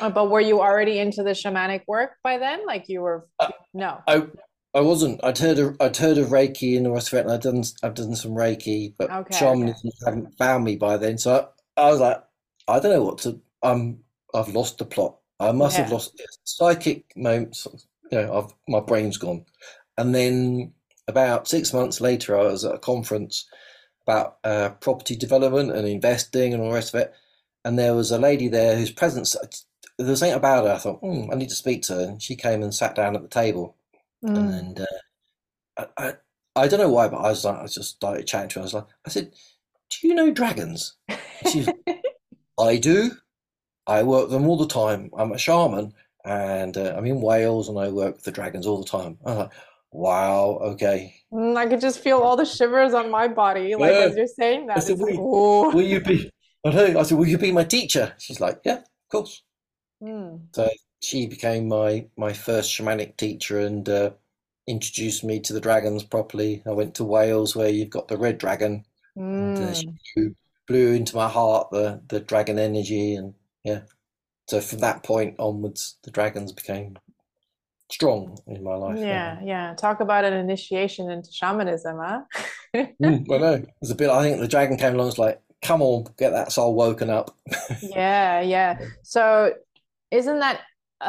Uh, 0.00 0.10
But 0.10 0.30
were 0.30 0.40
you 0.40 0.60
already 0.60 0.98
into 0.98 1.22
the 1.22 1.30
shamanic 1.30 1.82
work 1.88 2.12
by 2.22 2.38
then? 2.38 2.66
Like 2.66 2.88
you 2.88 3.00
were, 3.00 3.26
Uh, 3.40 3.50
no. 3.74 3.98
I 4.06 4.26
I 4.74 4.80
wasn't. 4.80 5.22
I'd 5.24 5.38
heard 5.38 5.58
of 5.58 5.76
I'd 5.80 5.96
heard 5.96 6.18
of 6.18 6.28
Reiki 6.28 6.76
and 6.76 6.86
the 6.86 6.90
rest 6.90 7.12
of 7.12 7.18
it, 7.18 7.22
and 7.22 7.32
I'd 7.32 7.40
done 7.40 7.62
I've 7.82 7.94
done 7.94 8.14
some 8.14 8.32
Reiki, 8.32 8.94
but 8.98 9.10
Okay, 9.10 9.36
shamanism 9.36 9.90
hadn't 10.04 10.36
found 10.38 10.64
me 10.64 10.76
by 10.76 10.96
then. 10.96 11.18
So 11.18 11.48
I, 11.76 11.82
I 11.82 11.90
was 11.90 12.00
like, 12.00 12.22
I 12.66 12.78
don't 12.78 12.92
know 12.92 13.04
what 13.04 13.18
to. 13.18 13.40
I'm 13.62 14.00
I've 14.34 14.54
lost 14.54 14.78
the 14.78 14.84
plot. 14.84 15.16
I 15.40 15.52
must 15.52 15.76
have 15.78 15.92
lost 15.92 16.20
psychic 16.44 17.16
moments. 17.16 17.66
You 18.10 18.18
know, 18.22 18.38
I've 18.38 18.54
my 18.68 18.80
brain's 18.80 19.16
gone. 19.16 19.44
And 19.96 20.14
then 20.14 20.72
about 21.08 21.48
six 21.48 21.72
months 21.72 22.00
later, 22.00 22.38
I 22.38 22.44
was 22.44 22.64
at 22.64 22.74
a 22.74 22.78
conference 22.78 23.46
about 24.06 24.38
uh, 24.44 24.70
property 24.80 25.16
development 25.16 25.72
and 25.72 25.88
investing 25.88 26.52
and 26.52 26.62
all 26.62 26.68
the 26.68 26.74
rest 26.74 26.94
of 26.94 27.00
it. 27.00 27.12
And 27.64 27.78
there 27.78 27.94
was 27.94 28.10
a 28.10 28.18
lady 28.18 28.48
there 28.48 28.76
whose 28.76 28.92
presence. 28.92 29.34
There 29.98 30.08
was 30.08 30.20
something 30.20 30.36
about 30.36 30.64
her. 30.64 30.74
I 30.74 30.78
thought, 30.78 31.00
hmm, 31.00 31.30
I 31.32 31.34
need 31.34 31.48
to 31.48 31.54
speak 31.56 31.82
to 31.84 31.94
her. 31.94 32.02
And 32.02 32.22
she 32.22 32.36
came 32.36 32.62
and 32.62 32.72
sat 32.74 32.94
down 32.94 33.16
at 33.16 33.22
the 33.22 33.28
table. 33.28 33.76
Mm. 34.24 34.58
And 34.58 34.80
uh, 34.80 34.86
I, 35.76 35.86
I, 35.98 36.12
I 36.56 36.68
don't 36.68 36.80
know 36.80 36.90
why, 36.90 37.08
but 37.08 37.18
I 37.18 37.30
was 37.30 37.44
like, 37.44 37.56
I 37.58 37.66
just 37.66 37.96
started 37.96 38.26
chatting 38.26 38.48
to 38.50 38.54
her. 38.56 38.60
I 38.62 38.64
was 38.64 38.74
like, 38.74 38.86
I 39.06 39.10
said, 39.10 39.32
"Do 39.90 40.08
you 40.08 40.14
know 40.14 40.30
dragons?" 40.30 40.96
She's, 41.50 41.68
I 42.60 42.76
do. 42.78 43.12
I 43.86 44.02
work 44.02 44.28
them 44.30 44.46
all 44.48 44.56
the 44.56 44.66
time. 44.66 45.10
I'm 45.16 45.32
a 45.32 45.38
shaman, 45.38 45.94
and 46.24 46.76
uh, 46.76 46.94
I'm 46.96 47.06
in 47.06 47.20
Wales, 47.20 47.68
and 47.68 47.78
I 47.78 47.88
work 47.88 48.16
with 48.16 48.24
the 48.24 48.32
dragons 48.32 48.66
all 48.66 48.82
the 48.82 48.88
time. 48.88 49.18
I 49.24 49.28
was 49.30 49.38
like, 49.38 49.50
wow, 49.92 50.58
okay. 50.62 51.14
Mm, 51.32 51.56
I 51.56 51.66
could 51.66 51.80
just 51.80 52.00
feel 52.00 52.18
all 52.18 52.36
the 52.36 52.44
shivers 52.44 52.92
on 52.94 53.10
my 53.10 53.28
body, 53.28 53.74
like 53.76 53.92
Yeah. 53.92 54.00
as 54.00 54.16
you're 54.16 54.26
saying 54.26 54.66
that. 54.66 54.78
I 54.78 54.80
said, 54.80 54.92
It's 54.92 55.00
like, 55.02 55.14
"Will- 55.18 55.72
Will 55.72 55.82
you 55.82 56.00
be? 56.00 56.30
I 56.66 56.70
know. 56.70 56.98
I 56.98 57.02
said, 57.04 57.16
"Will 57.18 57.28
you 57.28 57.38
be 57.38 57.52
my 57.52 57.64
teacher?" 57.64 58.12
She's 58.18 58.40
like, 58.40 58.60
"Yeah, 58.64 58.78
of 58.78 59.08
course." 59.10 59.42
Mm. 60.02 60.48
So 60.54 60.68
she 61.00 61.26
became 61.26 61.68
my 61.68 62.06
my 62.16 62.32
first 62.32 62.70
shamanic 62.72 63.16
teacher 63.16 63.60
and 63.60 63.88
uh, 63.88 64.10
introduced 64.66 65.24
me 65.24 65.40
to 65.40 65.52
the 65.52 65.60
dragons 65.60 66.04
properly. 66.04 66.62
I 66.66 66.72
went 66.72 66.94
to 66.96 67.04
Wales 67.04 67.56
where 67.56 67.68
you've 67.68 67.90
got 67.90 68.08
the 68.08 68.18
red 68.18 68.38
dragon, 68.38 68.84
and 69.38 69.60
uh, 69.60 69.74
she 69.74 69.84
Mm. 69.84 69.98
blew, 70.16 70.36
blew 70.66 70.92
into 70.94 71.16
my 71.16 71.28
heart 71.28 71.70
the 71.70 72.02
the 72.08 72.20
dragon 72.20 72.58
energy, 72.58 73.14
and 73.14 73.34
yeah. 73.64 73.82
So 74.48 74.60
from 74.60 74.80
that 74.80 75.02
point 75.04 75.36
onwards, 75.38 75.98
the 76.04 76.10
dragons 76.10 76.52
became 76.52 76.98
strong 77.90 78.38
in 78.46 78.62
my 78.64 78.74
life. 78.76 79.06
Yeah, 79.06 79.40
yeah. 79.42 79.74
Talk 79.74 80.00
about 80.00 80.24
an 80.24 80.32
initiation 80.32 81.10
into 81.10 81.30
shamanism, 81.32 81.98
huh? 82.00 82.22
Mm, 83.02 83.30
I 83.32 83.38
know. 83.38 83.52
It 83.54 83.68
was 83.80 83.90
a 83.90 83.94
bit. 83.94 84.10
I 84.10 84.22
think 84.22 84.40
the 84.40 84.48
dragon 84.48 84.76
came 84.76 84.94
along. 84.94 85.08
It's 85.08 85.18
like, 85.18 85.40
come 85.62 85.82
on, 85.82 86.06
get 86.16 86.30
that 86.30 86.52
soul 86.52 86.74
woken 86.74 87.10
up. 87.10 87.36
Yeah, 87.80 88.40
yeah. 88.40 88.76
So 89.02 89.54
isn't 90.10 90.40
that 90.40 90.62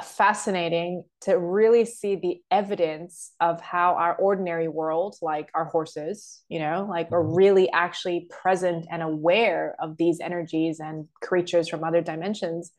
fascinating 0.03 1.03
to 1.21 1.37
really 1.37 1.83
see 1.83 2.15
the 2.15 2.41
evidence 2.51 3.31
of 3.39 3.59
how 3.59 3.95
our 3.95 4.15
ordinary 4.15 4.67
world, 4.67 5.15
like 5.21 5.49
our 5.55 5.65
horses, 5.65 6.43
you 6.47 6.59
know, 6.59 6.85
like 6.89 7.11
are 7.11 7.23
Mhm. 7.23 7.35
really 7.35 7.71
actually 7.71 8.27
present 8.29 8.85
and 8.91 9.01
aware 9.01 9.75
of 9.79 9.97
these 9.97 10.19
energies 10.19 10.79
and 10.79 11.07
creatures 11.21 11.67
from 11.67 11.83
other 11.83 12.01
dimensions? 12.01 12.71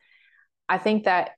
I 0.69 0.79
think 0.79 1.05
that 1.05 1.33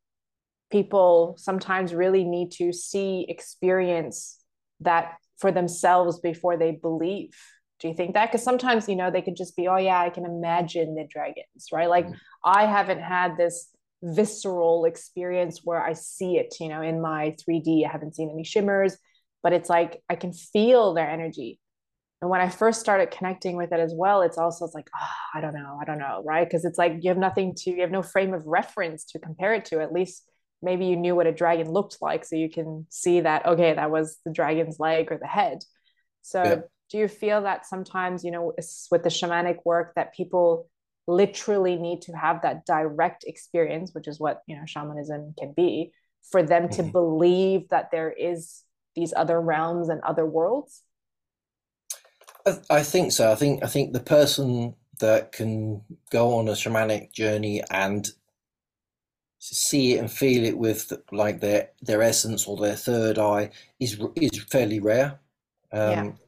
people 0.70 1.36
sometimes 1.38 1.94
really 1.94 2.24
need 2.24 2.50
to 2.52 2.72
see, 2.72 3.24
experience 3.28 4.38
that 4.80 5.16
for 5.38 5.52
themselves 5.52 6.20
before 6.20 6.56
they 6.56 6.72
believe. 6.72 7.34
Do 7.80 7.88
you 7.88 7.94
think 7.94 8.14
that? 8.14 8.30
Because 8.30 8.44
sometimes, 8.44 8.88
you 8.88 8.94
know, 8.96 9.10
they 9.10 9.22
could 9.22 9.36
just 9.36 9.56
be, 9.56 9.68
oh, 9.68 9.76
yeah, 9.76 10.00
I 10.00 10.10
can 10.10 10.24
imagine 10.24 10.94
the 10.94 11.04
dragons, 11.04 11.68
right? 11.72 11.88
Like, 11.88 12.06
Mhm. 12.06 12.16
I 12.44 12.66
haven't 12.66 13.00
had 13.00 13.36
this 13.36 13.71
visceral 14.02 14.84
experience 14.84 15.60
where 15.64 15.82
I 15.82 15.92
see 15.92 16.36
it, 16.36 16.54
you 16.60 16.68
know, 16.68 16.82
in 16.82 17.00
my 17.00 17.36
3D. 17.40 17.86
I 17.86 17.92
haven't 17.92 18.16
seen 18.16 18.30
any 18.30 18.44
shimmers, 18.44 18.96
but 19.42 19.52
it's 19.52 19.70
like 19.70 20.02
I 20.08 20.16
can 20.16 20.32
feel 20.32 20.94
their 20.94 21.08
energy. 21.08 21.58
And 22.20 22.30
when 22.30 22.40
I 22.40 22.48
first 22.48 22.80
started 22.80 23.10
connecting 23.10 23.56
with 23.56 23.72
it 23.72 23.80
as 23.80 23.92
well, 23.96 24.22
it's 24.22 24.38
also 24.38 24.64
it's 24.64 24.74
like, 24.74 24.88
oh, 24.96 25.38
I 25.38 25.40
don't 25.40 25.54
know, 25.54 25.78
I 25.80 25.84
don't 25.84 25.98
know, 25.98 26.22
right? 26.24 26.46
Because 26.46 26.64
it's 26.64 26.78
like 26.78 26.98
you 27.00 27.08
have 27.10 27.18
nothing 27.18 27.54
to, 27.56 27.70
you 27.70 27.80
have 27.80 27.90
no 27.90 28.02
frame 28.02 28.32
of 28.32 28.46
reference 28.46 29.04
to 29.06 29.18
compare 29.18 29.54
it 29.54 29.64
to. 29.66 29.80
At 29.80 29.92
least 29.92 30.24
maybe 30.62 30.86
you 30.86 30.96
knew 30.96 31.16
what 31.16 31.26
a 31.26 31.32
dragon 31.32 31.68
looked 31.68 31.98
like, 32.00 32.24
so 32.24 32.36
you 32.36 32.48
can 32.48 32.86
see 32.90 33.20
that, 33.20 33.44
okay, 33.46 33.74
that 33.74 33.90
was 33.90 34.18
the 34.24 34.32
dragon's 34.32 34.78
leg 34.78 35.10
or 35.10 35.18
the 35.18 35.26
head. 35.26 35.58
So 36.22 36.42
Yeah. 36.44 36.60
do 36.90 36.98
you 36.98 37.08
feel 37.08 37.42
that 37.42 37.66
sometimes, 37.66 38.22
you 38.22 38.30
know, 38.30 38.52
with 38.90 39.02
the 39.02 39.08
shamanic 39.08 39.58
work 39.64 39.94
that 39.96 40.14
people 40.14 40.68
literally 41.06 41.76
need 41.76 42.02
to 42.02 42.12
have 42.12 42.42
that 42.42 42.66
direct 42.66 43.24
experience, 43.24 43.92
which 43.94 44.08
is 44.08 44.20
what, 44.20 44.42
you 44.46 44.56
know, 44.56 44.64
shamanism 44.66 45.34
can 45.38 45.52
be, 45.52 45.92
for 46.30 46.42
them 46.42 46.68
to 46.70 46.82
Mhm. 46.82 46.92
believe 46.92 47.68
that 47.70 47.90
there 47.90 48.12
is 48.12 48.62
these 48.94 49.12
other 49.16 49.40
realms 49.40 49.88
and 49.88 50.00
other 50.02 50.26
worlds? 50.26 50.82
I, 52.46 52.58
I 52.70 52.82
think 52.82 53.12
so. 53.12 53.30
I 53.30 53.34
think 53.34 53.62
I 53.64 53.66
think 53.66 53.92
the 53.92 54.00
person 54.00 54.74
that 55.00 55.32
can 55.32 55.82
go 56.10 56.34
on 56.34 56.48
a 56.48 56.52
shamanic 56.52 57.12
journey 57.12 57.62
and 57.70 58.08
see 59.38 59.94
it 59.94 59.98
and 59.98 60.10
feel 60.10 60.44
it 60.44 60.56
with 60.56 60.92
like 61.10 61.40
their 61.40 61.70
their 61.82 62.02
essence 62.02 62.46
or 62.46 62.56
their 62.56 62.76
third 62.76 63.18
eye 63.18 63.50
is 63.80 64.00
is 64.16 64.42
fairly 64.44 64.78
rare. 64.80 65.18
Yeah. 65.84 66.02
Um, 66.02 66.18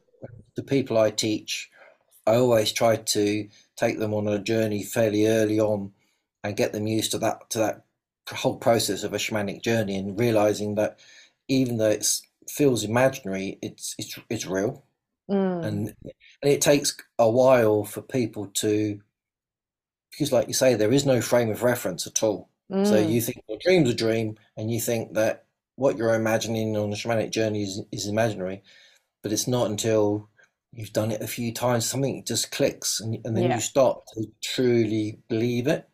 the 0.55 0.63
people 0.63 0.97
I 0.97 1.11
teach 1.11 1.69
I 2.27 2.35
always 2.35 2.71
try 2.73 2.97
to 2.97 3.49
take 3.75 3.99
them 3.99 4.13
on 4.13 4.27
a 4.27 4.39
journey 4.39 4.83
fairly 4.83 5.27
early 5.27 5.59
on 5.59 5.91
and 6.43 6.57
get 6.57 6.71
them 6.73 6.87
used 6.87 7.11
to 7.11 7.17
that 7.17 7.49
to 7.49 7.59
that 7.59 7.83
whole 8.29 8.57
process 8.57 9.03
of 9.03 9.13
a 9.13 9.17
shamanic 9.17 9.61
journey 9.61 9.97
and 9.97 10.19
realizing 10.19 10.75
that 10.75 10.99
even 11.47 11.77
though 11.77 11.89
it 11.89 12.05
feels 12.49 12.83
imaginary, 12.83 13.57
it's 13.61 13.95
it's 13.97 14.17
it's 14.29 14.45
real, 14.45 14.83
mm. 15.29 15.65
and 15.65 15.93
and 16.03 16.51
it 16.51 16.61
takes 16.61 16.95
a 17.19 17.29
while 17.29 17.83
for 17.83 18.01
people 18.01 18.47
to 18.47 18.99
because, 20.11 20.31
like 20.31 20.47
you 20.47 20.53
say, 20.53 20.75
there 20.75 20.93
is 20.93 21.05
no 21.05 21.21
frame 21.21 21.49
of 21.49 21.63
reference 21.63 22.07
at 22.07 22.23
all. 22.23 22.49
Mm. 22.71 22.87
So 22.87 22.97
you 22.97 23.21
think 23.21 23.43
your 23.47 23.59
dream's 23.61 23.89
a 23.89 23.93
dream, 23.93 24.37
and 24.57 24.71
you 24.71 24.79
think 24.79 25.13
that 25.13 25.45
what 25.75 25.97
you're 25.97 26.15
imagining 26.15 26.75
on 26.77 26.93
a 26.93 26.95
shamanic 26.95 27.31
journey 27.31 27.63
is, 27.63 27.81
is 27.91 28.07
imaginary, 28.07 28.63
but 29.21 29.33
it's 29.33 29.47
not 29.47 29.69
until 29.69 30.29
you've 30.75 30.93
done 30.93 31.11
it 31.11 31.21
a 31.21 31.27
few 31.27 31.53
times 31.53 31.85
something 31.85 32.23
just 32.27 32.51
clicks, 32.51 32.99
and, 32.99 33.17
and 33.23 33.35
then 33.35 33.45
yeah. 33.45 33.55
you 33.55 33.61
start 33.61 34.01
to 34.13 34.25
truly 34.43 35.21
believe 35.29 35.67
it. 35.67 35.87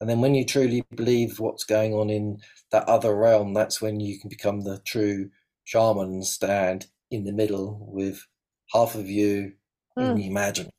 And 0.00 0.08
then 0.08 0.20
when 0.20 0.34
you 0.34 0.44
truly 0.44 0.84
believe 0.94 1.40
what's 1.40 1.64
going 1.64 1.92
on 1.92 2.10
in 2.10 2.38
that 2.70 2.88
other 2.88 3.14
realm, 3.14 3.54
that's 3.54 3.82
when 3.82 4.00
you 4.00 4.18
can 4.20 4.28
become 4.28 4.62
the 4.62 4.78
true 4.86 5.30
shaman 5.64 6.06
and 6.06 6.26
stand 6.26 6.86
in 7.10 7.24
the 7.24 7.32
middle 7.32 7.86
with 7.92 8.26
half 8.72 8.94
of 8.94 9.08
you 9.08 9.52
mm. 9.98 10.10
in 10.10 10.16
the 10.16 10.26
imaginary 10.26 10.72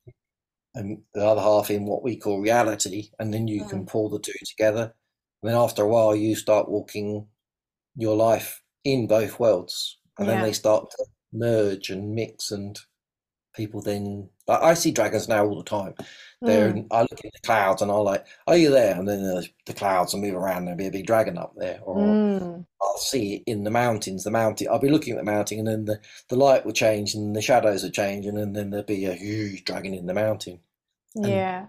and 0.73 0.99
the 1.13 1.25
other 1.25 1.41
half 1.41 1.69
in 1.69 1.86
what 1.86 2.04
we 2.04 2.17
call 2.17 2.41
reality. 2.41 3.10
And 3.19 3.34
then 3.34 3.47
you 3.47 3.63
mm. 3.63 3.69
can 3.69 3.86
pull 3.86 4.10
the 4.10 4.19
two 4.19 4.32
together. 4.45 4.93
And 5.41 5.51
then 5.51 5.58
after 5.58 5.84
a 5.84 5.88
while, 5.88 6.15
you 6.15 6.36
start 6.36 6.69
walking 6.69 7.27
your 7.95 8.15
life 8.15 8.62
in 8.84 9.08
both 9.08 9.39
worlds. 9.39 9.99
And 10.17 10.27
yeah. 10.27 10.36
then 10.36 10.43
they 10.43 10.54
start 10.54 10.89
to 10.91 11.06
merge 11.34 11.89
and 11.89 12.13
mix 12.13 12.51
and 12.51 12.80
people 13.54 13.82
then 13.82 14.30
like 14.48 14.62
I 14.62 14.74
see 14.74 14.92
dragons 14.92 15.28
now 15.28 15.46
all 15.46 15.58
the 15.58 15.64
time. 15.64 15.94
They're 16.42 16.74
mm. 16.74 16.88
I 16.92 17.02
look 17.02 17.24
at 17.24 17.32
the 17.34 17.40
clouds 17.46 17.82
and 17.82 17.92
I'm 17.92 18.00
like, 18.00 18.26
"Are 18.48 18.58
you 18.58 18.72
there?" 18.72 18.96
And 18.96 19.08
then 19.08 19.22
the, 19.22 19.48
the 19.66 19.74
clouds 19.74 20.14
will 20.14 20.22
move 20.22 20.36
around 20.36 20.60
and 20.60 20.68
there'll 20.68 20.78
be 20.78 20.88
a 20.88 20.92
big 20.92 21.06
dragon 21.06 21.38
up 21.38 21.54
there. 21.56 21.80
Or 21.84 21.98
mm. 21.98 22.66
I'll 22.82 22.98
see 22.98 23.36
it 23.36 23.44
in 23.46 23.64
the 23.64 23.70
mountains. 23.70 24.24
The 24.24 24.32
mountain. 24.32 24.68
I'll 24.70 24.80
be 24.80 24.90
looking 24.90 25.14
at 25.14 25.20
the 25.20 25.32
mountain 25.32 25.60
and 25.60 25.68
then 25.68 25.86
the, 25.86 26.00
the 26.30 26.36
light 26.36 26.66
will 26.66 26.74
change 26.74 27.14
and 27.14 27.36
the 27.36 27.42
shadows 27.42 27.84
will 27.84 27.92
change 27.92 28.26
and 28.26 28.38
then, 28.38 28.54
then 28.54 28.72
there'll 28.72 28.86
be 28.86 29.06
a 29.06 29.14
huge 29.14 29.66
dragon 29.66 29.94
in 29.94 30.08
the 30.08 30.14
mountain. 30.14 30.60
And 31.16 31.28
yeah. 31.28 31.66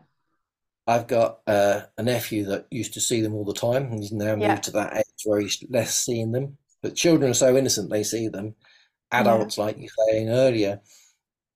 I've 0.87 1.07
got 1.07 1.41
uh, 1.47 1.83
a 1.97 2.03
nephew 2.03 2.45
that 2.47 2.67
used 2.71 2.95
to 2.95 3.01
see 3.01 3.21
them 3.21 3.35
all 3.35 3.45
the 3.45 3.55
time, 3.55 3.85
and 3.85 4.01
he's 4.01 4.13
now 4.13 4.35
yeah. 4.37 4.51
moved 4.51 4.65
to 4.65 4.71
that 4.73 4.97
age 4.97 5.05
where 5.25 5.41
he's 5.41 5.63
less 5.71 5.95
seeing 5.95 6.33
them. 6.33 6.59
But 6.83 6.97
children 6.97 7.31
are 7.31 7.35
so 7.35 7.57
innocent; 7.57 7.91
they 7.91 8.03
see 8.03 8.29
them. 8.29 8.55
Adults, 9.13 9.59
yeah. 9.59 9.65
like 9.65 9.79
you 9.79 9.89
saying 10.09 10.31
earlier, 10.31 10.81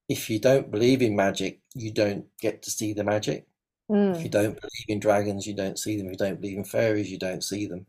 if 0.09 0.31
you 0.31 0.39
don't 0.39 0.71
believe 0.71 1.03
in 1.03 1.17
magic, 1.17 1.61
you 1.75 1.93
don't 1.93 2.27
get 2.41 2.63
to 2.63 2.71
see 2.71 2.93
the 2.93 3.05
magic. 3.05 3.47
Mm. 3.91 4.17
If 4.17 4.23
you 4.23 4.29
don't 4.29 4.61
believe 4.61 4.87
in 4.89 5.01
dragons, 5.01 5.47
you 5.47 5.55
don't 5.55 5.79
see 5.79 5.97
them. 5.97 6.07
If 6.07 6.13
you 6.13 6.19
don't 6.19 6.41
believe 6.41 6.59
in 6.59 6.65
fairies, 6.65 7.11
you 7.11 7.19
don't 7.19 7.43
see 7.43 7.67
them. 7.67 7.87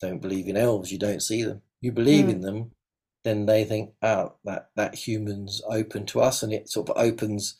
Don't 0.00 0.20
believe 0.20 0.48
in 0.48 0.56
elves, 0.56 0.92
you 0.92 0.98
don't 0.98 1.22
see 1.22 1.42
them. 1.42 1.62
You 1.80 1.92
believe 1.92 2.26
mm. 2.26 2.30
in 2.30 2.40
them, 2.40 2.70
then 3.24 3.46
they 3.46 3.64
think, 3.64 3.92
oh, 4.02 4.34
that 4.44 4.70
that 4.76 4.94
human's 4.94 5.62
open 5.68 6.06
to 6.06 6.20
us, 6.20 6.42
and 6.42 6.52
it 6.52 6.68
sort 6.68 6.88
of 6.90 6.96
opens 6.96 7.58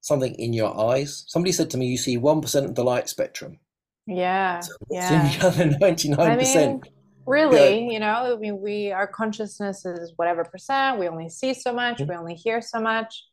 something 0.00 0.34
in 0.34 0.52
your 0.52 0.78
eyes. 0.78 1.24
Somebody 1.26 1.52
said 1.52 1.70
to 1.70 1.78
me, 1.78 1.86
"You 1.86 1.96
see 1.96 2.16
one 2.16 2.40
percent 2.40 2.66
of 2.66 2.74
the 2.74 2.84
light 2.84 3.08
spectrum." 3.08 3.58
Yeah, 4.06 4.60
so 4.60 4.72
yeah. 4.90 5.38
the 5.38 5.46
other 5.46 5.78
ninety-nine 5.80 6.38
percent? 6.38 6.88
Really, 7.26 7.84
yeah. 7.84 7.92
you 7.92 8.00
know, 8.00 8.34
I 8.34 8.36
mean, 8.36 8.60
we 8.60 8.92
our 8.92 9.06
consciousness 9.06 9.84
is 9.84 10.12
whatever 10.16 10.44
percent. 10.44 10.98
We 10.98 11.08
only 11.08 11.28
see 11.28 11.54
so 11.54 11.72
much. 11.72 11.98
Mm-hmm. 11.98 12.10
We 12.10 12.16
only 12.16 12.34
hear 12.34 12.60
so 12.60 12.80
much 12.80 13.24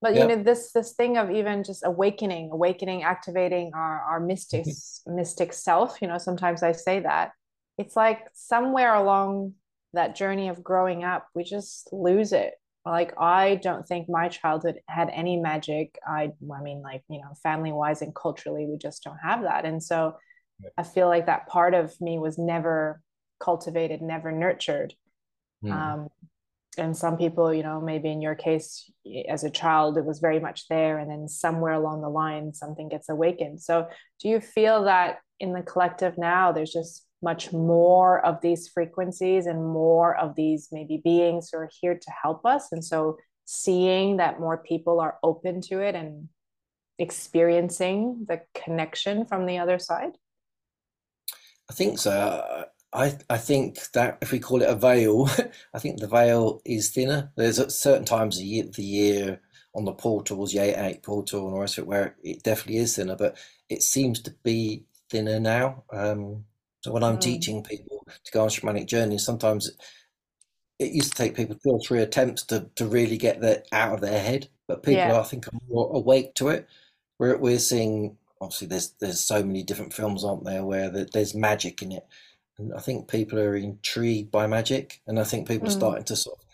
but 0.00 0.14
you 0.14 0.26
know 0.26 0.42
this 0.42 0.72
this 0.72 0.92
thing 0.92 1.16
of 1.16 1.30
even 1.30 1.64
just 1.64 1.82
awakening 1.84 2.50
awakening 2.52 3.02
activating 3.02 3.70
our 3.74 4.00
our 4.02 4.20
mystic 4.20 4.64
mm-hmm. 4.64 5.16
mystic 5.16 5.52
self 5.52 6.00
you 6.02 6.08
know 6.08 6.18
sometimes 6.18 6.62
i 6.62 6.72
say 6.72 7.00
that 7.00 7.32
it's 7.78 7.96
like 7.96 8.20
somewhere 8.32 8.94
along 8.94 9.54
that 9.94 10.14
journey 10.14 10.48
of 10.48 10.62
growing 10.62 11.04
up 11.04 11.28
we 11.34 11.42
just 11.44 11.88
lose 11.92 12.32
it. 12.32 12.54
Like 12.84 13.14
i 13.18 13.54
don't 13.56 13.88
think 13.88 14.08
my 14.08 14.28
childhood 14.28 14.80
had 14.88 15.08
any 15.10 15.38
magic. 15.38 15.98
I 16.06 16.32
i 16.54 16.62
mean 16.62 16.82
like 16.82 17.02
you 17.08 17.18
know 17.18 17.32
family 17.42 17.72
wise 17.72 18.02
and 18.02 18.14
culturally 18.14 18.66
we 18.66 18.76
just 18.76 19.02
don't 19.02 19.18
have 19.24 19.42
that. 19.42 19.64
And 19.64 19.82
so 19.82 20.16
i 20.76 20.82
feel 20.82 21.08
like 21.08 21.26
that 21.26 21.48
part 21.48 21.74
of 21.74 21.98
me 22.00 22.18
was 22.18 22.36
never 22.36 23.00
cultivated 23.40 24.02
never 24.02 24.30
nurtured. 24.30 24.94
Mm. 25.64 25.72
um, 25.72 26.08
and 26.78 26.96
some 26.96 27.16
people 27.16 27.52
you 27.52 27.62
know 27.62 27.80
maybe 27.80 28.10
in 28.10 28.22
your 28.22 28.34
case 28.34 28.90
as 29.28 29.44
a 29.44 29.50
child 29.50 29.98
it 29.98 30.04
was 30.04 30.18
very 30.18 30.40
much 30.40 30.68
there 30.68 30.98
and 30.98 31.10
then 31.10 31.28
somewhere 31.28 31.72
along 31.72 32.00
the 32.00 32.08
line 32.08 32.52
something 32.52 32.88
gets 32.88 33.08
awakened. 33.08 33.60
So 33.60 33.88
do 34.20 34.28
you 34.28 34.40
feel 34.40 34.84
that 34.84 35.18
in 35.40 35.52
the 35.52 35.62
collective 35.62 36.16
now 36.16 36.52
there's 36.52 36.72
just 36.72 37.06
much 37.22 37.52
more 37.52 38.24
of 38.24 38.40
these 38.42 38.68
frequencies 38.68 39.46
and 39.46 39.66
more 39.66 40.16
of 40.16 40.34
these 40.36 40.68
maybe 40.70 41.00
beings 41.02 41.48
who 41.50 41.58
are 41.58 41.70
here 41.80 41.94
to 41.94 42.10
help 42.22 42.44
us? 42.44 42.70
And 42.70 42.84
so 42.84 43.18
seeing 43.46 44.18
that 44.18 44.40
more 44.40 44.58
people 44.58 45.00
are 45.00 45.18
open 45.22 45.60
to 45.62 45.80
it 45.80 45.94
and 45.94 46.28
experiencing 46.98 48.26
the 48.28 48.42
connection 48.54 49.24
from 49.24 49.46
the 49.46 49.58
other 49.58 49.78
side? 49.78 50.12
I 51.70 51.72
think 51.72 51.98
so 51.98 52.66
I, 52.94 53.18
I 53.28 53.38
think 53.38 53.90
that 53.92 54.18
if 54.22 54.30
we 54.30 54.38
call 54.38 54.62
it 54.62 54.70
a 54.70 54.76
veil, 54.76 55.28
I 55.74 55.78
think 55.80 55.98
the 55.98 56.06
veil 56.06 56.62
is 56.64 56.90
thinner. 56.90 57.32
There's 57.36 57.58
at 57.58 57.72
certain 57.72 58.04
times 58.04 58.36
of 58.36 58.42
the 58.42 58.48
year, 58.48 58.64
the 58.72 58.84
year 58.84 59.40
on 59.74 59.84
the 59.84 59.92
portals, 59.92 60.52
the 60.52 60.60
8 60.60 60.76
8 60.76 61.02
portal 61.02 61.48
and 61.48 61.56
the 61.56 61.60
rest 61.60 61.78
of 61.78 61.84
it, 61.84 61.88
where 61.88 62.16
it 62.22 62.44
definitely 62.44 62.76
is 62.76 62.94
thinner, 62.94 63.16
but 63.16 63.36
it 63.68 63.82
seems 63.82 64.20
to 64.20 64.34
be 64.44 64.84
thinner 65.10 65.40
now. 65.40 65.82
Um, 65.92 66.44
so 66.82 66.92
when 66.92 67.02
I'm 67.02 67.16
mm. 67.16 67.20
teaching 67.20 67.64
people 67.64 68.06
to 68.24 68.32
go 68.32 68.42
on 68.42 68.48
shamanic 68.48 68.86
journeys, 68.86 69.24
sometimes 69.24 69.72
it 70.78 70.92
used 70.92 71.10
to 71.10 71.16
take 71.16 71.34
people 71.34 71.56
two 71.56 71.70
or 71.70 71.80
three 71.80 72.00
attempts 72.00 72.44
to, 72.44 72.70
to 72.76 72.86
really 72.86 73.16
get 73.16 73.40
that 73.40 73.66
out 73.72 73.94
of 73.94 74.00
their 74.02 74.20
head. 74.20 74.48
But 74.68 74.84
people, 74.84 75.00
yeah. 75.00 75.18
I 75.18 75.24
think, 75.24 75.48
are 75.48 75.58
more 75.68 75.90
awake 75.92 76.34
to 76.36 76.48
it. 76.48 76.68
We're, 77.18 77.36
we're 77.36 77.58
seeing, 77.58 78.16
obviously, 78.40 78.68
there's 78.68 78.94
there's 79.00 79.20
so 79.20 79.42
many 79.42 79.62
different 79.62 79.92
films, 79.92 80.24
aren't 80.24 80.44
there, 80.44 80.64
where 80.64 80.88
there's 80.90 81.34
magic 81.34 81.82
in 81.82 81.92
it 81.92 82.06
and 82.58 82.72
I 82.72 82.80
think 82.80 83.08
people 83.08 83.38
are 83.38 83.56
intrigued 83.56 84.30
by 84.30 84.46
magic, 84.46 85.00
and 85.06 85.18
I 85.18 85.24
think 85.24 85.48
people 85.48 85.66
mm. 85.66 85.70
are 85.70 85.78
starting 85.78 86.04
to 86.04 86.16
sort 86.16 86.38
of 86.38 86.44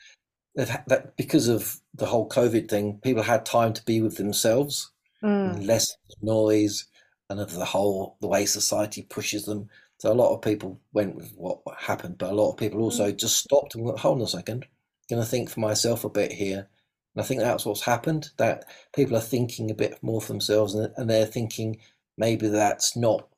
that 0.87 1.17
because 1.17 1.49
of 1.49 1.81
the 1.95 2.07
whole 2.07 2.29
COVID 2.29 2.69
thing. 2.69 2.99
People 3.03 3.23
had 3.23 3.47
time 3.47 3.73
to 3.75 3.85
be 3.85 4.01
with 4.01 4.17
themselves, 4.17 4.91
mm. 5.23 5.67
less 5.67 5.97
noise, 6.23 6.87
and 7.29 7.41
of 7.41 7.53
the 7.53 7.65
whole 7.65 8.17
the 8.21 8.29
way 8.29 8.47
society 8.47 9.03
pushes 9.03 9.45
them. 9.45 9.69
So 9.99 10.11
a 10.11 10.15
lot 10.15 10.35
of 10.35 10.43
people 10.43 10.81
went 10.93 11.15
with 11.15 11.33
what 11.37 11.61
happened, 11.79 12.17
but 12.19 12.31
a 12.31 12.35
lot 12.35 12.51
of 12.51 12.57
people 12.57 12.81
also 12.81 13.13
mm. 13.13 13.17
just 13.17 13.37
stopped 13.37 13.75
and 13.75 13.85
went, 13.85 13.99
"Hold 13.99 14.19
on 14.19 14.25
a 14.25 14.29
second, 14.29 14.65
I'm 14.65 15.17
going 15.17 15.23
to 15.23 15.29
think 15.29 15.51
for 15.51 15.61
myself 15.61 16.05
a 16.05 16.09
bit 16.09 16.33
here." 16.33 16.69
And 17.15 17.23
I 17.23 17.27
think 17.27 17.41
that's 17.41 17.67
what's 17.67 17.83
happened. 17.83 18.31
That 18.39 18.65
people 18.95 19.17
are 19.17 19.21
thinking 19.21 19.71
a 19.71 19.75
bit 19.75 20.03
more 20.03 20.21
for 20.21 20.33
themselves, 20.33 20.75
and, 20.75 20.93
and 20.97 21.11
they're 21.11 21.27
thinking 21.27 21.79
maybe 22.17 22.49
that's 22.49 22.97
not 22.97 23.30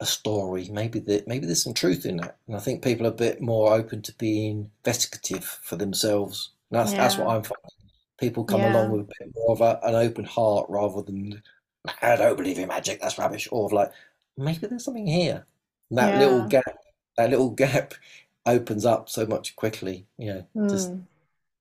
a 0.00 0.06
story. 0.06 0.68
Maybe 0.72 0.98
that 1.00 1.26
maybe 1.26 1.46
there's 1.46 1.62
some 1.62 1.74
truth 1.74 2.06
in 2.06 2.18
that, 2.18 2.36
and 2.46 2.56
I 2.56 2.60
think 2.60 2.82
people 2.82 3.06
are 3.06 3.10
a 3.10 3.12
bit 3.12 3.40
more 3.40 3.74
open 3.74 4.02
to 4.02 4.14
being 4.14 4.70
investigative 4.84 5.44
for 5.44 5.76
themselves. 5.76 6.50
And 6.70 6.80
that's 6.80 6.92
yeah. 6.92 6.98
that's 6.98 7.16
what 7.16 7.28
I'm 7.28 7.42
finding. 7.42 7.70
People 8.18 8.44
come 8.44 8.60
yeah. 8.60 8.72
along 8.72 8.90
with 8.90 9.00
a 9.02 9.12
bit 9.18 9.34
more 9.34 9.52
of 9.52 9.60
a, 9.60 9.78
an 9.84 9.94
open 9.94 10.24
heart 10.24 10.66
rather 10.68 11.02
than 11.02 11.42
I 12.02 12.16
don't 12.16 12.36
believe 12.36 12.58
in 12.58 12.68
magic. 12.68 13.00
That's 13.00 13.18
rubbish. 13.18 13.48
Or 13.50 13.66
of 13.66 13.72
like 13.72 13.92
maybe 14.36 14.66
there's 14.66 14.84
something 14.84 15.06
here. 15.06 15.46
And 15.90 15.98
that 15.98 16.14
yeah. 16.14 16.18
little 16.20 16.48
gap, 16.48 16.78
that 17.16 17.30
little 17.30 17.50
gap, 17.64 17.94
opens 18.46 18.84
up 18.84 19.08
so 19.08 19.26
much 19.26 19.56
quickly. 19.56 20.06
Yeah, 20.16 20.42
mm. 20.56 20.68
just 20.68 20.90
hmm. 20.90 21.00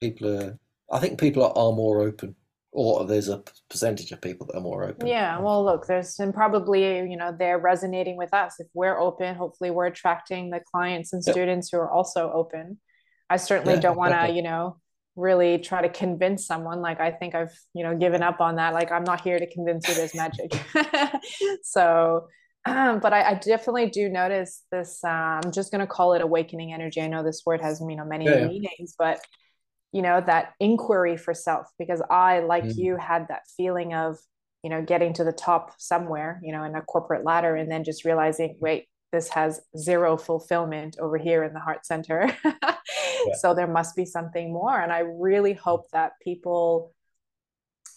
people 0.02 0.42
are. 0.42 0.60
I 0.90 1.00
think 1.00 1.20
people 1.20 1.44
are, 1.44 1.52
are 1.58 1.74
more 1.74 2.02
open 2.02 2.36
or 2.78 3.06
there's 3.06 3.28
a 3.28 3.44
percentage 3.72 4.12
of 4.12 4.22
people 4.22 4.46
that 4.46 4.56
are 4.56 4.62
more 4.62 4.84
open. 4.84 5.08
Yeah 5.08 5.40
well 5.40 5.66
look 5.66 5.88
there's 5.88 6.20
and 6.20 6.32
probably 6.32 7.00
you 7.10 7.18
know 7.18 7.36
they're 7.38 7.58
resonating 7.58 8.18
with 8.18 8.32
us. 8.36 8.60
If 8.60 8.68
we're 8.76 9.00
open 9.00 9.34
hopefully 9.34 9.72
we're 9.72 9.88
attracting 9.88 10.52
the 10.52 10.62
clients 10.72 11.12
and 11.12 11.24
students 11.24 11.70
who 11.72 11.80
are 11.80 11.90
also 11.90 12.32
open. 12.32 12.78
I 13.32 13.38
certainly 13.38 13.74
yeah, 13.74 13.82
don't 13.82 13.98
want 13.98 14.14
to 14.14 14.32
you 14.32 14.44
know 14.44 14.78
really 15.16 15.58
try 15.58 15.82
to 15.82 15.90
convince 15.90 16.46
someone. 16.46 16.82
Like 16.82 17.00
i 17.00 17.10
think 17.10 17.34
i've 17.34 17.58
you 17.74 17.84
know 17.84 17.98
given 17.98 18.22
up 18.22 18.42
on 18.42 18.58
that. 18.58 18.76
Like 18.76 18.92
i'm 18.92 19.04
not 19.04 19.22
here 19.22 19.40
to 19.40 19.52
convince 19.52 19.88
you 19.88 19.96
there's 19.96 20.16
magic. 20.16 20.54
So 21.64 22.28
um, 22.66 23.00
but 23.02 23.12
I, 23.12 23.32
I, 23.32 23.34
definitely 23.34 23.90
do 23.90 24.10
notice 24.10 24.64
this 24.72 25.00
uh, 25.04 25.40
i'm 25.42 25.52
just 25.52 25.72
going 25.72 25.82
to 25.82 25.88
call 25.88 26.14
it 26.14 26.22
awakening 26.22 26.74
energy. 26.74 27.02
I 27.02 27.08
know 27.08 27.24
this 27.24 27.42
word 27.44 27.62
has 27.62 27.82
you 27.82 27.96
know 27.96 28.06
many 28.06 28.26
yeah, 28.26 28.46
meanings 28.46 28.94
but 29.00 29.20
you 29.92 30.02
know 30.02 30.22
that 30.22 30.54
inquiry 30.60 31.18
for 31.18 31.34
self 31.34 31.68
because 31.80 32.02
i 32.10 32.40
like 32.40 32.64
mm. 32.64 32.76
you 32.76 32.98
had 32.98 33.28
that 33.30 33.44
feeling 33.56 33.94
of 33.94 34.18
you 34.64 34.70
know 34.70 34.82
getting 34.82 35.14
to 35.14 35.24
the 35.24 35.32
top 35.32 35.74
somewhere 35.78 36.40
you 36.44 36.52
know 36.52 36.64
in 36.64 36.76
a 36.76 36.82
corporate 36.82 37.26
ladder 37.26 37.56
and 37.56 37.72
then 37.72 37.84
just 37.84 38.06
realizing 38.06 38.58
wait 38.60 38.88
this 39.14 39.30
has 39.30 39.62
zero 39.78 40.18
fulfillment 40.18 40.98
over 41.00 41.18
here 41.18 41.44
in 41.44 41.54
the 41.54 41.60
heart 41.60 41.86
center 41.86 42.30
yeah. 42.46 42.76
so 43.40 43.54
there 43.54 43.68
must 43.68 43.96
be 43.96 44.06
something 44.06 44.52
more 44.52 44.80
and 44.80 44.92
i 44.92 45.00
really 45.00 45.54
hope 45.54 45.86
that 45.92 46.12
people 46.22 46.94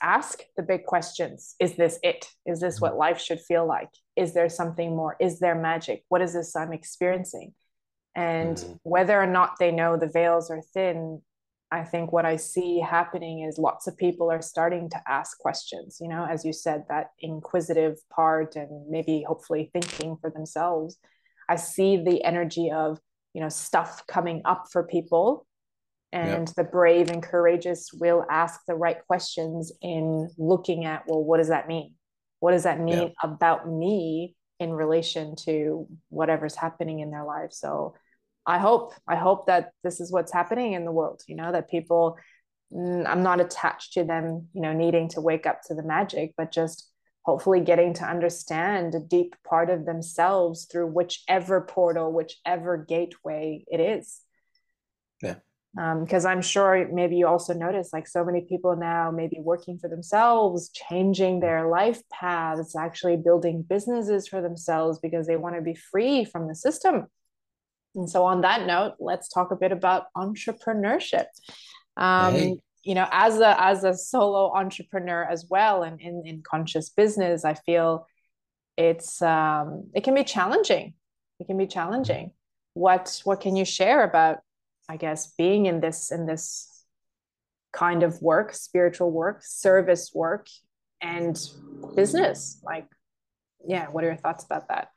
ask 0.02 0.40
the 0.56 0.62
big 0.62 0.84
questions. 0.84 1.54
Is 1.60 1.76
this 1.76 1.98
it? 2.02 2.26
Is 2.46 2.60
this 2.60 2.80
what 2.80 2.96
life 2.96 3.20
should 3.20 3.40
feel 3.40 3.66
like? 3.66 3.90
Is 4.16 4.34
there 4.34 4.48
something 4.48 4.96
more? 4.96 5.16
Is 5.20 5.40
there 5.40 5.54
magic? 5.54 6.04
What 6.08 6.22
is 6.22 6.32
this 6.32 6.56
I'm 6.56 6.72
experiencing? 6.72 7.54
And 8.14 8.56
mm-hmm. 8.56 8.72
whether 8.82 9.20
or 9.20 9.26
not 9.26 9.56
they 9.58 9.70
know 9.70 9.96
the 9.96 10.08
veils 10.08 10.50
are 10.50 10.62
thin, 10.74 11.22
I 11.72 11.84
think 11.84 12.10
what 12.10 12.26
I 12.26 12.36
see 12.36 12.80
happening 12.80 13.40
is 13.40 13.56
lots 13.56 13.86
of 13.86 13.96
people 13.96 14.30
are 14.30 14.42
starting 14.42 14.90
to 14.90 15.00
ask 15.06 15.38
questions, 15.38 15.98
you 16.00 16.08
know, 16.08 16.26
as 16.28 16.44
you 16.44 16.52
said, 16.52 16.84
that 16.88 17.10
inquisitive 17.20 17.96
part 18.10 18.56
and 18.56 18.90
maybe 18.90 19.24
hopefully 19.26 19.70
thinking 19.72 20.16
for 20.20 20.30
themselves. 20.30 20.98
I 21.48 21.56
see 21.56 21.96
the 21.96 22.24
energy 22.24 22.72
of, 22.72 22.98
you 23.34 23.40
know, 23.40 23.48
stuff 23.48 24.04
coming 24.08 24.42
up 24.44 24.66
for 24.72 24.82
people. 24.82 25.46
And 26.12 26.48
yep. 26.48 26.56
the 26.56 26.64
brave 26.64 27.08
and 27.08 27.22
courageous 27.22 27.92
will 27.92 28.26
ask 28.28 28.60
the 28.66 28.74
right 28.74 28.98
questions 29.06 29.70
in 29.80 30.28
looking 30.36 30.84
at, 30.84 31.04
well, 31.06 31.22
what 31.22 31.38
does 31.38 31.48
that 31.48 31.68
mean? 31.68 31.94
What 32.40 32.50
does 32.50 32.64
that 32.64 32.80
mean 32.80 32.98
yep. 32.98 33.12
about 33.22 33.68
me 33.68 34.34
in 34.58 34.72
relation 34.72 35.36
to 35.44 35.86
whatever's 36.08 36.56
happening 36.56 36.98
in 36.98 37.12
their 37.12 37.24
life? 37.24 37.52
So 37.52 37.94
I 38.46 38.58
hope, 38.58 38.94
I 39.06 39.16
hope 39.16 39.46
that 39.46 39.72
this 39.84 40.00
is 40.00 40.10
what's 40.10 40.32
happening 40.32 40.72
in 40.72 40.84
the 40.84 40.92
world, 40.92 41.22
you 41.28 41.36
know, 41.36 41.52
that 41.52 41.70
people, 41.70 42.16
mm, 42.72 43.06
I'm 43.06 43.22
not 43.22 43.40
attached 43.40 43.92
to 43.94 44.04
them, 44.04 44.48
you 44.52 44.62
know, 44.62 44.72
needing 44.72 45.08
to 45.10 45.20
wake 45.20 45.46
up 45.46 45.62
to 45.66 45.74
the 45.74 45.82
magic, 45.82 46.34
but 46.36 46.50
just 46.50 46.88
hopefully 47.22 47.60
getting 47.60 47.92
to 47.94 48.04
understand 48.04 48.94
a 48.94 49.00
deep 49.00 49.36
part 49.46 49.68
of 49.68 49.84
themselves 49.84 50.66
through 50.70 50.86
whichever 50.86 51.60
portal, 51.60 52.12
whichever 52.12 52.78
gateway 52.78 53.64
it 53.68 53.78
is. 53.78 54.20
Yeah. 55.22 55.36
Because 55.74 56.24
um, 56.24 56.32
I'm 56.32 56.42
sure 56.42 56.88
maybe 56.90 57.16
you 57.16 57.28
also 57.28 57.54
notice 57.54 57.92
like 57.92 58.08
so 58.08 58.24
many 58.24 58.40
people 58.40 58.74
now 58.74 59.12
maybe 59.12 59.36
working 59.38 59.78
for 59.78 59.88
themselves, 59.88 60.70
changing 60.70 61.38
their 61.38 61.68
life 61.68 62.02
paths, 62.10 62.74
actually 62.74 63.16
building 63.16 63.62
businesses 63.62 64.26
for 64.26 64.40
themselves 64.40 64.98
because 64.98 65.28
they 65.28 65.36
want 65.36 65.54
to 65.54 65.62
be 65.62 65.74
free 65.74 66.24
from 66.24 66.48
the 66.48 66.56
system 66.56 67.06
and 67.94 68.08
so, 68.08 68.24
on 68.24 68.42
that 68.42 68.66
note, 68.66 68.94
let's 68.98 69.28
talk 69.28 69.50
a 69.50 69.56
bit 69.56 69.72
about 69.72 70.04
entrepreneurship. 70.16 71.26
Um. 71.96 72.60
You 72.82 72.94
know, 72.94 73.06
as 73.12 73.40
a 73.40 73.62
as 73.62 73.84
a 73.84 73.92
solo 73.92 74.54
entrepreneur 74.54 75.22
as 75.24 75.44
well, 75.50 75.82
and 75.82 76.00
in 76.00 76.22
in 76.24 76.42
conscious 76.42 76.88
business, 76.88 77.44
I 77.44 77.52
feel 77.52 78.06
it's 78.80 79.20
um, 79.20 79.90
it 79.94 80.04
can 80.04 80.14
be 80.14 80.24
challenging. 80.24 80.94
It 81.38 81.46
can 81.46 81.58
be 81.58 81.66
challenging. 81.66 82.32
What 82.72 83.20
what 83.24 83.40
can 83.40 83.54
you 83.54 83.66
share 83.66 84.04
about, 84.04 84.38
I 84.88 84.96
guess, 84.96 85.34
being 85.36 85.66
in 85.66 85.80
this 85.80 86.10
in 86.10 86.24
this 86.24 86.84
kind 87.72 88.02
of 88.02 88.22
work, 88.22 88.54
spiritual 88.54 89.10
work, 89.10 89.42
service 89.44 90.12
work, 90.14 90.46
and 91.02 91.38
business? 91.94 92.60
Like, 92.64 92.86
yeah, 93.66 93.88
what 93.88 94.02
are 94.04 94.08
your 94.08 94.16
thoughts 94.16 94.44
about 94.44 94.68
that? 94.68 94.88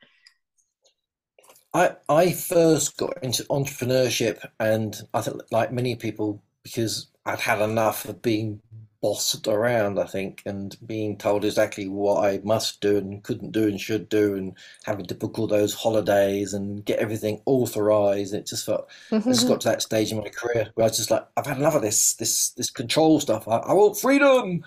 I 1.74 1.96
I 2.08 2.32
first 2.32 2.96
got 2.96 3.22
into 3.22 3.44
entrepreneurship, 3.44 4.46
and 4.60 4.96
I 5.12 5.20
think 5.20 5.42
like 5.50 5.72
many 5.72 5.96
people, 5.96 6.42
because 6.62 7.08
I'd 7.26 7.40
had 7.40 7.60
enough 7.60 8.04
of 8.06 8.22
being 8.22 8.60
bossed 9.02 9.46
around, 9.48 9.98
I 9.98 10.06
think, 10.06 10.40
and 10.46 10.74
being 10.86 11.18
told 11.18 11.44
exactly 11.44 11.88
what 11.88 12.24
I 12.24 12.40
must 12.42 12.80
do 12.80 12.96
and 12.96 13.22
couldn't 13.22 13.52
do 13.52 13.64
and 13.64 13.78
should 13.78 14.08
do, 14.08 14.34
and 14.34 14.56
having 14.84 15.04
to 15.06 15.14
book 15.14 15.38
all 15.38 15.46
those 15.46 15.74
holidays 15.74 16.54
and 16.54 16.84
get 16.84 17.00
everything 17.00 17.42
authorized. 17.44 18.32
It 18.32 18.46
just 18.46 18.64
felt 18.64 18.88
I 19.12 19.18
just 19.18 19.48
got 19.48 19.60
to 19.62 19.68
that 19.68 19.82
stage 19.82 20.12
in 20.12 20.18
my 20.18 20.28
career 20.28 20.70
where 20.74 20.84
I 20.84 20.88
was 20.88 20.96
just 20.96 21.10
like, 21.10 21.26
I've 21.36 21.46
had 21.46 21.58
enough 21.58 21.74
of 21.74 21.82
this 21.82 22.14
this 22.14 22.50
this 22.50 22.70
control 22.70 23.20
stuff. 23.20 23.46
I, 23.48 23.56
I 23.56 23.72
want 23.74 23.98
freedom. 23.98 24.64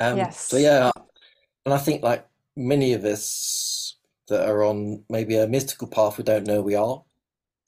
Um, 0.00 0.16
yes. 0.18 0.40
So 0.40 0.56
yeah, 0.56 0.90
and 1.64 1.72
I 1.72 1.78
think 1.78 2.02
like 2.02 2.26
many 2.56 2.92
of 2.92 3.04
us 3.04 3.81
that 4.32 4.48
are 4.48 4.64
on 4.64 5.04
maybe 5.08 5.36
a 5.36 5.46
mystical 5.46 5.86
path 5.86 6.18
we 6.18 6.24
don't 6.24 6.46
know 6.46 6.60
we 6.60 6.74
are. 6.74 7.02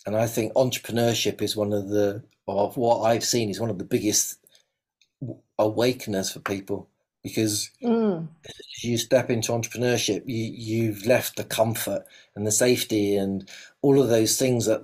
And 0.06 0.16
I 0.16 0.26
think 0.26 0.52
entrepreneurship 0.54 1.40
is 1.40 1.56
one 1.56 1.72
of 1.72 1.88
the, 1.88 2.22
of 2.48 2.76
what 2.76 3.02
I've 3.02 3.24
seen, 3.24 3.48
is 3.48 3.60
one 3.60 3.70
of 3.70 3.78
the 3.78 3.84
biggest 3.84 4.38
awakeners 5.58 6.32
for 6.32 6.40
people 6.40 6.88
because 7.24 7.70
mm. 7.82 8.28
as 8.46 8.84
you 8.84 8.98
step 8.98 9.30
into 9.30 9.50
entrepreneurship, 9.50 10.22
you, 10.26 10.52
you've 10.54 11.06
left 11.06 11.36
the 11.36 11.44
comfort 11.44 12.04
and 12.36 12.46
the 12.46 12.52
safety 12.52 13.16
and 13.16 13.48
all 13.80 14.00
of 14.00 14.08
those 14.08 14.38
things 14.38 14.66
that 14.66 14.82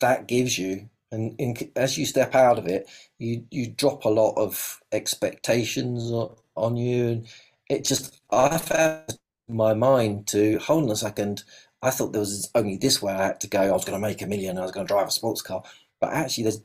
that 0.00 0.26
gives 0.26 0.58
you. 0.58 0.88
And 1.12 1.38
in, 1.38 1.54
as 1.76 1.98
you 1.98 2.06
step 2.06 2.34
out 2.34 2.58
of 2.58 2.66
it, 2.66 2.88
you, 3.18 3.44
you 3.50 3.68
drop 3.68 4.06
a 4.06 4.08
lot 4.08 4.32
of 4.36 4.80
expectations 4.90 6.10
on, 6.10 6.34
on 6.56 6.76
you. 6.78 7.08
And 7.08 7.26
it 7.68 7.84
just, 7.84 8.22
I 8.30 8.56
found 8.56 9.18
my 9.48 9.74
mind 9.74 10.26
to 10.28 10.58
hold 10.58 10.84
on 10.84 10.90
a 10.90 10.96
second. 10.96 11.44
I 11.82 11.90
thought 11.90 12.12
there 12.12 12.20
was 12.20 12.50
only 12.54 12.76
this 12.76 13.02
way 13.02 13.12
I 13.12 13.26
had 13.26 13.40
to 13.40 13.48
go. 13.48 13.60
I 13.60 13.72
was 13.72 13.84
going 13.84 14.00
to 14.00 14.06
make 14.06 14.22
a 14.22 14.26
million. 14.26 14.58
I 14.58 14.62
was 14.62 14.72
going 14.72 14.86
to 14.86 14.92
drive 14.92 15.08
a 15.08 15.10
sports 15.10 15.42
car. 15.42 15.62
But 16.00 16.12
actually, 16.12 16.44
there's 16.44 16.62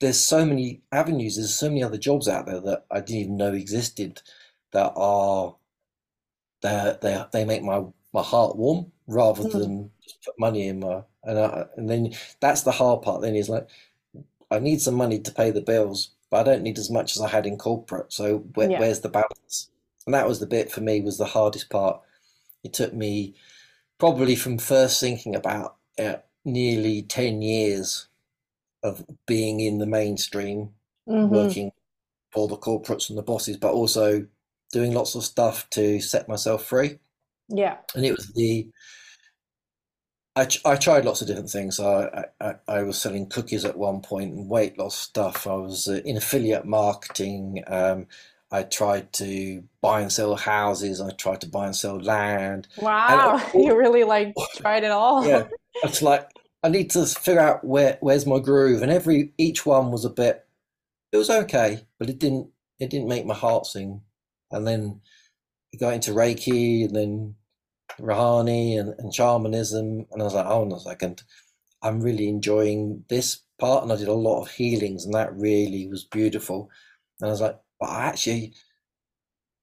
there's 0.00 0.20
so 0.20 0.44
many 0.44 0.82
avenues. 0.92 1.36
There's 1.36 1.54
so 1.54 1.68
many 1.68 1.82
other 1.82 1.98
jobs 1.98 2.28
out 2.28 2.46
there 2.46 2.60
that 2.60 2.84
I 2.90 3.00
didn't 3.00 3.20
even 3.20 3.36
know 3.36 3.54
existed. 3.54 4.22
That 4.72 4.92
are 4.94 5.56
that 6.62 7.00
they 7.00 7.24
they 7.32 7.44
make 7.44 7.62
my 7.62 7.84
my 8.12 8.22
heart 8.22 8.56
warm 8.56 8.92
rather 9.06 9.44
mm. 9.44 9.52
than 9.52 9.90
put 10.24 10.38
money 10.38 10.68
in 10.68 10.80
my 10.80 11.02
and 11.24 11.38
I, 11.38 11.66
and 11.76 11.88
then 11.88 12.12
that's 12.40 12.62
the 12.62 12.72
hard 12.72 13.02
part. 13.02 13.22
Then 13.22 13.34
is 13.34 13.48
like 13.48 13.68
I 14.50 14.58
need 14.58 14.80
some 14.80 14.94
money 14.94 15.20
to 15.20 15.32
pay 15.32 15.50
the 15.50 15.60
bills, 15.60 16.10
but 16.30 16.40
I 16.40 16.42
don't 16.42 16.62
need 16.62 16.78
as 16.78 16.90
much 16.90 17.16
as 17.16 17.22
I 17.22 17.28
had 17.28 17.46
in 17.46 17.56
corporate. 17.56 18.12
So 18.12 18.38
where, 18.54 18.70
yeah. 18.70 18.80
where's 18.80 19.00
the 19.00 19.08
balance? 19.08 19.69
And 20.06 20.14
that 20.14 20.28
was 20.28 20.40
the 20.40 20.46
bit 20.46 20.72
for 20.72 20.80
me 20.80 21.00
was 21.00 21.18
the 21.18 21.24
hardest 21.24 21.70
part. 21.70 22.00
It 22.64 22.72
took 22.72 22.92
me 22.92 23.34
probably 23.98 24.34
from 24.34 24.58
first 24.58 25.00
thinking 25.00 25.34
about 25.34 25.76
uh, 25.98 26.16
nearly 26.44 27.02
10 27.02 27.42
years 27.42 28.08
of 28.82 29.04
being 29.26 29.60
in 29.60 29.78
the 29.78 29.86
mainstream, 29.86 30.70
mm-hmm. 31.08 31.32
working 31.32 31.72
for 32.32 32.48
the 32.48 32.56
corporates 32.56 33.08
and 33.08 33.18
the 33.18 33.22
bosses, 33.22 33.56
but 33.56 33.72
also 33.72 34.26
doing 34.72 34.94
lots 34.94 35.14
of 35.14 35.24
stuff 35.24 35.68
to 35.70 36.00
set 36.00 36.28
myself 36.28 36.64
free. 36.64 36.98
Yeah. 37.48 37.76
And 37.94 38.06
it 38.06 38.12
was 38.12 38.28
the, 38.34 38.68
I, 40.36 40.48
I 40.64 40.76
tried 40.76 41.04
lots 41.04 41.20
of 41.20 41.26
different 41.26 41.50
things. 41.50 41.80
I, 41.80 42.26
I, 42.40 42.54
I 42.68 42.82
was 42.82 43.00
selling 43.00 43.28
cookies 43.28 43.64
at 43.64 43.76
one 43.76 44.00
point 44.00 44.32
and 44.32 44.48
weight 44.48 44.78
loss 44.78 44.96
stuff. 44.96 45.46
I 45.46 45.54
was 45.54 45.88
uh, 45.88 46.00
in 46.04 46.16
affiliate 46.16 46.64
marketing. 46.64 47.64
Um, 47.66 48.06
I 48.52 48.64
tried 48.64 49.12
to 49.14 49.62
buy 49.80 50.00
and 50.00 50.12
sell 50.12 50.34
houses. 50.34 51.00
I 51.00 51.10
tried 51.10 51.40
to 51.42 51.48
buy 51.48 51.66
and 51.66 51.76
sell 51.76 52.00
land. 52.00 52.66
Wow, 52.78 53.40
you 53.54 53.76
really 53.76 54.04
like 54.04 54.34
tried 54.56 54.84
it 54.84 54.90
all. 54.90 55.26
yeah, 55.26 55.46
it's 55.84 56.02
like 56.02 56.28
I 56.62 56.68
need 56.68 56.90
to 56.90 57.06
figure 57.06 57.40
out 57.40 57.64
where 57.64 57.98
where's 58.00 58.26
my 58.26 58.38
groove, 58.38 58.82
and 58.82 58.90
every 58.90 59.32
each 59.38 59.64
one 59.64 59.90
was 59.90 60.04
a 60.04 60.10
bit. 60.10 60.46
It 61.12 61.16
was 61.16 61.30
okay, 61.30 61.86
but 61.98 62.10
it 62.10 62.18
didn't 62.18 62.50
it 62.78 62.90
didn't 62.90 63.08
make 63.08 63.26
my 63.26 63.34
heart 63.34 63.66
sing. 63.66 64.02
And 64.50 64.66
then 64.66 65.00
I 65.72 65.76
got 65.76 65.94
into 65.94 66.12
Reiki, 66.12 66.86
and 66.86 66.96
then 66.96 67.34
Rahanni 68.00 68.78
and, 68.78 68.94
and 68.98 69.14
shamanism, 69.14 70.06
and 70.10 70.20
I 70.20 70.24
was 70.24 70.34
like, 70.34 70.46
oh, 70.46 70.64
no 70.64 70.78
second, 70.78 71.22
I'm 71.82 72.00
really 72.00 72.28
enjoying 72.28 73.04
this 73.08 73.42
part, 73.58 73.82
and 73.82 73.92
I 73.92 73.96
did 73.96 74.08
a 74.08 74.12
lot 74.12 74.42
of 74.42 74.50
healings, 74.50 75.04
and 75.04 75.14
that 75.14 75.34
really 75.36 75.86
was 75.86 76.04
beautiful. 76.04 76.70
And 77.20 77.28
I 77.28 77.32
was 77.32 77.40
like, 77.40 77.58
but 77.80 77.88
I 77.88 78.04
actually 78.04 78.52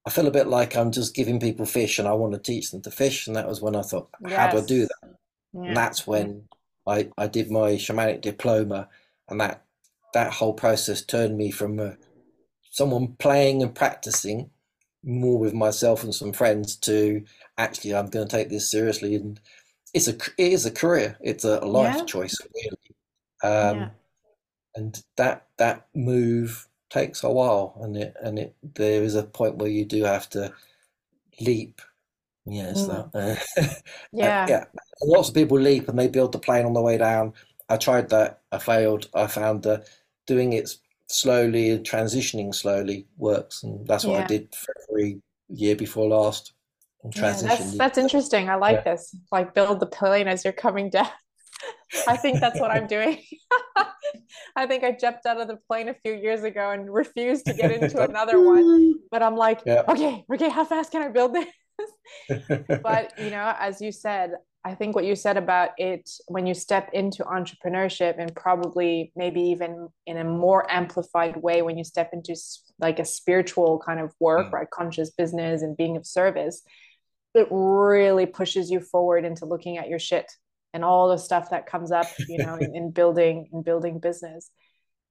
I 0.06 0.10
feel 0.10 0.26
a 0.26 0.30
bit 0.30 0.46
like 0.46 0.74
I'm 0.74 0.90
just 0.90 1.14
giving 1.14 1.38
people 1.38 1.66
fish 1.66 1.98
and 1.98 2.08
I 2.08 2.12
want 2.12 2.32
to 2.32 2.38
teach 2.38 2.70
them 2.70 2.80
to 2.82 2.90
fish. 2.90 3.26
And 3.26 3.36
that 3.36 3.46
was 3.46 3.60
when 3.60 3.76
I 3.76 3.82
thought, 3.82 4.08
yes. 4.26 4.38
how 4.38 4.50
do 4.50 4.58
I 4.58 4.64
do 4.64 4.80
that? 4.86 5.16
Yeah. 5.52 5.62
And 5.64 5.76
that's 5.76 6.06
when 6.06 6.48
I, 6.86 7.10
I 7.18 7.26
did 7.26 7.50
my 7.50 7.72
shamanic 7.72 8.22
diploma 8.22 8.88
and 9.28 9.40
that 9.40 9.64
that 10.14 10.32
whole 10.32 10.54
process 10.54 11.02
turned 11.02 11.36
me 11.36 11.50
from 11.50 11.78
uh, 11.78 11.90
someone 12.70 13.16
playing 13.18 13.62
and 13.62 13.74
practicing 13.74 14.50
more 15.04 15.38
with 15.38 15.52
myself 15.52 16.02
and 16.02 16.14
some 16.14 16.32
friends 16.32 16.76
to 16.76 17.22
actually 17.58 17.94
I'm 17.94 18.06
going 18.08 18.26
to 18.26 18.36
take 18.36 18.48
this 18.48 18.70
seriously 18.70 19.14
and 19.14 19.38
it's 19.92 20.08
a 20.08 20.14
it 20.14 20.52
is 20.52 20.64
a 20.64 20.70
career 20.70 21.18
it's 21.20 21.44
a 21.44 21.60
life 21.60 21.96
yeah. 21.98 22.04
choice 22.04 22.36
really 22.54 22.96
um, 23.42 23.78
yeah. 23.78 23.88
and 24.74 25.02
that 25.16 25.46
that 25.58 25.86
move 25.94 26.67
takes 26.90 27.22
a 27.22 27.30
while, 27.30 27.78
and 27.82 27.96
it 27.96 28.14
and 28.22 28.38
it 28.38 28.54
there 28.74 29.02
is 29.02 29.14
a 29.14 29.22
point 29.22 29.56
where 29.56 29.70
you 29.70 29.84
do 29.84 30.04
have 30.04 30.28
to 30.30 30.52
leap. 31.40 31.80
Yes, 32.46 32.82
mm. 32.82 33.12
that. 33.12 33.38
Uh, 33.58 33.64
yeah, 34.12 34.46
yeah. 34.48 34.64
Lots 35.02 35.28
of 35.28 35.34
people 35.34 35.58
leap 35.60 35.88
and 35.88 35.98
they 35.98 36.08
build 36.08 36.32
the 36.32 36.38
plane 36.38 36.64
on 36.64 36.72
the 36.72 36.80
way 36.80 36.98
down. 36.98 37.34
I 37.68 37.76
tried 37.76 38.08
that. 38.10 38.40
I 38.52 38.58
failed. 38.58 39.08
I 39.14 39.26
found 39.26 39.62
that 39.64 39.88
doing 40.26 40.54
it 40.54 40.70
slowly 41.08 41.70
and 41.70 41.84
transitioning 41.84 42.54
slowly 42.54 43.06
works, 43.16 43.62
and 43.62 43.86
that's 43.86 44.04
what 44.04 44.14
yeah. 44.14 44.24
I 44.24 44.26
did 44.26 44.54
for 44.54 44.74
every 44.90 45.20
year 45.48 45.76
before 45.76 46.08
last. 46.08 46.52
Yeah, 47.14 47.32
that's 47.32 47.76
that's 47.76 47.98
interesting. 47.98 48.48
I 48.48 48.56
like 48.56 48.82
yeah. 48.84 48.92
this. 48.94 49.14
Like 49.30 49.54
build 49.54 49.80
the 49.80 49.86
plane 49.86 50.28
as 50.28 50.44
you're 50.44 50.52
coming 50.52 50.90
down. 50.90 51.08
I 52.06 52.16
think 52.16 52.40
that's 52.40 52.60
what 52.60 52.70
I'm 52.70 52.86
doing. 52.96 53.18
I 54.56 54.66
think 54.66 54.84
I 54.84 54.92
jumped 54.92 55.26
out 55.26 55.40
of 55.40 55.48
the 55.48 55.56
plane 55.68 55.88
a 55.88 55.94
few 55.94 56.14
years 56.14 56.42
ago 56.42 56.70
and 56.70 56.92
refused 56.92 57.46
to 57.46 57.54
get 57.54 57.70
into 57.70 58.02
another 58.08 58.40
one. 58.40 58.94
But 59.10 59.22
I'm 59.22 59.36
like, 59.36 59.62
yeah. 59.66 59.82
okay, 59.88 60.24
okay, 60.32 60.48
how 60.48 60.64
fast 60.64 60.92
can 60.92 61.02
I 61.02 61.08
build 61.08 61.34
this? 61.34 61.46
but 62.82 63.12
you 63.18 63.30
know, 63.30 63.54
as 63.58 63.80
you 63.80 63.92
said, 63.92 64.32
I 64.64 64.74
think 64.74 64.96
what 64.96 65.04
you 65.04 65.14
said 65.14 65.36
about 65.36 65.70
it 65.78 66.10
when 66.26 66.46
you 66.46 66.52
step 66.52 66.90
into 66.92 67.22
entrepreneurship 67.24 68.16
and 68.18 68.34
probably 68.34 69.12
maybe 69.14 69.40
even 69.40 69.88
in 70.06 70.16
a 70.16 70.24
more 70.24 70.70
amplified 70.70 71.36
way 71.36 71.62
when 71.62 71.78
you 71.78 71.84
step 71.84 72.10
into 72.12 72.36
like 72.80 72.98
a 72.98 73.04
spiritual 73.04 73.80
kind 73.84 74.00
of 74.00 74.12
work, 74.18 74.48
mm. 74.48 74.52
right? 74.52 74.70
Conscious 74.70 75.10
business 75.10 75.62
and 75.62 75.76
being 75.76 75.96
of 75.96 76.04
service, 76.04 76.62
it 77.34 77.46
really 77.50 78.26
pushes 78.26 78.70
you 78.70 78.80
forward 78.80 79.24
into 79.24 79.46
looking 79.46 79.78
at 79.78 79.88
your 79.88 80.00
shit 80.00 80.30
and 80.72 80.84
all 80.84 81.08
the 81.08 81.18
stuff 81.18 81.50
that 81.50 81.66
comes 81.66 81.90
up, 81.92 82.06
you 82.28 82.38
know, 82.38 82.54
in, 82.56 82.74
in 82.74 82.90
building 82.90 83.48
in 83.52 83.62
building 83.62 83.98
business. 83.98 84.50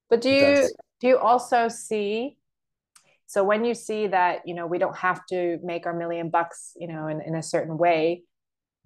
But 0.10 0.22
do 0.22 0.30
you 0.30 0.70
do 1.00 1.08
you 1.08 1.18
also 1.18 1.68
see 1.68 2.38
so 3.28 3.44
when 3.44 3.66
you 3.66 3.74
see 3.74 4.08
that, 4.08 4.48
you 4.48 4.56
know, 4.56 4.66
we 4.66 4.78
don't 4.78 4.96
have 4.96 5.26
to 5.28 5.60
make 5.62 5.86
our 5.86 5.94
million 5.94 6.30
bucks, 6.30 6.72
you 6.78 6.88
know, 6.88 7.08
in, 7.08 7.22
in 7.22 7.36
a 7.36 7.44
certain 7.44 7.78
way, 7.78 8.24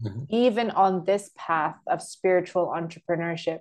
mm-hmm. 0.03 0.23
even 0.29 0.71
on 0.71 1.05
this 1.05 1.29
path 1.37 1.75
of 1.87 2.01
spiritual 2.01 2.73
entrepreneurship, 2.75 3.59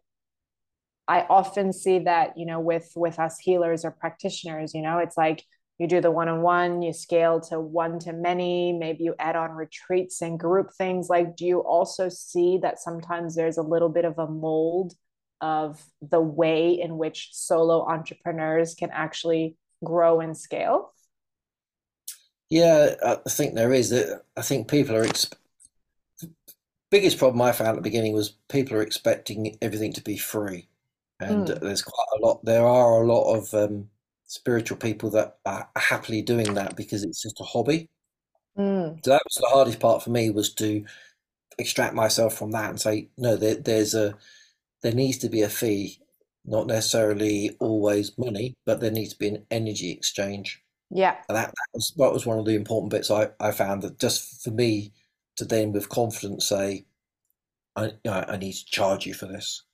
I 1.06 1.26
often 1.28 1.74
see 1.74 2.00
that, 2.00 2.38
you 2.38 2.46
know, 2.46 2.60
with 2.60 2.90
with 2.96 3.18
us 3.18 3.38
healers 3.38 3.84
or 3.84 3.90
practitioners, 3.90 4.72
you 4.74 4.80
know, 4.80 4.98
it's 4.98 5.18
like 5.18 5.44
you 5.80 5.86
do 5.86 6.02
the 6.02 6.10
one-on-one 6.10 6.82
you 6.82 6.92
scale 6.92 7.40
to 7.40 7.58
one 7.58 7.98
to 7.98 8.12
many 8.12 8.70
maybe 8.70 9.02
you 9.02 9.14
add 9.18 9.34
on 9.34 9.52
retreats 9.52 10.20
and 10.20 10.38
group 10.38 10.74
things. 10.76 11.08
Like 11.08 11.36
do 11.36 11.46
you 11.46 11.60
also 11.60 12.10
see 12.10 12.58
that 12.58 12.78
sometimes 12.78 13.34
there's 13.34 13.56
a 13.56 13.62
little 13.62 13.88
bit 13.88 14.04
of 14.04 14.18
a 14.18 14.28
mold 14.28 14.92
of 15.40 15.82
the 16.02 16.20
way 16.20 16.78
in 16.78 16.98
which 16.98 17.30
solo 17.32 17.88
entrepreneurs 17.88 18.74
can 18.74 18.90
actually 18.92 19.56
grow 19.82 20.20
and 20.20 20.36
scale? 20.36 20.92
Yeah 22.50 22.94
i 23.02 23.30
think 23.30 23.54
there 23.54 23.72
is. 23.72 23.90
I 24.36 24.42
think 24.42 24.68
people 24.68 24.94
are 24.96 25.04
exp- 25.04 25.32
biggest 26.90 27.16
problem 27.16 27.40
i 27.40 27.52
found 27.52 27.70
at 27.70 27.76
the 27.76 27.80
beginning 27.80 28.12
was 28.12 28.34
people 28.50 28.76
are 28.76 28.82
expecting 28.82 29.56
everything 29.62 29.94
to 29.94 30.02
be 30.02 30.18
free. 30.18 30.68
And 31.20 31.46
mm. 31.48 31.60
there's 31.60 31.82
quite 31.82 32.18
a 32.18 32.26
lot 32.26 32.44
there 32.44 32.66
are 32.66 33.02
a 33.02 33.06
lot 33.06 33.34
of 33.34 33.54
um, 33.54 33.88
spiritual 34.30 34.76
people 34.78 35.10
that 35.10 35.38
are 35.44 35.68
happily 35.76 36.22
doing 36.22 36.54
that 36.54 36.76
because 36.76 37.02
it's 37.02 37.20
just 37.20 37.40
a 37.40 37.44
hobby. 37.44 37.90
Mm. 38.56 39.04
So 39.04 39.10
that 39.10 39.22
was 39.24 39.34
the 39.34 39.48
hardest 39.48 39.80
part 39.80 40.04
for 40.04 40.10
me 40.10 40.30
was 40.30 40.54
to 40.54 40.84
extract 41.58 41.94
myself 41.94 42.34
from 42.34 42.52
that 42.52 42.70
and 42.70 42.80
say, 42.80 43.08
no, 43.18 43.34
there, 43.34 43.56
there's 43.56 43.92
a 43.92 44.14
there 44.82 44.92
needs 44.92 45.18
to 45.18 45.28
be 45.28 45.42
a 45.42 45.48
fee, 45.48 45.98
not 46.44 46.68
necessarily 46.68 47.56
always 47.58 48.16
money, 48.16 48.54
but 48.64 48.80
there 48.80 48.92
needs 48.92 49.14
to 49.14 49.18
be 49.18 49.28
an 49.28 49.44
energy 49.50 49.90
exchange. 49.90 50.62
Yeah, 50.90 51.16
and 51.28 51.36
that, 51.36 51.48
that 51.48 51.68
was 51.74 51.92
that 51.96 52.12
was 52.12 52.24
one 52.24 52.38
of 52.38 52.44
the 52.44 52.54
important 52.54 52.92
bits 52.92 53.10
I, 53.10 53.30
I 53.40 53.50
found 53.50 53.82
that 53.82 53.98
just 53.98 54.44
for 54.44 54.50
me 54.52 54.92
to 55.36 55.44
then 55.44 55.72
with 55.72 55.88
confidence 55.88 56.48
say, 56.48 56.86
I 57.74 57.94
I 58.04 58.36
need 58.36 58.52
to 58.52 58.64
charge 58.66 59.06
you 59.06 59.14
for 59.14 59.26
this. 59.26 59.64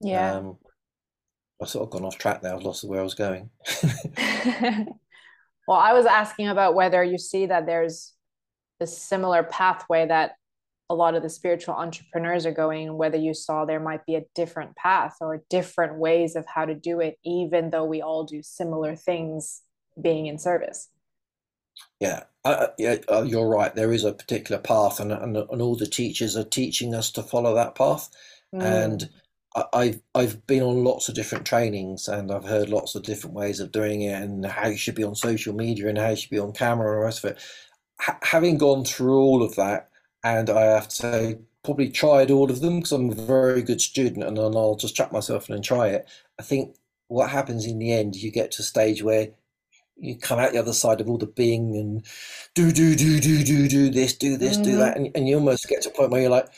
Yeah. 0.00 0.36
Um, 0.36 0.58
I've 1.60 1.68
sort 1.68 1.84
of 1.84 1.90
gone 1.90 2.04
off 2.04 2.18
track 2.18 2.42
there. 2.42 2.54
I've 2.54 2.62
lost 2.62 2.84
where 2.84 3.00
I 3.00 3.04
was 3.04 3.14
going. 3.14 3.50
well, 5.66 5.78
I 5.78 5.92
was 5.92 6.06
asking 6.06 6.48
about 6.48 6.74
whether 6.74 7.02
you 7.02 7.18
see 7.18 7.46
that 7.46 7.66
there's 7.66 8.12
a 8.80 8.86
similar 8.86 9.44
pathway 9.44 10.06
that 10.06 10.32
a 10.90 10.94
lot 10.94 11.14
of 11.14 11.22
the 11.22 11.30
spiritual 11.30 11.74
entrepreneurs 11.74 12.44
are 12.44 12.52
going, 12.52 12.96
whether 12.96 13.16
you 13.16 13.32
saw 13.32 13.64
there 13.64 13.80
might 13.80 14.04
be 14.04 14.16
a 14.16 14.24
different 14.34 14.76
path 14.76 15.16
or 15.20 15.42
different 15.48 15.98
ways 15.98 16.36
of 16.36 16.44
how 16.46 16.64
to 16.64 16.74
do 16.74 17.00
it, 17.00 17.18
even 17.24 17.70
though 17.70 17.84
we 17.84 18.02
all 18.02 18.24
do 18.24 18.42
similar 18.42 18.94
things 18.94 19.62
being 20.00 20.26
in 20.26 20.38
service. 20.38 20.88
Yeah, 22.00 22.24
uh, 22.44 22.68
yeah, 22.78 22.96
uh, 23.10 23.22
you're 23.22 23.48
right. 23.48 23.74
There 23.74 23.92
is 23.92 24.04
a 24.04 24.12
particular 24.12 24.60
path, 24.60 25.00
and, 25.00 25.10
and 25.10 25.36
and 25.36 25.62
all 25.62 25.74
the 25.74 25.86
teachers 25.86 26.36
are 26.36 26.44
teaching 26.44 26.94
us 26.94 27.10
to 27.12 27.22
follow 27.22 27.54
that 27.54 27.74
path. 27.74 28.10
Mm. 28.54 28.62
And 28.62 29.10
I've 29.72 30.02
I've 30.14 30.46
been 30.46 30.62
on 30.62 30.82
lots 30.82 31.08
of 31.08 31.14
different 31.14 31.46
trainings 31.46 32.08
and 32.08 32.32
I've 32.32 32.44
heard 32.44 32.68
lots 32.68 32.94
of 32.94 33.04
different 33.04 33.36
ways 33.36 33.60
of 33.60 33.70
doing 33.70 34.02
it 34.02 34.20
and 34.20 34.44
how 34.44 34.68
you 34.68 34.76
should 34.76 34.96
be 34.96 35.04
on 35.04 35.14
social 35.14 35.54
media 35.54 35.88
and 35.88 35.98
how 35.98 36.10
you 36.10 36.16
should 36.16 36.30
be 36.30 36.40
on 36.40 36.52
camera 36.52 36.90
and 36.92 37.00
the 37.00 37.04
rest 37.04 37.24
of 37.24 37.30
it. 37.32 37.38
H- 38.02 38.16
having 38.22 38.58
gone 38.58 38.84
through 38.84 39.16
all 39.16 39.42
of 39.42 39.54
that, 39.54 39.90
and 40.24 40.50
I 40.50 40.62
have 40.62 40.88
to 40.88 40.96
say, 40.96 41.38
probably 41.62 41.88
tried 41.88 42.30
all 42.30 42.50
of 42.50 42.60
them 42.60 42.76
because 42.76 42.92
I'm 42.92 43.10
a 43.10 43.14
very 43.14 43.62
good 43.62 43.80
student 43.80 44.24
and 44.24 44.36
then 44.36 44.56
I'll 44.56 44.76
just 44.76 44.96
chuck 44.96 45.12
myself 45.12 45.48
in 45.48 45.54
and 45.54 45.64
try 45.64 45.88
it. 45.88 46.08
I 46.38 46.42
think 46.42 46.76
what 47.06 47.30
happens 47.30 47.64
in 47.64 47.78
the 47.78 47.92
end, 47.92 48.16
you 48.16 48.32
get 48.32 48.50
to 48.52 48.62
a 48.62 48.64
stage 48.64 49.02
where 49.04 49.28
you 49.96 50.18
come 50.18 50.40
out 50.40 50.52
the 50.52 50.58
other 50.58 50.72
side 50.72 51.00
of 51.00 51.08
all 51.08 51.18
the 51.18 51.26
being 51.26 51.76
and 51.76 52.04
do 52.54 52.72
do 52.72 52.96
do 52.96 53.20
do 53.20 53.44
do 53.44 53.68
do 53.68 53.90
this, 53.90 54.14
do 54.14 54.36
this, 54.36 54.54
mm-hmm. 54.54 54.64
do 54.64 54.76
that, 54.78 54.96
and, 54.96 55.10
and 55.14 55.28
you 55.28 55.36
almost 55.36 55.68
get 55.68 55.82
to 55.82 55.90
a 55.90 55.92
point 55.92 56.10
where 56.10 56.22
you're 56.22 56.30
like 56.30 56.48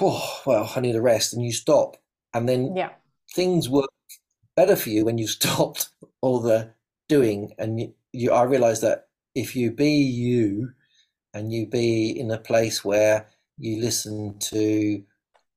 oh, 0.00 0.40
well, 0.46 0.72
I 0.74 0.80
need 0.80 0.96
a 0.96 1.02
rest, 1.02 1.32
and 1.32 1.44
you 1.44 1.52
stop, 1.52 1.96
and 2.34 2.48
then 2.48 2.76
yeah. 2.76 2.90
things 3.34 3.68
work 3.68 3.90
better 4.56 4.76
for 4.76 4.90
you 4.90 5.04
when 5.04 5.18
you 5.18 5.26
stopped 5.38 5.90
all 6.20 6.40
the 6.40 6.72
doing, 7.08 7.52
and 7.58 7.80
you, 7.80 7.94
you 8.12 8.32
I 8.32 8.42
realized 8.42 8.82
that 8.82 9.08
if 9.34 9.54
you 9.54 9.70
be 9.70 9.90
you, 9.90 10.72
and 11.34 11.52
you 11.52 11.66
be 11.66 12.10
in 12.10 12.30
a 12.30 12.38
place 12.38 12.84
where 12.84 13.26
you 13.58 13.80
listen 13.80 14.38
to 14.38 15.02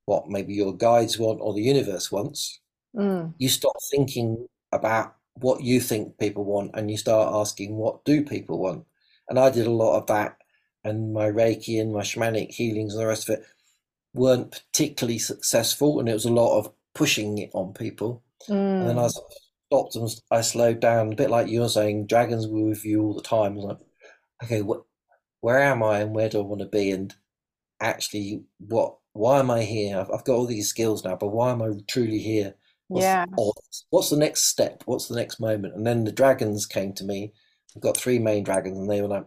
what 0.06 0.28
maybe 0.28 0.54
your 0.54 0.76
guides 0.76 1.18
want 1.18 1.40
or 1.40 1.54
the 1.54 1.62
universe 1.62 2.12
wants, 2.12 2.60
mm. 2.94 3.32
you 3.38 3.48
stop 3.48 3.74
thinking 3.90 4.46
about 4.72 5.16
what 5.40 5.62
you 5.62 5.80
think 5.80 6.18
people 6.18 6.44
want 6.44 6.70
and 6.74 6.90
you 6.90 6.96
start 6.96 7.34
asking 7.34 7.76
what 7.76 8.04
do 8.04 8.24
people 8.24 8.58
want 8.58 8.84
and 9.28 9.38
i 9.38 9.50
did 9.50 9.66
a 9.66 9.70
lot 9.70 9.98
of 9.98 10.06
that 10.06 10.36
and 10.84 11.12
my 11.12 11.26
reiki 11.26 11.80
and 11.80 11.92
my 11.92 12.02
shamanic 12.02 12.50
healings 12.50 12.94
and 12.94 13.02
the 13.02 13.06
rest 13.06 13.28
of 13.28 13.38
it 13.38 13.44
weren't 14.14 14.52
particularly 14.52 15.18
successful, 15.18 16.00
and 16.00 16.08
it 16.08 16.14
was 16.14 16.24
a 16.24 16.32
lot 16.32 16.58
of 16.58 16.72
pushing 16.94 17.38
it 17.38 17.50
on 17.52 17.74
people. 17.74 18.22
Mm. 18.48 18.80
And 18.80 18.88
then 18.88 18.98
I 18.98 19.08
mm. 19.08 19.20
stopped 19.66 19.96
and 19.96 20.08
I 20.30 20.40
slowed 20.40 20.80
down, 20.80 21.12
a 21.12 21.16
bit 21.16 21.30
like 21.30 21.48
you 21.48 21.60
were 21.60 21.68
saying. 21.68 22.06
Dragons 22.06 22.46
were 22.46 22.68
with 22.68 22.84
you 22.84 23.02
all 23.02 23.14
the 23.14 23.22
time. 23.22 23.56
like, 23.56 23.78
okay, 24.42 24.62
what, 24.62 24.84
where 25.40 25.60
am 25.60 25.82
I, 25.82 26.00
and 26.00 26.14
where 26.14 26.28
do 26.28 26.38
I 26.38 26.42
want 26.42 26.60
to 26.60 26.66
be, 26.66 26.90
and 26.90 27.14
actually, 27.80 28.44
what, 28.58 28.96
why 29.12 29.40
am 29.40 29.50
I 29.50 29.62
here? 29.62 29.98
I've, 29.98 30.10
I've 30.10 30.24
got 30.24 30.34
all 30.34 30.46
these 30.46 30.68
skills 30.68 31.04
now, 31.04 31.16
but 31.16 31.28
why 31.28 31.50
am 31.50 31.62
I 31.62 31.70
truly 31.88 32.18
here? 32.18 32.54
What's, 32.88 33.04
yeah. 33.04 33.26
What's 33.90 34.10
the 34.10 34.16
next 34.16 34.44
step? 34.44 34.82
What's 34.86 35.08
the 35.08 35.16
next 35.16 35.40
moment? 35.40 35.74
And 35.74 35.86
then 35.86 36.04
the 36.04 36.12
dragons 36.12 36.66
came 36.66 36.92
to 36.94 37.04
me. 37.04 37.32
I've 37.74 37.82
got 37.82 37.96
three 37.96 38.18
main 38.18 38.44
dragons, 38.44 38.78
and 38.78 38.90
they 38.90 39.00
were 39.00 39.08
like, 39.08 39.26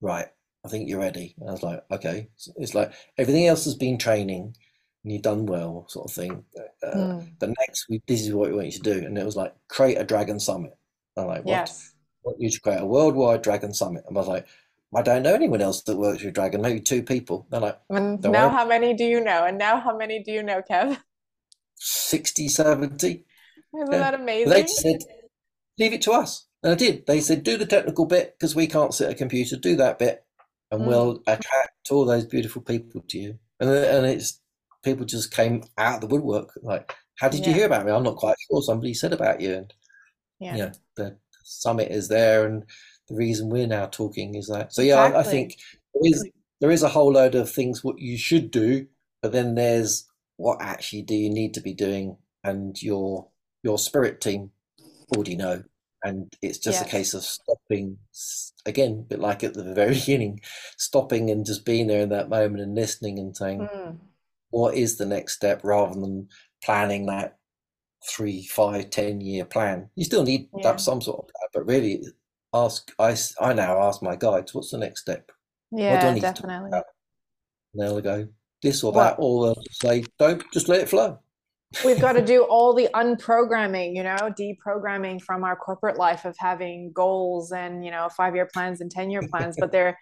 right, 0.00 0.26
I 0.64 0.68
think 0.68 0.88
you're 0.88 1.00
ready. 1.00 1.34
And 1.38 1.48
I 1.48 1.52
was 1.52 1.62
like, 1.62 1.84
okay. 1.90 2.28
It's 2.56 2.74
like 2.74 2.92
everything 3.16 3.46
else 3.46 3.64
has 3.64 3.74
been 3.74 3.98
training 3.98 4.54
and 5.04 5.12
you've 5.12 5.22
done 5.22 5.46
well, 5.46 5.86
sort 5.88 6.10
of 6.10 6.14
thing. 6.14 6.44
Uh, 6.82 6.94
mm. 6.94 7.38
The 7.38 7.54
next, 7.58 7.86
we, 7.88 8.02
this 8.06 8.22
is 8.22 8.32
what 8.32 8.50
we 8.50 8.54
want 8.54 8.66
you 8.66 8.72
to 8.72 8.80
do. 8.80 9.06
And 9.06 9.16
it 9.16 9.24
was 9.24 9.36
like, 9.36 9.54
create 9.68 9.96
a 9.96 10.04
Dragon 10.04 10.40
Summit. 10.40 10.76
I'm 11.16 11.26
like, 11.26 11.44
what? 11.44 11.52
Yes. 11.52 11.94
What 12.22 12.36
you 12.38 12.50
to 12.50 12.60
create 12.60 12.80
a 12.80 12.86
worldwide 12.86 13.42
Dragon 13.42 13.72
Summit? 13.72 14.04
And 14.06 14.16
I 14.16 14.20
was 14.20 14.28
like, 14.28 14.46
I 14.94 15.02
don't 15.02 15.22
know 15.22 15.34
anyone 15.34 15.60
else 15.60 15.82
that 15.82 15.96
works 15.96 16.24
with 16.24 16.34
Dragon, 16.34 16.62
maybe 16.62 16.80
two 16.80 17.02
people. 17.02 17.46
They're 17.50 17.60
like, 17.60 17.78
and 17.90 18.20
now 18.22 18.48
how 18.48 18.66
many 18.66 18.94
do 18.94 19.04
you 19.04 19.20
know? 19.20 19.44
And 19.44 19.58
now 19.58 19.80
how 19.80 19.96
many 19.96 20.22
do 20.22 20.32
you 20.32 20.42
know, 20.42 20.62
Kev? 20.68 20.98
60, 21.76 22.48
70. 22.48 23.06
Isn't 23.06 23.24
yeah. 23.72 23.98
that 23.98 24.14
amazing? 24.14 24.50
They 24.50 24.66
said, 24.66 24.98
leave 25.78 25.92
it 25.92 26.02
to 26.02 26.12
us. 26.12 26.46
And 26.62 26.72
I 26.72 26.74
did. 26.74 27.06
They 27.06 27.20
said, 27.20 27.44
do 27.44 27.56
the 27.56 27.66
technical 27.66 28.06
bit 28.06 28.34
because 28.36 28.56
we 28.56 28.66
can't 28.66 28.94
sit 28.94 29.06
at 29.06 29.12
a 29.12 29.16
computer, 29.16 29.56
do 29.56 29.76
that 29.76 29.98
bit 29.98 30.24
and 30.70 30.82
mm. 30.82 30.86
will 30.86 31.22
attract 31.26 31.90
all 31.90 32.04
those 32.04 32.26
beautiful 32.26 32.62
people 32.62 33.02
to 33.08 33.18
you. 33.18 33.38
And 33.60 33.70
and 33.70 34.06
it's 34.06 34.40
people 34.84 35.04
just 35.04 35.32
came 35.32 35.64
out 35.76 35.96
of 35.96 36.00
the 36.02 36.14
woodwork. 36.14 36.50
Like, 36.62 36.94
how 37.16 37.28
did 37.28 37.40
yeah. 37.40 37.48
you 37.48 37.54
hear 37.54 37.66
about 37.66 37.84
me? 37.84 37.92
I'm 37.92 38.02
not 38.02 38.16
quite 38.16 38.36
sure. 38.50 38.62
Somebody 38.62 38.94
said 38.94 39.12
about 39.12 39.40
you, 39.40 39.54
and 39.54 39.74
yeah, 40.38 40.52
you 40.52 40.58
know, 40.58 40.72
the 40.96 41.16
summit 41.42 41.90
is 41.90 42.08
there, 42.08 42.46
and 42.46 42.64
the 43.08 43.16
reason 43.16 43.48
we're 43.48 43.66
now 43.66 43.86
talking 43.86 44.34
is 44.34 44.48
that. 44.48 44.72
So 44.72 44.82
yeah, 44.82 45.06
exactly. 45.06 45.16
I, 45.16 45.20
I 45.20 45.24
think 45.24 45.56
there 45.94 46.12
is 46.12 46.30
there 46.60 46.70
is 46.70 46.82
a 46.82 46.88
whole 46.88 47.12
load 47.12 47.34
of 47.34 47.50
things 47.50 47.82
what 47.82 47.98
you 47.98 48.16
should 48.16 48.50
do, 48.50 48.86
but 49.22 49.32
then 49.32 49.54
there's 49.54 50.06
what 50.36 50.62
actually 50.62 51.02
do 51.02 51.14
you 51.14 51.30
need 51.30 51.54
to 51.54 51.60
be 51.60 51.74
doing, 51.74 52.16
and 52.44 52.80
your 52.80 53.28
your 53.62 53.78
spirit 53.78 54.20
team 54.20 54.50
already 55.14 55.36
know 55.36 55.64
and 56.04 56.32
it's 56.42 56.58
just 56.58 56.82
a 56.82 56.88
case 56.88 57.14
of 57.14 57.22
stopping 57.22 57.96
again 58.66 58.92
a 58.92 59.08
bit 59.08 59.20
like 59.20 59.42
at 59.42 59.54
the 59.54 59.74
very 59.74 59.94
beginning 59.94 60.40
stopping 60.76 61.30
and 61.30 61.46
just 61.46 61.64
being 61.64 61.86
there 61.86 62.02
in 62.02 62.08
that 62.08 62.28
moment 62.28 62.62
and 62.62 62.74
listening 62.74 63.18
and 63.18 63.36
saying 63.36 63.60
mm. 63.60 63.96
what 64.50 64.74
is 64.74 64.96
the 64.96 65.06
next 65.06 65.34
step 65.34 65.60
rather 65.64 65.98
than 65.98 66.28
planning 66.62 67.06
that 67.06 67.38
three 68.08 68.44
five 68.46 68.90
ten 68.90 69.20
year 69.20 69.44
plan 69.44 69.88
you 69.96 70.04
still 70.04 70.24
need 70.24 70.48
yeah. 70.56 70.62
that 70.62 70.80
some 70.80 71.00
sort 71.00 71.18
of 71.18 71.24
plan 71.24 71.48
but 71.52 71.66
really 71.66 72.02
ask 72.54 72.92
i 72.98 73.16
i 73.40 73.52
now 73.52 73.82
ask 73.82 74.02
my 74.02 74.16
guides 74.16 74.54
what's 74.54 74.70
the 74.70 74.78
next 74.78 75.00
step 75.00 75.30
yeah 75.72 76.14
definitely 76.20 76.70
and 76.72 77.82
they'll 77.82 78.00
go 78.00 78.28
this 78.62 78.82
or 78.82 78.92
that, 78.92 79.16
or 79.18 79.46
they'll 79.46 79.62
say, 79.70 80.04
don't 80.18 80.42
just 80.52 80.68
let 80.68 80.80
it 80.80 80.88
flow. 80.88 81.18
We've 81.84 82.00
got 82.00 82.12
to 82.12 82.24
do 82.24 82.44
all 82.44 82.74
the 82.74 82.88
unprogramming, 82.94 83.94
you 83.94 84.02
know, 84.02 84.16
deprogramming 84.16 85.22
from 85.22 85.44
our 85.44 85.54
corporate 85.54 85.98
life 85.98 86.24
of 86.24 86.34
having 86.38 86.92
goals 86.92 87.52
and, 87.52 87.84
you 87.84 87.90
know, 87.90 88.08
five 88.16 88.34
year 88.34 88.48
plans 88.52 88.80
and 88.80 88.90
10 88.90 89.10
year 89.10 89.22
plans. 89.30 89.56
but 89.58 89.70
they're, 89.70 89.98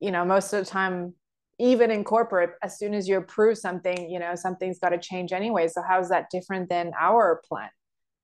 you 0.00 0.10
know, 0.10 0.24
most 0.24 0.52
of 0.52 0.64
the 0.64 0.70
time, 0.70 1.14
even 1.58 1.90
in 1.90 2.04
corporate, 2.04 2.50
as 2.62 2.78
soon 2.78 2.92
as 2.92 3.08
you 3.08 3.16
approve 3.16 3.56
something, 3.56 4.10
you 4.10 4.18
know, 4.18 4.34
something's 4.34 4.78
got 4.78 4.90
to 4.90 4.98
change 4.98 5.32
anyway. 5.32 5.68
So, 5.68 5.82
how's 5.86 6.08
that 6.10 6.28
different 6.30 6.68
than 6.68 6.92
our 7.00 7.40
plan? 7.48 7.70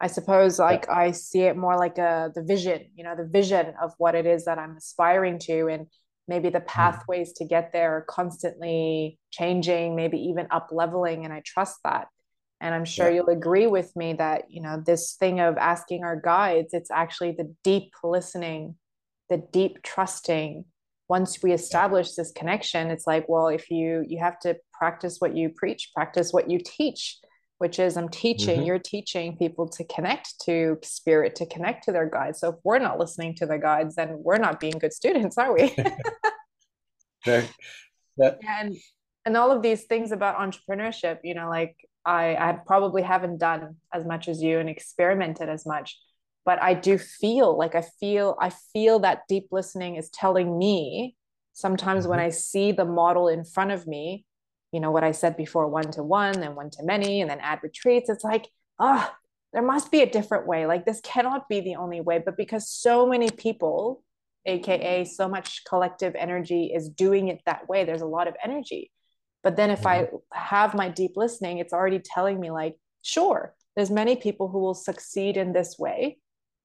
I 0.00 0.06
suppose 0.06 0.58
like 0.58 0.86
yeah. 0.88 0.96
I 0.96 1.10
see 1.10 1.42
it 1.42 1.56
more 1.56 1.76
like 1.76 1.98
a 1.98 2.30
the 2.34 2.42
vision, 2.42 2.86
you 2.94 3.04
know, 3.04 3.16
the 3.16 3.26
vision 3.26 3.74
of 3.82 3.92
what 3.98 4.14
it 4.14 4.26
is 4.26 4.44
that 4.44 4.58
I'm 4.58 4.76
aspiring 4.76 5.38
to 5.40 5.66
and 5.66 5.86
maybe 6.28 6.50
the 6.50 6.60
mm. 6.60 6.66
pathways 6.66 7.32
to 7.34 7.44
get 7.44 7.72
there 7.72 7.96
are 7.96 8.02
constantly 8.02 9.18
changing, 9.30 9.96
maybe 9.96 10.18
even 10.18 10.46
up 10.50 10.68
leveling 10.70 11.24
and 11.24 11.32
I 11.32 11.42
trust 11.44 11.78
that. 11.84 12.08
And 12.60 12.74
I'm 12.74 12.84
sure 12.84 13.08
yeah. 13.08 13.16
you'll 13.16 13.28
agree 13.28 13.66
with 13.66 13.94
me 13.94 14.14
that, 14.14 14.44
you 14.48 14.60
know, 14.60 14.82
this 14.84 15.14
thing 15.14 15.40
of 15.40 15.56
asking 15.56 16.04
our 16.04 16.16
guides, 16.16 16.74
it's 16.74 16.90
actually 16.90 17.32
the 17.32 17.54
deep 17.62 17.92
listening, 18.02 18.76
the 19.28 19.38
deep 19.52 19.82
trusting. 19.82 20.64
Once 21.08 21.42
we 21.42 21.52
establish 21.52 22.14
this 22.14 22.32
connection, 22.32 22.90
it's 22.90 23.06
like, 23.06 23.28
well, 23.28 23.48
if 23.48 23.70
you 23.70 24.04
you 24.06 24.18
have 24.18 24.38
to 24.40 24.56
practice 24.72 25.16
what 25.20 25.36
you 25.36 25.48
preach, 25.48 25.90
practice 25.94 26.32
what 26.32 26.50
you 26.50 26.58
teach 26.62 27.18
which 27.58 27.78
is 27.78 27.96
I'm 27.96 28.08
teaching, 28.08 28.58
mm-hmm. 28.58 28.66
you're 28.66 28.78
teaching 28.78 29.36
people 29.36 29.68
to 29.70 29.84
connect 29.84 30.40
to 30.44 30.78
spirit, 30.82 31.34
to 31.36 31.46
connect 31.46 31.84
to 31.84 31.92
their 31.92 32.08
guides. 32.08 32.40
So 32.40 32.50
if 32.50 32.54
we're 32.62 32.78
not 32.78 32.98
listening 32.98 33.34
to 33.36 33.46
the 33.46 33.58
guides, 33.58 33.96
then 33.96 34.20
we're 34.22 34.38
not 34.38 34.60
being 34.60 34.78
good 34.78 34.92
students, 34.92 35.36
are 35.36 35.52
we? 35.52 35.62
okay. 37.26 37.48
Yeah. 38.16 38.34
And 38.48 38.76
and 39.24 39.36
all 39.36 39.50
of 39.50 39.62
these 39.62 39.84
things 39.84 40.12
about 40.12 40.38
entrepreneurship, 40.38 41.18
you 41.24 41.34
know, 41.34 41.50
like 41.50 41.76
I, 42.08 42.48
I 42.48 42.52
probably 42.52 43.02
haven't 43.02 43.38
done 43.38 43.76
as 43.92 44.04
much 44.04 44.28
as 44.28 44.42
you 44.42 44.58
and 44.58 44.68
experimented 44.68 45.48
as 45.48 45.66
much, 45.66 45.98
but 46.44 46.62
I 46.62 46.74
do 46.74 46.96
feel 46.98 47.56
like 47.56 47.74
I 47.74 47.82
feel 48.00 48.36
I 48.40 48.50
feel 48.72 49.00
that 49.00 49.22
deep 49.28 49.48
listening 49.50 49.96
is 49.96 50.08
telling 50.10 50.58
me 50.58 51.16
sometimes 51.52 52.04
mm-hmm. 52.04 52.10
when 52.10 52.20
I 52.20 52.30
see 52.30 52.72
the 52.72 52.84
model 52.84 53.28
in 53.28 53.44
front 53.44 53.72
of 53.72 53.86
me 53.86 54.24
you 54.72 54.80
know 54.80 54.90
what 54.90 55.04
i 55.04 55.12
said 55.12 55.36
before 55.36 55.68
one 55.68 55.90
to 55.90 56.02
one 56.02 56.42
and 56.42 56.56
one 56.56 56.70
to 56.70 56.82
many 56.82 57.20
and 57.20 57.30
then 57.30 57.40
add 57.40 57.60
retreats 57.62 58.10
it's 58.10 58.24
like 58.24 58.48
ah 58.78 59.10
oh, 59.10 59.16
there 59.52 59.62
must 59.62 59.90
be 59.90 60.02
a 60.02 60.10
different 60.10 60.46
way 60.46 60.66
like 60.66 60.84
this 60.84 61.00
cannot 61.00 61.48
be 61.48 61.60
the 61.60 61.76
only 61.76 62.00
way 62.00 62.18
but 62.18 62.36
because 62.36 62.68
so 62.68 63.06
many 63.06 63.30
people 63.30 64.02
aka 64.46 65.04
so 65.04 65.28
much 65.28 65.62
collective 65.64 66.14
energy 66.14 66.70
is 66.74 66.88
doing 66.88 67.28
it 67.28 67.40
that 67.46 67.68
way 67.68 67.84
there's 67.84 68.02
a 68.02 68.06
lot 68.06 68.28
of 68.28 68.34
energy 68.42 68.90
but 69.48 69.56
then 69.56 69.70
if 69.70 69.80
mm-hmm. 69.80 70.16
i 70.34 70.38
have 70.38 70.74
my 70.74 70.90
deep 70.90 71.12
listening 71.16 71.56
it's 71.56 71.72
already 71.72 71.98
telling 71.98 72.38
me 72.38 72.50
like 72.50 72.76
sure 73.00 73.54
there's 73.74 73.90
many 73.90 74.14
people 74.14 74.46
who 74.48 74.58
will 74.58 74.74
succeed 74.74 75.38
in 75.38 75.54
this 75.54 75.78
way 75.78 76.18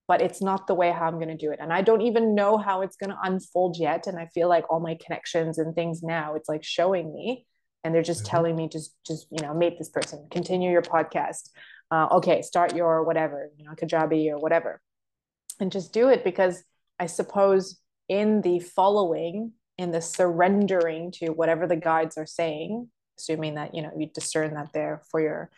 but 0.05 0.21
it's 0.21 0.41
not 0.41 0.67
the 0.67 0.73
way 0.73 0.91
how 0.91 1.05
i'm 1.07 1.15
going 1.15 1.29
to 1.38 1.45
do 1.45 1.49
it 1.49 1.59
and 1.61 1.71
i 1.71 1.81
don't 1.81 2.01
even 2.01 2.36
know 2.36 2.57
how 2.57 2.81
it's 2.81 2.97
going 2.97 3.09
to 3.09 3.17
unfold 3.23 3.77
yet 3.79 4.05
and 4.05 4.19
i 4.19 4.25
feel 4.34 4.49
like 4.49 4.65
all 4.69 4.81
my 4.81 4.97
connections 5.05 5.57
and 5.57 5.73
things 5.73 6.03
now 6.03 6.36
it's 6.36 6.49
like 6.49 6.61
showing 6.61 7.13
me 7.13 7.45
and 7.86 7.95
they're 7.95 8.03
just 8.03 8.25
mm-hmm. 8.25 8.36
telling 8.36 8.55
me 8.57 8.67
just 8.67 8.93
just 9.07 9.27
you 9.31 9.41
know 9.41 9.53
meet 9.53 9.77
this 9.77 9.89
person 9.89 10.27
continue 10.29 10.69
your 10.69 10.81
podcast 10.81 11.51
uh, 11.89 12.07
okay 12.11 12.41
start 12.41 12.75
your 12.75 13.05
whatever 13.05 13.49
you 13.55 13.63
know 13.63 13.75
kajabi 13.75 14.29
or 14.29 14.38
whatever 14.38 14.81
and 15.61 15.71
just 15.71 15.93
do 15.93 16.09
it 16.09 16.21
because 16.25 16.61
i 16.99 17.05
suppose 17.05 17.79
in 18.09 18.41
the 18.41 18.59
following 18.59 19.53
in 19.78 19.91
the 19.91 20.01
surrendering 20.01 21.11
to 21.11 21.30
whatever 21.30 21.67
the 21.67 21.76
guides 21.76 22.17
are 22.17 22.26
saying 22.26 22.89
assuming 23.17 23.55
that 23.55 23.76
you 23.76 23.82
know 23.82 23.91
you 23.97 24.07
discern 24.13 24.53
that 24.53 24.69
they're 24.74 25.01
for 25.09 25.21
your 25.21 25.49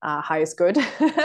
uh, 0.00 0.20
highest 0.20 0.56
good, 0.56 0.78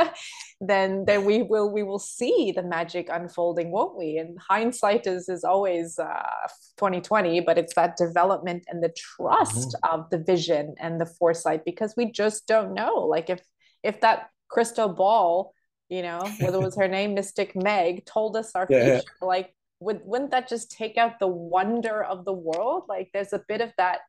then 0.61 1.05
then 1.05 1.25
we 1.25 1.43
will 1.43 1.71
we 1.71 1.83
will 1.83 1.99
see 1.99 2.51
the 2.55 2.63
magic 2.63 3.07
unfolding, 3.11 3.71
won't 3.71 3.95
we? 3.95 4.17
And 4.17 4.37
hindsight 4.39 5.05
is 5.05 5.29
is 5.29 5.43
always 5.43 5.99
uh, 5.99 6.47
2020, 6.77 7.41
but 7.41 7.57
it's 7.57 7.75
that 7.75 7.97
development 7.97 8.63
and 8.67 8.83
the 8.83 8.93
trust 8.95 9.75
mm-hmm. 9.75 9.99
of 9.99 10.09
the 10.09 10.17
vision 10.17 10.73
and 10.79 10.99
the 10.99 11.05
foresight 11.05 11.65
because 11.65 11.93
we 11.95 12.11
just 12.11 12.47
don't 12.47 12.73
know. 12.73 12.95
Like 12.95 13.29
if 13.29 13.41
if 13.83 14.01
that 14.01 14.29
crystal 14.49 14.89
ball, 14.89 15.53
you 15.89 16.01
know, 16.01 16.27
whether 16.39 16.57
it 16.57 16.63
was 16.63 16.77
her 16.77 16.87
name, 16.87 17.13
Mystic 17.13 17.55
Meg, 17.55 18.05
told 18.05 18.35
us 18.35 18.51
our 18.55 18.65
yeah. 18.69 18.85
future, 18.85 19.03
like 19.21 19.53
would 19.83 20.01
wouldn't 20.05 20.31
that 20.31 20.47
just 20.47 20.71
take 20.71 20.97
out 20.97 21.19
the 21.19 21.27
wonder 21.27 22.03
of 22.03 22.25
the 22.25 22.33
world? 22.33 22.83
Like 22.87 23.09
there's 23.13 23.33
a 23.33 23.43
bit 23.47 23.61
of 23.61 23.71
that 23.77 23.99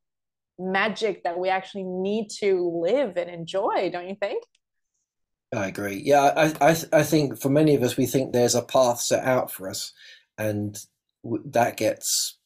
magic 0.59 1.25
that 1.25 1.39
we 1.39 1.49
actually 1.49 1.83
need 1.83 2.29
to 2.29 2.81
live 2.83 3.17
and 3.17 3.29
enjoy 3.31 3.91
don't 3.91 4.09
you 4.09 4.15
think 4.15 4.45
i 5.55 5.67
agree 5.67 6.01
yeah 6.05 6.33
i 6.37 6.71
i, 6.71 6.77
I 6.93 7.03
think 7.03 7.41
for 7.41 7.49
many 7.49 7.75
of 7.75 7.83
us 7.83 7.97
we 7.97 8.07
think 8.07 8.33
there's 8.33 8.55
a 8.55 8.63
path 8.63 9.01
set 9.01 9.25
out 9.25 9.51
for 9.51 9.69
us 9.69 9.93
and 10.39 10.79
that 11.47 11.77
gets 11.77 12.39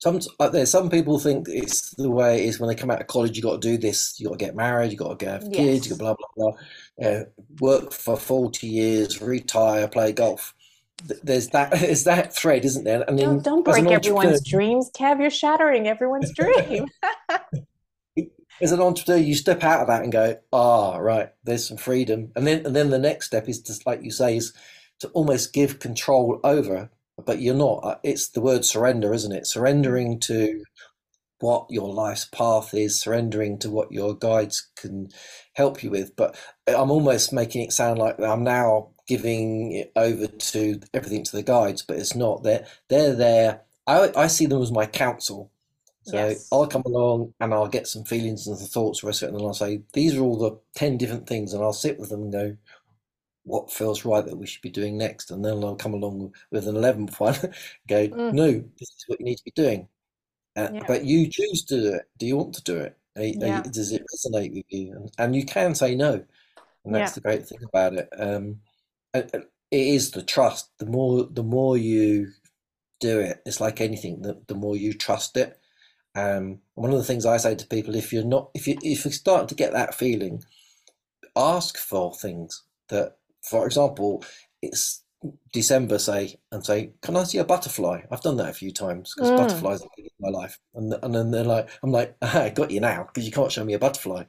some 0.00 0.20
uh, 0.38 0.48
there's 0.48 0.70
some 0.70 0.88
people 0.88 1.18
think 1.18 1.48
it's 1.48 1.92
the 1.96 2.10
way 2.10 2.44
it 2.44 2.48
is 2.48 2.60
when 2.60 2.68
they 2.68 2.76
come 2.76 2.90
out 2.90 3.00
of 3.00 3.08
college 3.08 3.36
you 3.36 3.42
got 3.42 3.60
to 3.60 3.68
do 3.68 3.76
this 3.76 4.14
you 4.20 4.28
got 4.28 4.38
to 4.38 4.44
get 4.44 4.54
married 4.54 4.92
you 4.92 4.96
got 4.96 5.18
to 5.18 5.28
have 5.28 5.42
kids 5.50 5.56
yes. 5.56 5.86
you 5.86 5.90
got 5.90 5.98
blah 5.98 6.14
blah 6.14 6.52
blah 7.00 7.08
uh, 7.08 7.24
work 7.60 7.92
for 7.92 8.16
40 8.16 8.68
years 8.68 9.20
retire 9.20 9.88
play 9.88 10.12
golf 10.12 10.54
there's 11.22 11.48
that 11.48 11.70
there's 11.80 12.04
that 12.04 12.34
thread, 12.34 12.64
isn't 12.64 12.84
there? 12.84 13.08
I 13.08 13.12
mean, 13.12 13.24
don't, 13.24 13.44
don't 13.44 13.64
break 13.64 13.86
everyone's 13.86 14.46
dreams, 14.46 14.90
Kev. 14.96 15.20
You're 15.20 15.30
shattering 15.30 15.86
everyone's 15.86 16.32
dream. 16.36 16.86
as 18.60 18.72
an 18.72 18.80
entrepreneur, 18.80 19.20
you 19.20 19.34
step 19.34 19.62
out 19.62 19.82
of 19.82 19.86
that 19.88 20.02
and 20.02 20.12
go, 20.12 20.36
ah, 20.52 20.94
oh, 20.94 20.98
right, 20.98 21.30
there's 21.44 21.66
some 21.66 21.76
freedom, 21.76 22.32
and 22.36 22.46
then 22.46 22.66
and 22.66 22.74
then 22.74 22.90
the 22.90 22.98
next 22.98 23.26
step 23.26 23.48
is 23.48 23.60
just 23.60 23.86
like 23.86 24.02
you 24.02 24.10
say, 24.10 24.36
is 24.36 24.52
to 25.00 25.08
almost 25.08 25.52
give 25.52 25.78
control 25.78 26.40
over, 26.42 26.90
but 27.24 27.40
you're 27.40 27.54
not. 27.54 27.80
Uh, 27.84 27.96
it's 28.02 28.28
the 28.28 28.40
word 28.40 28.64
surrender, 28.64 29.14
isn't 29.14 29.32
it? 29.32 29.46
Surrendering 29.46 30.18
to 30.20 30.64
what 31.40 31.66
your 31.70 31.92
life's 31.92 32.24
path 32.24 32.74
is, 32.74 33.00
surrendering 33.00 33.58
to 33.60 33.70
what 33.70 33.92
your 33.92 34.12
guides 34.12 34.68
can 34.74 35.08
help 35.54 35.84
you 35.84 35.90
with. 35.90 36.16
But 36.16 36.36
I'm 36.66 36.90
almost 36.90 37.32
making 37.32 37.62
it 37.62 37.72
sound 37.72 38.00
like 38.00 38.18
I'm 38.20 38.42
now 38.42 38.90
giving 39.08 39.72
it 39.72 39.90
over 39.96 40.26
to 40.26 40.80
everything 40.94 41.24
to 41.24 41.36
the 41.36 41.42
guides, 41.42 41.82
but 41.82 41.96
it's 41.96 42.14
not. 42.14 42.42
They're 42.44 42.66
they're 42.88 43.14
there. 43.14 43.62
I 43.86 44.12
I 44.14 44.26
see 44.28 44.46
them 44.46 44.62
as 44.62 44.70
my 44.70 44.86
counsel. 44.86 45.50
So 46.02 46.16
yes. 46.16 46.48
I'll 46.52 46.66
come 46.66 46.84
along 46.86 47.34
and 47.40 47.52
I'll 47.52 47.68
get 47.68 47.86
some 47.86 48.04
feelings 48.04 48.46
and 48.46 48.56
the 48.58 48.64
thoughts 48.64 49.00
for 49.00 49.10
it, 49.10 49.22
and 49.22 49.36
I'll 49.36 49.52
say 49.52 49.82
these 49.92 50.16
are 50.16 50.22
all 50.22 50.38
the 50.38 50.58
ten 50.74 50.96
different 50.96 51.26
things, 51.26 51.52
and 51.52 51.62
I'll 51.62 51.72
sit 51.72 51.98
with 51.98 52.10
them 52.10 52.22
and 52.22 52.32
go, 52.32 52.56
what 53.44 53.72
feels 53.72 54.04
right 54.04 54.24
that 54.24 54.36
we 54.36 54.46
should 54.46 54.62
be 54.62 54.70
doing 54.70 54.96
next, 54.96 55.30
and 55.30 55.44
then 55.44 55.64
I'll 55.64 55.76
come 55.76 55.94
along 55.94 56.34
with 56.50 56.68
an 56.68 56.76
eleventh 56.76 57.18
one, 57.18 57.34
go, 57.88 58.08
mm. 58.08 58.32
no, 58.32 58.52
this 58.78 58.88
is 58.88 59.04
what 59.06 59.20
you 59.20 59.26
need 59.26 59.38
to 59.38 59.44
be 59.44 59.50
doing. 59.50 59.88
Uh, 60.56 60.68
yeah. 60.74 60.84
But 60.86 61.04
you 61.04 61.28
choose 61.28 61.64
to 61.64 61.80
do 61.80 61.94
it. 61.94 62.08
Do 62.18 62.26
you 62.26 62.36
want 62.36 62.54
to 62.54 62.62
do 62.62 62.76
it? 62.78 62.96
Yeah. 63.16 63.62
Does 63.62 63.92
it 63.92 64.04
resonate 64.14 64.54
with 64.54 64.64
you? 64.68 64.92
And, 64.92 65.10
and 65.18 65.36
you 65.36 65.44
can 65.44 65.74
say 65.74 65.94
no, 65.94 66.24
and 66.84 66.94
that's 66.94 67.12
yeah. 67.12 67.14
the 67.14 67.20
great 67.20 67.46
thing 67.46 67.58
about 67.64 67.94
it. 67.94 68.08
Um, 68.16 68.60
it 69.14 69.50
is 69.70 70.10
the 70.10 70.22
trust. 70.22 70.70
The 70.78 70.86
more 70.86 71.28
the 71.30 71.42
more 71.42 71.76
you 71.76 72.28
do 73.00 73.20
it, 73.20 73.42
it's 73.46 73.60
like 73.60 73.80
anything. 73.80 74.22
The, 74.22 74.40
the 74.46 74.54
more 74.54 74.76
you 74.76 74.92
trust 74.92 75.36
it. 75.36 75.58
Um, 76.14 76.60
one 76.74 76.90
of 76.90 76.98
the 76.98 77.04
things 77.04 77.26
I 77.26 77.36
say 77.36 77.54
to 77.54 77.66
people, 77.66 77.94
if 77.94 78.12
you're 78.12 78.24
not, 78.24 78.50
if 78.54 78.66
you 78.66 78.76
if 78.82 79.04
you 79.04 79.10
start 79.10 79.48
to 79.48 79.54
get 79.54 79.72
that 79.72 79.94
feeling, 79.94 80.42
ask 81.36 81.76
for 81.76 82.14
things 82.14 82.64
that, 82.88 83.16
for 83.42 83.66
example, 83.66 84.24
it's 84.62 85.02
December, 85.52 85.98
say, 85.98 86.38
and 86.50 86.64
say, 86.64 86.92
"Can 87.02 87.16
I 87.16 87.24
see 87.24 87.38
a 87.38 87.44
butterfly?" 87.44 88.02
I've 88.10 88.22
done 88.22 88.36
that 88.38 88.50
a 88.50 88.54
few 88.54 88.72
times 88.72 89.12
because 89.14 89.30
mm. 89.30 89.36
butterflies 89.36 89.82
are 89.82 89.88
in 89.98 90.08
my 90.20 90.30
life, 90.30 90.58
and 90.74 90.94
and 91.02 91.14
then 91.14 91.30
they're 91.30 91.44
like, 91.44 91.68
"I'm 91.82 91.92
like, 91.92 92.16
I 92.22 92.50
got 92.50 92.70
you 92.70 92.80
now 92.80 93.04
because 93.04 93.26
you 93.26 93.32
can't 93.32 93.52
show 93.52 93.64
me 93.64 93.74
a 93.74 93.78
butterfly." 93.78 94.24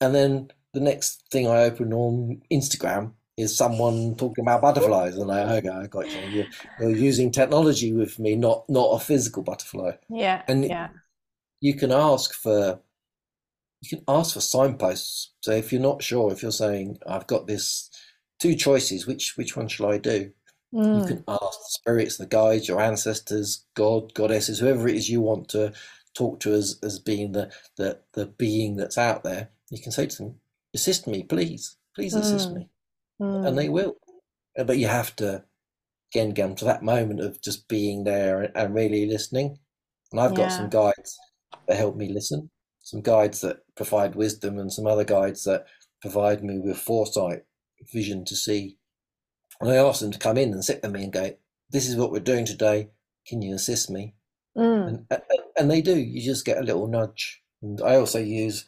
And 0.00 0.14
then 0.14 0.50
the 0.72 0.80
next 0.80 1.24
thing 1.30 1.48
I 1.48 1.62
open 1.62 1.92
on 1.92 2.42
Instagram 2.52 3.12
is 3.40 3.56
someone 3.56 4.14
talking 4.16 4.44
about 4.44 4.62
butterflies 4.62 5.16
and 5.16 5.26
like 5.26 5.46
okay 5.46 5.68
i 5.68 5.86
got 5.86 6.10
you. 6.10 6.20
You're, 6.30 6.46
you're, 6.78 6.96
using 6.96 7.30
technology 7.30 7.92
with 7.92 8.18
me 8.18 8.36
not 8.36 8.68
not 8.68 8.94
a 8.94 8.98
physical 8.98 9.42
butterfly. 9.42 9.92
Yeah 10.08 10.42
and 10.48 10.64
yeah. 10.64 10.88
you 11.60 11.74
can 11.74 11.92
ask 11.92 12.34
for 12.34 12.80
you 13.82 13.88
can 13.88 14.04
ask 14.08 14.34
for 14.34 14.40
signposts. 14.40 15.32
So 15.42 15.52
if 15.52 15.72
you're 15.72 15.80
not 15.80 16.02
sure 16.02 16.32
if 16.32 16.42
you're 16.42 16.52
saying 16.52 16.98
i've 17.06 17.26
got 17.26 17.46
this 17.46 17.90
two 18.38 18.54
choices 18.54 19.06
which 19.06 19.36
which 19.36 19.56
one 19.56 19.68
shall 19.68 19.90
i 19.90 19.98
do? 19.98 20.32
Mm. 20.72 21.00
you 21.00 21.06
can 21.06 21.24
ask 21.26 21.40
the 21.40 21.66
spirits 21.66 22.16
the 22.16 22.26
guides 22.26 22.68
your 22.68 22.80
ancestors 22.80 23.66
god 23.74 24.14
goddesses 24.14 24.60
whoever 24.60 24.86
it 24.86 24.94
is 24.94 25.10
you 25.10 25.20
want 25.20 25.48
to 25.48 25.72
talk 26.14 26.40
to 26.40 26.52
as 26.52 26.78
as 26.82 26.98
being 26.98 27.32
the 27.32 27.50
the, 27.76 27.98
the 28.14 28.26
being 28.26 28.76
that's 28.76 28.98
out 28.98 29.24
there. 29.24 29.50
You 29.70 29.80
can 29.80 29.92
say 29.92 30.06
to 30.06 30.16
them 30.16 30.34
assist 30.74 31.06
me 31.06 31.22
please. 31.22 31.76
Please 31.94 32.14
assist 32.14 32.50
mm. 32.50 32.54
me 32.54 32.69
mm. 33.20 33.46
and 33.46 33.58
they 33.58 33.66
hmm. 33.66 33.72
will. 33.72 33.96
Uh, 34.58 34.64
but 34.64 34.78
you 34.78 34.86
have 34.86 35.14
to 35.16 35.44
again 36.12 36.30
get 36.30 36.56
to 36.56 36.64
that 36.64 36.82
moment 36.82 37.20
of 37.20 37.40
just 37.40 37.68
being 37.68 38.04
there 38.04 38.50
and 38.54 38.74
really 38.74 39.06
listening. 39.06 39.58
And 40.10 40.20
I've 40.20 40.34
got 40.34 40.50
some 40.50 40.68
guides 40.68 41.16
that 41.68 41.76
help 41.76 41.96
me 41.96 42.12
listen. 42.12 42.50
some 42.82 43.02
guides 43.02 43.42
that 43.42 43.60
provide 43.76 44.16
wisdom 44.16 44.58
and 44.58 44.72
some 44.72 44.86
other 44.86 45.04
guides 45.04 45.44
that 45.44 45.66
provide 46.00 46.42
me 46.42 46.58
with 46.58 46.78
foresight, 46.78 47.44
vision 47.92 48.24
to 48.24 48.34
see. 48.34 48.78
And 49.60 49.70
I 49.70 49.76
ask 49.76 50.00
them 50.00 50.10
to 50.10 50.18
come 50.18 50.38
in 50.38 50.52
and 50.52 50.64
sit 50.64 50.82
with 50.82 50.90
me 50.90 51.04
and 51.04 51.12
go, 51.12 51.36
"This 51.70 51.88
is 51.88 51.96
what 51.96 52.10
we're 52.10 52.20
doing 52.20 52.46
today. 52.46 52.90
Can 53.26 53.42
you 53.42 53.54
assist 53.54 53.90
me?" 53.90 54.14
Mm. 54.56 55.06
And, 55.10 55.22
and 55.56 55.70
they 55.70 55.82
do. 55.82 55.96
You 55.96 56.20
just 56.22 56.44
get 56.44 56.58
a 56.58 56.64
little 56.64 56.88
nudge. 56.88 57.42
And 57.62 57.80
I 57.80 57.96
also 57.96 58.18
use 58.18 58.64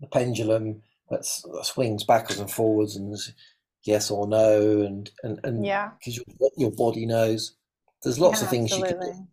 the 0.00 0.06
pendulum 0.06 0.82
that 1.10 1.24
swings 1.24 2.04
backwards 2.04 2.40
and 2.40 2.50
forwards 2.50 2.96
and 2.96 3.16
yes 3.84 4.10
or 4.10 4.26
no, 4.26 4.82
and 4.82 5.10
and 5.22 5.40
and 5.44 5.64
Yeah. 5.64 5.90
because 5.98 6.16
your 6.16 6.50
your 6.56 6.70
body 6.72 7.06
knows. 7.06 7.56
There's 8.02 8.18
lots 8.18 8.40
Yeah, 8.40 8.44
of 8.44 8.50
things 8.50 8.70
you 8.70 8.84
can 8.84 9.00
do. 9.00 9.26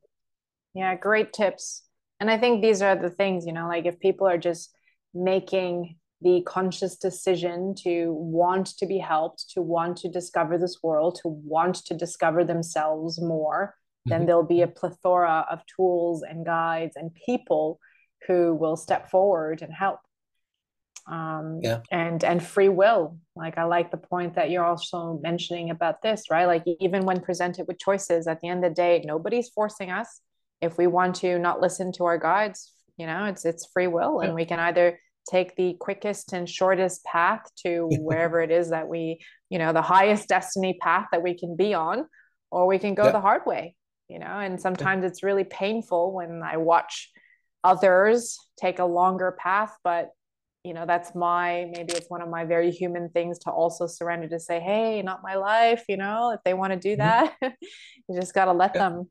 Yeah, 0.74 0.96
great 0.96 1.34
tips. 1.34 1.84
And 2.20 2.30
I 2.32 2.38
think 2.38 2.62
these 2.62 2.82
are 2.82 2.96
the 2.96 3.10
things, 3.10 3.46
you 3.46 3.52
know, 3.52 3.68
like 3.68 3.86
if 3.86 4.00
people 4.00 4.28
are 4.28 4.38
just 4.38 4.74
making 5.14 5.98
the 6.22 6.42
conscious 6.46 6.96
decision 6.96 7.74
to 7.84 8.14
want 8.14 8.68
to 8.78 8.86
be 8.86 9.00
helped, 9.00 9.50
to 9.50 9.62
want 9.62 9.98
to 9.98 10.08
discover 10.10 10.58
this 10.58 10.78
world, 10.84 11.20
to 11.24 11.28
want 11.28 11.76
to 11.88 11.96
discover 11.96 12.44
themselves 12.46 13.20
more, 13.20 13.76
then 14.06 14.22
Mhm. 14.22 14.26
there'll 14.28 14.44
be 14.44 14.62
a 14.62 14.68
plethora 14.68 15.46
of 15.50 15.66
tools 15.66 16.22
and 16.22 16.46
guides 16.46 16.96
and 16.96 17.14
people 17.26 17.80
who 18.28 18.54
will 18.54 18.78
step 18.78 19.10
forward 19.10 19.62
and 19.64 19.74
help. 19.74 20.00
Um, 21.08 21.60
Yeah, 21.64 21.82
and 21.92 22.24
and 22.24 22.44
free 22.44 22.70
will. 22.70 23.18
Like 23.36 23.58
I 23.58 23.64
like 23.64 23.92
the 23.92 23.98
point 23.98 24.36
that 24.36 24.50
you're 24.50 24.66
also 24.66 25.20
mentioning 25.22 25.70
about 25.70 26.02
this, 26.02 26.30
right? 26.30 26.46
Like 26.46 26.64
even 26.80 27.06
when 27.06 27.22
presented 27.22 27.68
with 27.68 27.80
choices, 27.80 28.28
at 28.28 28.40
the 28.42 28.48
end 28.50 28.64
of 28.64 28.72
the 28.72 28.76
day, 28.76 29.02
nobody's 29.06 29.50
forcing 29.50 29.92
us. 29.92 30.22
If 30.62 30.78
we 30.78 30.88
want 30.88 31.16
to 31.18 31.40
not 31.40 31.60
listen 31.62 31.92
to 31.94 32.06
our 32.06 32.18
guides, 32.18 32.74
you 32.98 33.08
know, 33.08 33.26
it's 33.26 33.46
it's 33.46 33.68
free 33.74 33.88
will, 33.88 34.20
yeah, 34.22 34.28
and 34.28 34.36
we 34.36 34.46
can 34.46 34.60
either 34.60 35.00
take 35.30 35.56
the 35.56 35.76
quickest 35.80 36.34
and 36.34 36.50
shortest 36.50 37.04
path 37.06 37.42
to 37.66 37.88
wherever 38.02 38.42
it 38.42 38.52
is 38.52 38.70
that 38.70 38.88
we, 38.88 39.20
you 39.50 39.60
know, 39.60 39.74
the 39.74 39.82
highest 39.82 40.28
destiny 40.28 40.78
path 40.82 41.08
that 41.12 41.22
we 41.24 41.38
can 41.38 41.56
be 41.56 41.74
on, 41.74 42.06
or 42.52 42.68
we 42.68 42.80
can 42.80 42.96
go 42.96 43.06
yeah, 43.06 43.12
the 43.12 43.22
hard 43.22 43.42
way, 43.46 43.76
you 44.08 44.20
know. 44.20 44.40
And 44.40 44.54
yeah, 44.54 44.60
sometimes 44.60 45.04
it's 45.06 45.24
really 45.24 45.44
painful 45.44 46.14
when 46.14 46.42
I 46.44 46.58
watch 46.58 47.10
others 47.64 48.38
take 48.60 48.80
a 48.80 48.86
longer 48.86 49.36
path, 49.38 49.76
but 49.84 50.10
you 50.64 50.74
know 50.74 50.86
that's 50.86 51.16
my 51.16 51.68
maybe 51.74 51.94
it's 51.94 52.10
one 52.10 52.22
of 52.22 52.30
my 52.30 52.46
very 52.46 52.72
human 52.72 53.10
things 53.10 53.40
to 53.40 53.50
also 53.50 53.88
surrender 53.88 54.28
to 54.28 54.40
say 54.40 54.60
hey 54.60 55.02
not 55.02 55.24
my 55.24 55.36
life 55.36 55.84
you 55.90 55.98
know 55.98 56.32
if 56.32 56.40
they 56.46 56.54
want 56.54 56.72
to 56.72 56.80
do 56.80 56.96
mhm, 56.96 56.98
that 56.98 57.34
you 57.42 58.16
just 58.20 58.34
got 58.34 58.46
to 58.46 58.54
let 58.54 58.76
yeah. 58.76 58.80
them 58.80 59.08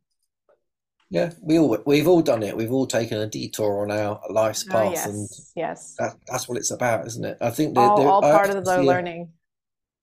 Yeah, 1.10 1.32
we 1.42 1.58
all 1.58 1.76
we've 1.86 2.06
all 2.08 2.22
done 2.22 2.42
it. 2.42 2.56
We've 2.56 2.72
all 2.72 2.86
taken 2.86 3.18
a 3.18 3.26
detour 3.26 3.82
on 3.82 3.90
our 3.90 4.20
life's 4.30 4.64
oh 4.70 4.82
path, 4.82 5.06
and 5.06 5.28
yes 5.28 5.52
yes 5.56 5.96
that 5.98 6.16
that's 6.26 6.48
what 6.48 6.58
it's 6.58 6.70
about, 6.70 7.06
isn't 7.08 7.24
it? 7.24 7.38
I 7.40 7.50
think 7.50 7.74
that 7.76 7.80
all 7.80 7.96
there, 7.96 8.12
all 8.12 8.22
part 8.22 8.50
of 8.50 8.64
the 8.64 8.64
see 8.64 8.80
a 8.80 8.82
learning 8.86 9.32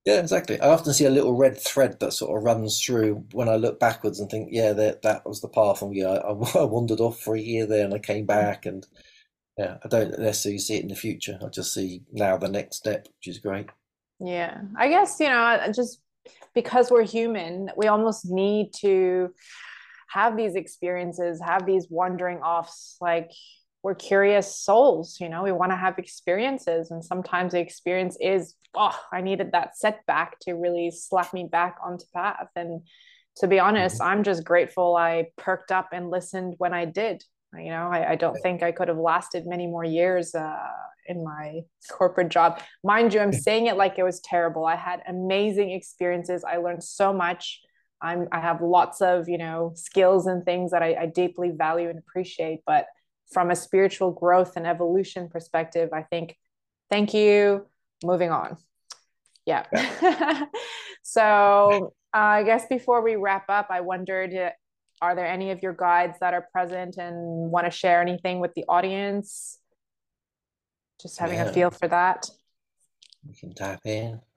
yeah, 0.06 0.20
exactly. 0.22 0.60
I 0.62 0.70
often 0.70 0.94
see 0.94 1.06
a 1.06 1.10
little 1.10 1.36
red 1.36 1.60
thread 1.60 2.00
that 2.00 2.14
sort 2.14 2.38
of 2.38 2.44
runs 2.46 2.82
through 2.82 3.26
when 3.34 3.50
I 3.50 3.58
look 3.58 3.80
backwards 3.80 4.20
and 4.20 4.30
think, 4.30 4.50
yeah, 4.52 4.72
that 4.74 5.02
that 5.02 5.26
was 5.26 5.42
the 5.42 5.50
path, 5.50 5.82
and 5.82 5.94
yeah, 5.96 6.08
I, 6.10 6.32
I 6.60 6.64
wandered 6.64 7.02
off 7.02 7.20
for 7.20 7.36
a 7.36 7.40
year 7.42 7.66
there, 7.66 7.84
and 7.86 7.94
I 7.94 8.00
came 8.00 8.26
back, 8.26 8.66
and 8.66 8.86
yeah, 9.58 9.78
I 9.84 9.88
don't 9.88 10.20
necessarily 10.20 10.60
see 10.60 10.76
it 10.78 10.84
in 10.84 10.88
the 10.90 10.96
future. 10.96 11.40
I 11.42 11.48
just 11.48 11.74
see 11.74 12.04
now 12.12 12.38
the 12.38 12.48
next 12.48 12.78
step, 12.78 13.08
which 13.18 13.28
is 13.28 13.40
great. 13.40 13.70
yeah 14.20 14.62
i 14.78 14.88
guess 14.90 15.20
you 15.20 15.28
know 15.30 15.60
just 15.76 16.02
because 16.56 16.90
we're 16.90 17.04
human 17.06 17.70
we 17.78 17.88
almost 17.88 18.26
need 18.26 18.72
to 18.74 19.30
have 20.10 20.36
these 20.36 20.56
experiences 20.56 21.40
have 21.44 21.66
these 21.66 21.88
wandering 21.90 22.40
offs 22.40 22.98
like 23.00 23.30
we're 23.84 23.94
curious 23.96 24.56
souls 24.60 25.18
you 25.20 25.30
know 25.30 25.44
we 25.44 25.52
want 25.52 25.72
to 25.72 25.76
have 25.76 26.00
experiences 26.00 26.90
and 26.90 27.04
sometimes 27.06 27.52
the 27.54 27.60
experience 27.60 28.18
is 28.20 28.56
oh 28.76 28.98
i 29.14 29.22
needed 29.22 29.52
that 29.52 29.78
setback 29.78 30.40
to 30.40 30.54
really 30.54 30.90
slap 30.92 31.32
me 31.34 31.48
back 31.52 31.76
onto 31.86 32.06
path 32.14 32.48
and 32.56 32.82
to 33.36 33.48
be 33.48 33.60
honest 33.60 33.98
hmm 33.98 34.08
i'm 34.08 34.24
just 34.24 34.44
grateful 34.44 34.96
i 34.96 35.28
perked 35.38 35.72
up 35.72 35.90
and 35.94 36.10
listened 36.10 36.56
when 36.58 36.74
i 36.74 36.86
did 36.86 37.24
you 37.54 37.70
know 37.70 37.90
i, 37.92 38.12
I 38.12 38.16
don't 38.16 38.38
think 38.42 38.64
i 38.64 38.72
could 38.72 38.88
have 38.88 38.98
lasted 38.98 39.46
many 39.46 39.68
more 39.68 39.84
years 39.84 40.36
uh, 40.36 40.58
in 41.08 41.24
my 41.24 41.62
corporate 41.90 42.30
job 42.30 42.62
mind 42.84 43.14
you 43.14 43.20
i'm 43.20 43.34
saying 43.34 43.68
it 43.68 43.78
like 43.78 43.98
it 43.98 44.04
was 44.04 44.20
terrible 44.20 44.66
i 44.66 44.76
had 44.76 45.02
amazing 45.08 45.72
experiences 45.72 46.44
i 46.44 46.58
learned 46.58 46.84
so 46.84 47.14
much 47.14 47.62
I'm 48.02 48.28
I 48.32 48.40
have 48.40 48.62
lots 48.62 49.02
of 49.02 49.28
you 49.28 49.38
know 49.38 49.72
skills 49.76 50.28
and 50.28 50.46
things 50.46 50.72
that 50.72 50.84
I, 50.84 50.96
I 50.96 51.06
deeply 51.08 51.52
value 51.52 51.90
and 51.90 52.00
appreciate. 52.00 52.62
But 52.66 52.86
from 53.32 53.52
a 53.52 53.56
spiritual 53.56 54.12
growth 54.12 54.56
and 54.56 54.66
evolution 54.66 55.30
perspective, 55.30 55.90
I 55.94 56.04
think 56.04 56.38
thank 56.90 57.14
you. 57.14 57.66
Moving 58.04 58.32
on. 58.32 58.58
Yeah. 59.46 59.66
Yeah. 59.74 60.46
so 61.04 61.94
uh, 62.14 62.18
I 62.18 62.44
guess 62.44 62.66
before 62.68 63.02
we 63.02 63.16
wrap 63.16 63.46
up, 63.50 63.68
I 63.70 63.82
wondered, 63.82 64.34
uh, 64.36 64.52
are 65.02 65.16
there 65.16 65.26
any 65.28 65.52
of 65.52 65.62
your 65.62 65.74
guides 65.74 66.18
that 66.20 66.34
are 66.34 66.48
present 66.52 66.98
and 66.98 67.52
want 67.52 67.66
to 67.66 67.72
share 67.72 68.02
anything 68.02 68.40
with 68.40 68.54
the 68.56 68.66
audience? 68.68 69.60
Just 71.02 71.20
having 71.20 71.40
a 71.40 71.54
feel 71.54 71.70
for 71.70 71.88
that. 71.88 72.30
we 73.28 73.36
can 73.36 73.54
tap 73.54 73.82
in. 73.86 74.20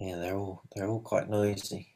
Yeah, 0.00 0.16
they're 0.16 0.36
all 0.36 0.62
they're 0.74 0.88
all 0.88 1.00
quite 1.00 1.30
noisy. 1.30 1.91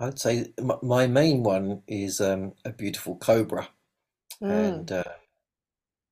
I'd 0.00 0.18
say 0.18 0.52
my, 0.82 1.06
main 1.06 1.42
one 1.44 1.82
is 1.86 2.20
um, 2.20 2.54
a 2.64 2.70
beautiful 2.70 3.16
cobra, 3.16 3.68
Mm, 4.42 4.80
and 4.80 4.92
uh, 4.92 5.04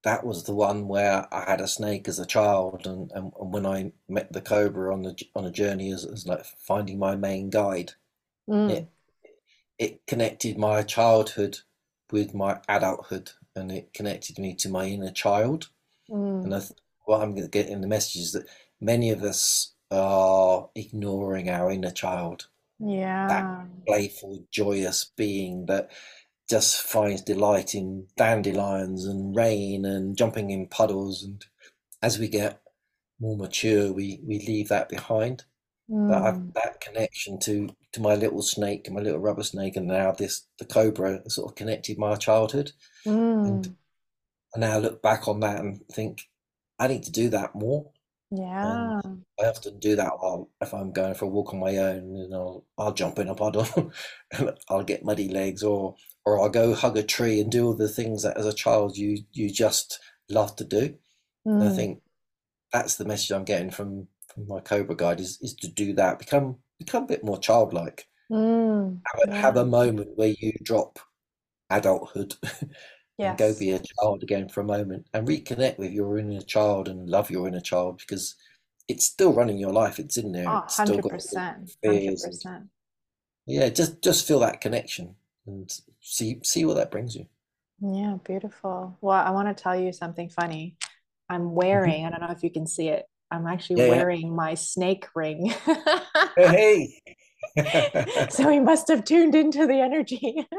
that 0.04 0.24
was 0.24 0.44
the 0.44 0.54
one 0.54 0.88
where 0.88 1.26
I 1.32 1.50
had 1.50 1.60
a 1.60 1.68
snake 1.68 2.08
as 2.08 2.18
a 2.18 2.26
child, 2.26 2.86
and, 2.86 3.10
and, 3.12 3.32
and 3.40 3.52
when 3.52 3.66
I 3.66 3.92
met 4.08 4.32
the 4.32 4.40
cobra 4.40 4.92
on 4.92 5.02
the 5.02 5.16
on 5.34 5.44
a 5.46 5.50
journey 5.50 5.92
as, 5.92 6.04
as 6.04 6.26
like 6.26 6.44
finding 6.44 6.98
my 6.98 7.16
main 7.16 7.50
guide, 7.50 7.92
mm, 8.48 8.70
it 8.70 8.88
it 9.78 10.06
connected 10.06 10.58
my 10.58 10.82
childhood 10.82 11.58
with 12.12 12.34
my 12.34 12.60
adulthood, 12.68 13.30
and 13.56 13.72
it 13.72 13.94
connected 13.94 14.38
me 14.38 14.54
to 14.56 14.68
my 14.68 14.86
inner 14.86 15.10
child. 15.12 15.68
And 16.10 16.52
mm. 16.52 16.56
I, 16.56 16.60
th- 16.60 16.72
what 17.06 17.22
I'm 17.22 17.32
going 17.34 17.44
to 17.44 17.50
get 17.50 17.68
in 17.68 17.80
the 17.80 17.88
message 17.88 18.22
is 18.22 18.32
that 18.32 18.46
many 18.80 19.10
of 19.10 19.22
us 19.22 19.74
are 19.90 20.68
ignoring 20.74 21.48
our 21.50 21.70
inner 21.70 21.90
child, 21.90 22.48
that 23.28 23.48
Yeah. 23.48 23.66
playful, 23.86 24.46
joyous 24.50 25.12
being 25.16 25.66
that 25.66 25.90
just 26.50 26.82
finds 26.82 27.22
delight 27.22 27.74
in 27.74 28.08
dandelions 28.16 29.06
and 29.06 29.36
rain 29.36 29.84
and 29.84 30.16
jumping 30.16 30.50
in 30.50 30.68
puddles. 30.68 31.22
And 31.24 31.44
as 32.02 32.18
we 32.18 32.28
get 32.28 32.62
more 33.20 33.36
mature, 33.36 33.92
we, 33.92 34.20
we 34.24 34.40
leave 34.40 34.68
that 34.68 34.88
behind. 34.88 35.44
But 36.08 36.22
I've 36.24 36.40
Mm, 36.40 36.52
that 36.54 36.80
connection 36.80 37.38
to 37.40 37.70
to 37.92 38.00
my 38.00 38.14
little 38.16 38.42
snake, 38.42 38.90
my 38.90 39.00
little 39.00 39.20
rubber 39.20 39.44
snake, 39.44 39.76
and 39.76 39.86
now 39.86 40.12
this 40.12 40.46
the 40.58 40.64
cobra 40.66 41.28
sort 41.30 41.50
of 41.52 41.56
connected 41.56 41.98
my 41.98 42.16
childhood. 42.16 42.72
And 43.44 43.66
mm. 43.66 43.76
I 44.54 44.58
now 44.60 44.78
look 44.78 45.02
back 45.02 45.28
on 45.28 45.40
that 45.40 45.60
and 45.60 45.86
think 45.88 46.22
I 46.78 46.88
need 46.88 47.04
to 47.04 47.12
do 47.12 47.28
that 47.30 47.54
more. 47.54 47.92
And 48.62 48.96
Yeah. 49.00 49.18
I 49.40 49.46
often 49.46 49.78
do 49.78 49.96
that 49.96 50.18
while 50.18 50.50
if 50.60 50.74
I'm 50.74 50.92
going 50.92 51.14
for 51.14 51.26
a 51.26 51.28
walk 51.28 51.52
on 51.54 51.60
my 51.60 51.76
own, 51.76 52.16
and 52.16 52.34
I'll 52.34 52.66
I'll 52.78 52.92
jump 52.94 53.18
in 53.18 53.28
a 53.28 53.34
puddle 53.34 53.66
and 54.32 54.50
I'll 54.68 54.84
get 54.84 55.04
muddy 55.04 55.28
legs, 55.28 55.62
or 55.62 55.96
or 56.24 56.40
I'll 56.40 56.48
go 56.50 56.74
hug 56.74 56.96
a 56.96 57.02
tree 57.02 57.40
and 57.40 57.50
do 57.52 57.66
all 57.66 57.74
the 57.74 57.88
things 57.88 58.22
that 58.24 58.36
as 58.36 58.46
a 58.46 58.52
child 58.52 58.96
you 58.96 59.18
you 59.32 59.50
just 59.50 60.00
love 60.28 60.56
to 60.56 60.64
do. 60.64 60.98
And 61.60 61.68
I 61.68 61.70
Mm, 61.70 61.72
think 61.72 62.02
that's 62.72 62.96
the 62.96 63.04
message 63.06 63.32
I'm 63.32 63.44
getting 63.44 63.70
from 63.70 64.08
from 64.34 64.48
my 64.48 64.60
Cobra 64.60 64.96
guide 64.96 65.20
is 65.20 65.38
is 65.42 65.54
to 65.56 65.68
do 65.68 65.94
that. 65.94 66.18
Become 66.20 66.58
become 66.78 67.04
a 67.04 67.08
bit 67.08 67.24
more 67.24 67.38
childlike. 67.38 68.08
mm. 68.30 69.02
Have 69.06 69.20
a, 69.28 69.34
have 69.36 69.56
a 69.56 69.64
moment 69.66 70.16
where 70.16 70.34
you 70.38 70.52
drop 70.62 70.98
adulthood 71.70 72.36
and 73.20 73.36
go 73.38 73.54
be 73.54 73.72
a 73.72 73.80
child 73.80 74.22
again 74.22 74.48
for 74.48 74.60
a 74.60 74.64
moment 74.64 75.06
and 75.12 75.26
reconnect 75.26 75.78
with 75.78 75.92
your 75.92 76.18
inner 76.18 76.40
child 76.40 76.88
and 76.88 77.08
love 77.08 77.30
your 77.30 77.48
inner 77.48 77.60
child 77.60 77.98
because 77.98 78.36
it's 78.88 79.04
still 79.04 79.32
running 79.32 79.58
your 79.58 79.72
life. 79.72 79.98
It's 79.98 80.16
in 80.16 80.32
there. 80.32 80.46
Oh, 80.48 80.62
It's 80.64 80.74
still 80.76 80.98
got 80.98 81.12
100%. 81.12 81.76
fears 81.82 82.24
and 82.24 82.32
100%. 82.34 82.68
yeah, 83.46 83.68
just 83.68 84.02
just 84.02 84.26
feel 84.26 84.40
that 84.40 84.60
connection 84.60 85.14
and 85.46 85.70
see 86.00 86.40
see 86.44 86.64
what 86.64 86.76
that 86.76 86.90
brings 86.90 87.14
you. 87.16 87.26
Yeah, 87.80 88.16
beautiful. 88.24 88.96
Well, 89.00 89.18
I 89.24 89.30
want 89.30 89.56
to 89.56 89.62
tell 89.62 89.78
you 89.78 89.92
something 89.92 90.28
funny. 90.30 90.76
I'm 91.28 91.54
wearing, 91.54 92.04
I 92.06 92.10
don't 92.10 92.20
know 92.20 92.30
if 92.30 92.42
you 92.42 92.50
can 92.50 92.66
see 92.66 92.88
it. 92.88 93.04
I'm 93.30 93.46
actually 93.46 93.76
Yeah, 93.76 93.86
yeah. 93.86 93.90
wearing 93.90 94.34
my 94.34 94.54
snake 94.54 95.06
ring. 95.14 95.54
Hey, 96.36 96.48
hey. 97.56 98.26
So 98.30 98.48
he 98.48 98.58
must 98.60 98.88
have 98.88 99.04
tuned 99.04 99.34
into 99.34 99.66
the 99.66 99.80
energy. 99.80 100.46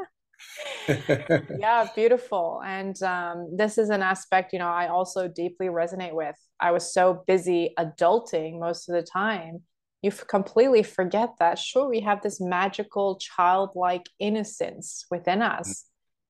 Yeah, 1.59 1.87
beautiful. 1.95 2.61
And 2.65 3.01
um, 3.03 3.49
this 3.55 3.77
is 3.77 3.89
an 3.89 4.01
aspect, 4.01 4.53
you 4.53 4.59
know, 4.59 4.67
I 4.67 4.87
also 4.87 5.27
deeply 5.27 5.67
resonate 5.67 6.13
with. 6.13 6.35
I 6.59 6.71
was 6.71 6.93
so 6.93 7.23
busy 7.27 7.73
adulting 7.77 8.59
most 8.59 8.89
of 8.89 8.95
the 8.95 9.03
time. 9.03 9.61
You 10.01 10.11
f- 10.11 10.25
completely 10.27 10.83
forget 10.83 11.31
that, 11.39 11.59
sure, 11.59 11.89
we 11.89 11.99
have 12.01 12.21
this 12.21 12.39
magical 12.39 13.17
childlike 13.17 14.05
innocence 14.19 15.05
within 15.11 15.41
us. 15.41 15.85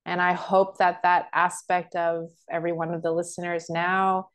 And 0.05 0.21
I 0.21 0.33
hope 0.33 0.77
that 0.79 1.01
that 1.03 1.27
aspect 1.33 1.95
of 1.95 2.29
every 2.49 2.71
one 2.71 2.93
of 2.93 3.03
the 3.03 3.11
listeners 3.11 3.69
now, 3.69 4.29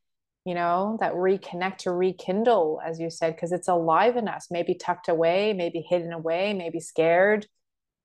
you 0.44 0.54
know, 0.54 0.96
that 1.00 1.14
reconnect 1.14 1.78
to 1.78 1.90
rekindle, 1.92 2.80
as 2.86 3.00
you 3.00 3.10
said, 3.10 3.34
because 3.34 3.50
it's 3.50 3.68
alive 3.68 4.16
in 4.16 4.28
us, 4.28 4.48
maybe 4.50 4.74
tucked 4.74 5.08
away, 5.08 5.52
maybe 5.52 5.80
hidden 5.80 6.12
away, 6.12 6.52
maybe 6.54 6.78
scared 6.78 7.46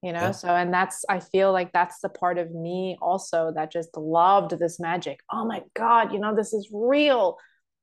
you 0.01 0.13
know? 0.13 0.19
Yeah, 0.19 0.31
so 0.31 0.47
and 0.49 0.73
that's 0.73 1.03
i 1.09 1.19
feel 1.19 1.51
like 1.51 1.71
that's 1.73 1.99
the 1.99 2.09
part 2.09 2.37
of 2.37 2.51
me 2.51 2.97
also 3.01 3.51
that 3.55 3.71
just 3.71 3.95
loved 3.97 4.57
this 4.57 4.79
magic. 4.79 5.19
Oh 5.31 5.45
my 5.45 5.63
god 5.75 6.13
you 6.13 6.19
know 6.19 6.35
this 6.35 6.53
is 6.53 6.69
real. 6.73 7.37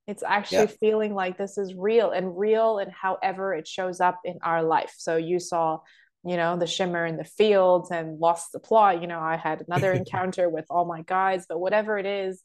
It's 0.06 0.22
actually 0.22 0.68
yeah, 0.68 0.76
feeling 0.78 1.14
like 1.14 1.36
this 1.36 1.58
is 1.58 1.74
real 1.74 2.10
and 2.10 2.38
real 2.38 2.78
and 2.78 2.92
however 2.92 3.54
it 3.54 3.66
shows 3.66 4.00
up 4.00 4.20
in 4.24 4.38
our 4.42 4.62
life. 4.62 4.94
So 4.96 5.16
you 5.16 5.40
saw 5.40 5.80
you 6.24 6.36
know 6.36 6.56
the 6.56 6.66
shimmer 6.66 7.04
in 7.06 7.16
the 7.16 7.24
fields 7.24 7.90
and 7.90 8.18
lost 8.18 8.52
the 8.52 8.60
plot. 8.60 9.00
You 9.00 9.08
know 9.08 9.20
i 9.20 9.36
had 9.36 9.62
another 9.66 9.92
encounter 10.02 10.48
with 10.48 10.66
all 10.70 10.84
my 10.84 11.02
guys 11.02 11.46
but 11.48 11.58
whatever 11.58 11.98
it 11.98 12.06
is 12.06 12.42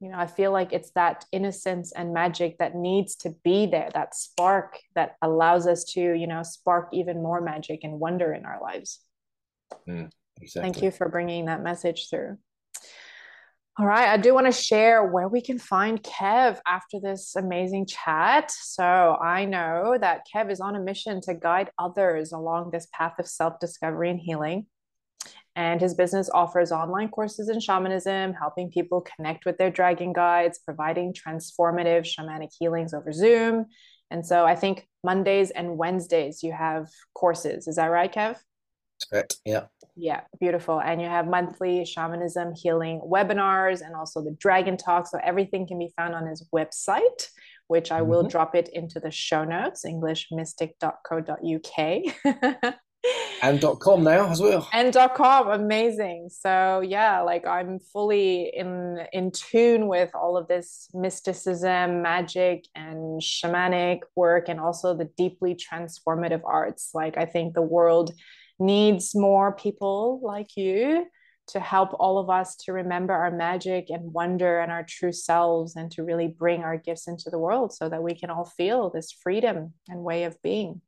you 0.00 0.08
know, 0.08 0.18
I 0.18 0.26
feel 0.26 0.50
like 0.50 0.72
it's 0.72 0.90
that 0.92 1.26
innocence 1.30 1.92
and 1.92 2.14
magic 2.14 2.56
that 2.58 2.74
needs 2.74 3.16
to 3.16 3.34
be 3.44 3.66
there, 3.66 3.90
that 3.92 4.14
spark 4.14 4.78
that 4.94 5.16
allows 5.20 5.66
us 5.66 5.84
to, 5.92 6.00
you 6.00 6.26
know, 6.26 6.42
spark 6.42 6.88
even 6.92 7.22
more 7.22 7.42
magic 7.42 7.80
and 7.84 8.00
wonder 8.00 8.32
in 8.32 8.46
our 8.46 8.60
lives. 8.62 9.00
Mm, 9.86 10.10
Thank 10.54 10.82
you 10.82 10.90
for 10.90 11.10
bringing 11.10 11.44
that 11.46 11.62
message 11.62 12.08
through. 12.08 12.38
All 13.78 13.86
right, 13.86 14.08
I 14.08 14.16
do 14.16 14.34
want 14.34 14.46
to 14.46 14.52
share 14.52 15.04
where 15.04 15.28
we 15.28 15.42
can 15.42 15.58
find 15.58 16.02
Kev 16.02 16.58
after 16.66 16.98
this 17.00 17.36
amazing 17.36 17.86
chat. 17.86 18.50
So 18.50 18.84
I 18.84 19.44
know 19.44 19.96
that 20.00 20.22
Kev 20.34 20.50
is 20.50 20.60
on 20.60 20.76
a 20.76 20.80
mission 20.80 21.20
to 21.22 21.34
guide 21.34 21.70
others 21.78 22.32
along 22.32 22.70
this 22.70 22.88
path 22.92 23.14
of 23.18 23.28
self 23.28 23.60
discovery 23.60 24.10
and 24.10 24.20
healing. 24.20 24.66
And 25.60 25.78
his 25.78 25.92
business 25.92 26.30
offers 26.32 26.72
online 26.72 27.10
courses 27.10 27.50
in 27.50 27.60
shamanism, 27.60 28.32
helping 28.32 28.70
people 28.70 29.02
connect 29.02 29.44
with 29.44 29.58
their 29.58 29.70
dragon 29.70 30.14
guides, 30.14 30.58
providing 30.58 31.12
transformative 31.12 32.06
shamanic 32.06 32.48
healings 32.58 32.94
over 32.94 33.12
Zoom. 33.12 33.66
And 34.10 34.24
so 34.24 34.46
I 34.46 34.56
think 34.56 34.88
Mondays 35.04 35.50
and 35.50 35.76
Wednesdays 35.76 36.42
you 36.42 36.52
have 36.52 36.88
courses. 37.14 37.68
Is 37.68 37.76
that 37.76 37.88
right, 37.88 38.10
Kev? 38.10 38.38
That's 38.98 39.10
correct. 39.10 39.36
Yeah. 39.44 39.66
Yeah, 39.96 40.22
beautiful. 40.40 40.80
And 40.80 41.02
you 41.02 41.08
have 41.08 41.26
monthly 41.26 41.84
shamanism 41.84 42.54
healing 42.54 43.02
webinars 43.06 43.82
and 43.82 43.94
also 43.94 44.24
the 44.24 44.34
dragon 44.40 44.78
talk. 44.78 45.08
So 45.08 45.18
everything 45.22 45.66
can 45.66 45.78
be 45.78 45.92
found 45.94 46.14
on 46.14 46.26
his 46.26 46.48
website, 46.54 47.26
which 47.66 47.92
I 47.92 48.00
will 48.00 48.22
hmm 48.22 48.24
drop 48.24 48.54
it 48.54 48.70
into 48.72 48.98
the 48.98 49.10
show 49.10 49.44
notes, 49.44 49.84
englishmystic.co.uk. 49.84 52.74
And 53.42 53.58
dot 53.60 53.80
com 53.80 54.04
now 54.04 54.28
as 54.30 54.40
well. 54.40 54.68
and 54.72 54.92
dot 54.92 55.14
com 55.14 55.48
amazing. 55.48 56.28
So 56.30 56.80
yeah 56.80 57.22
like 57.22 57.46
i'm 57.46 57.78
fully 57.78 58.52
in 58.54 58.98
in 59.12 59.30
tune 59.30 59.88
with 59.88 60.10
all 60.14 60.36
of 60.36 60.46
this 60.48 60.88
mysticism 60.92 62.02
magic 62.02 62.66
and 62.74 63.20
shamanic 63.22 64.00
work 64.14 64.48
and 64.48 64.60
also 64.60 64.94
the 64.94 65.08
deeply 65.16 65.54
transformative 65.54 66.42
arts. 66.44 66.90
Like 66.92 67.16
i 67.16 67.24
think 67.24 67.54
the 67.54 67.62
world 67.62 68.12
needs 68.58 69.14
more 69.14 69.52
people 69.52 70.20
like 70.22 70.56
you 70.56 71.06
to 71.48 71.60
help 71.60 71.90
all 71.98 72.18
of 72.18 72.30
us 72.30 72.54
to 72.54 72.72
remember 72.72 73.12
our 73.12 73.30
magic 73.30 73.90
and 73.90 74.12
wonder 74.12 74.60
and 74.60 74.70
our 74.70 74.84
true 74.88 75.12
selves 75.12 75.74
and 75.74 75.90
to 75.90 76.04
really 76.04 76.28
bring 76.28 76.62
our 76.62 76.76
gifts 76.76 77.08
into 77.08 77.30
the 77.30 77.38
world 77.38 77.72
so 77.72 77.88
that 77.88 78.02
we 78.02 78.14
can 78.14 78.30
all 78.30 78.44
feel 78.44 78.90
this 78.90 79.10
freedom 79.10 79.72
and 79.88 80.04
way 80.04 80.24
of 80.24 80.36
being 80.42 80.80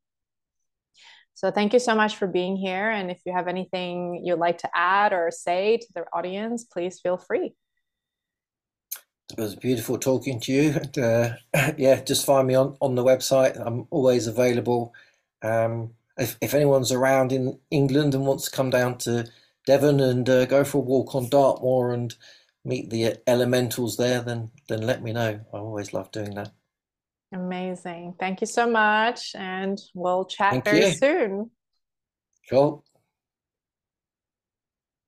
so 1.33 1.51
thank 1.51 1.73
you 1.73 1.79
so 1.79 1.95
much 1.95 2.17
for 2.17 2.27
being 2.27 2.55
here. 2.55 2.89
And 2.89 3.09
if 3.09 3.19
you 3.25 3.33
have 3.33 3.47
anything 3.47 4.21
you'd 4.23 4.39
like 4.39 4.59
to 4.59 4.69
add 4.73 5.13
or 5.13 5.31
say 5.31 5.77
to 5.77 5.87
the 5.93 6.05
audience, 6.13 6.63
please 6.63 6.99
feel 6.99 7.17
free. 7.17 7.53
It 9.31 9.41
was 9.41 9.55
beautiful 9.55 9.97
talking 9.97 10.39
to 10.41 10.51
you. 10.51 10.73
And, 10.73 10.97
uh, 10.97 11.29
yeah, 11.77 12.01
just 12.01 12.25
find 12.25 12.47
me 12.47 12.55
on, 12.55 12.77
on 12.81 12.95
the 12.95 13.03
website. 13.03 13.59
I'm 13.59 13.87
always 13.89 14.27
available. 14.27 14.93
Um, 15.41 15.91
if, 16.17 16.37
if 16.41 16.53
anyone's 16.53 16.91
around 16.91 17.31
in 17.31 17.59
England 17.71 18.13
and 18.13 18.25
wants 18.25 18.45
to 18.45 18.55
come 18.55 18.69
down 18.69 18.99
to 18.99 19.25
Devon 19.65 19.99
and 19.99 20.29
uh, 20.29 20.45
go 20.45 20.63
for 20.63 20.77
a 20.77 20.81
walk 20.81 21.15
on 21.15 21.29
Dartmoor 21.29 21.93
and 21.93 22.15
meet 22.65 22.89
the 22.89 23.17
elementals 23.27 23.97
there, 23.97 24.21
then 24.21 24.51
then 24.69 24.81
let 24.81 25.03
me 25.03 25.11
know. 25.13 25.39
I 25.53 25.57
always 25.57 25.93
love 25.93 26.11
doing 26.11 26.35
that. 26.35 26.51
Amazing. 27.33 28.15
Thank 28.19 28.41
you 28.41 28.47
so 28.47 28.69
much. 28.69 29.35
And 29.35 29.79
we'll 29.93 30.25
chat 30.25 30.51
Thank 30.51 30.65
very 30.65 30.85
you. 30.85 30.91
soon. 30.91 31.51
Cool. 32.49 32.83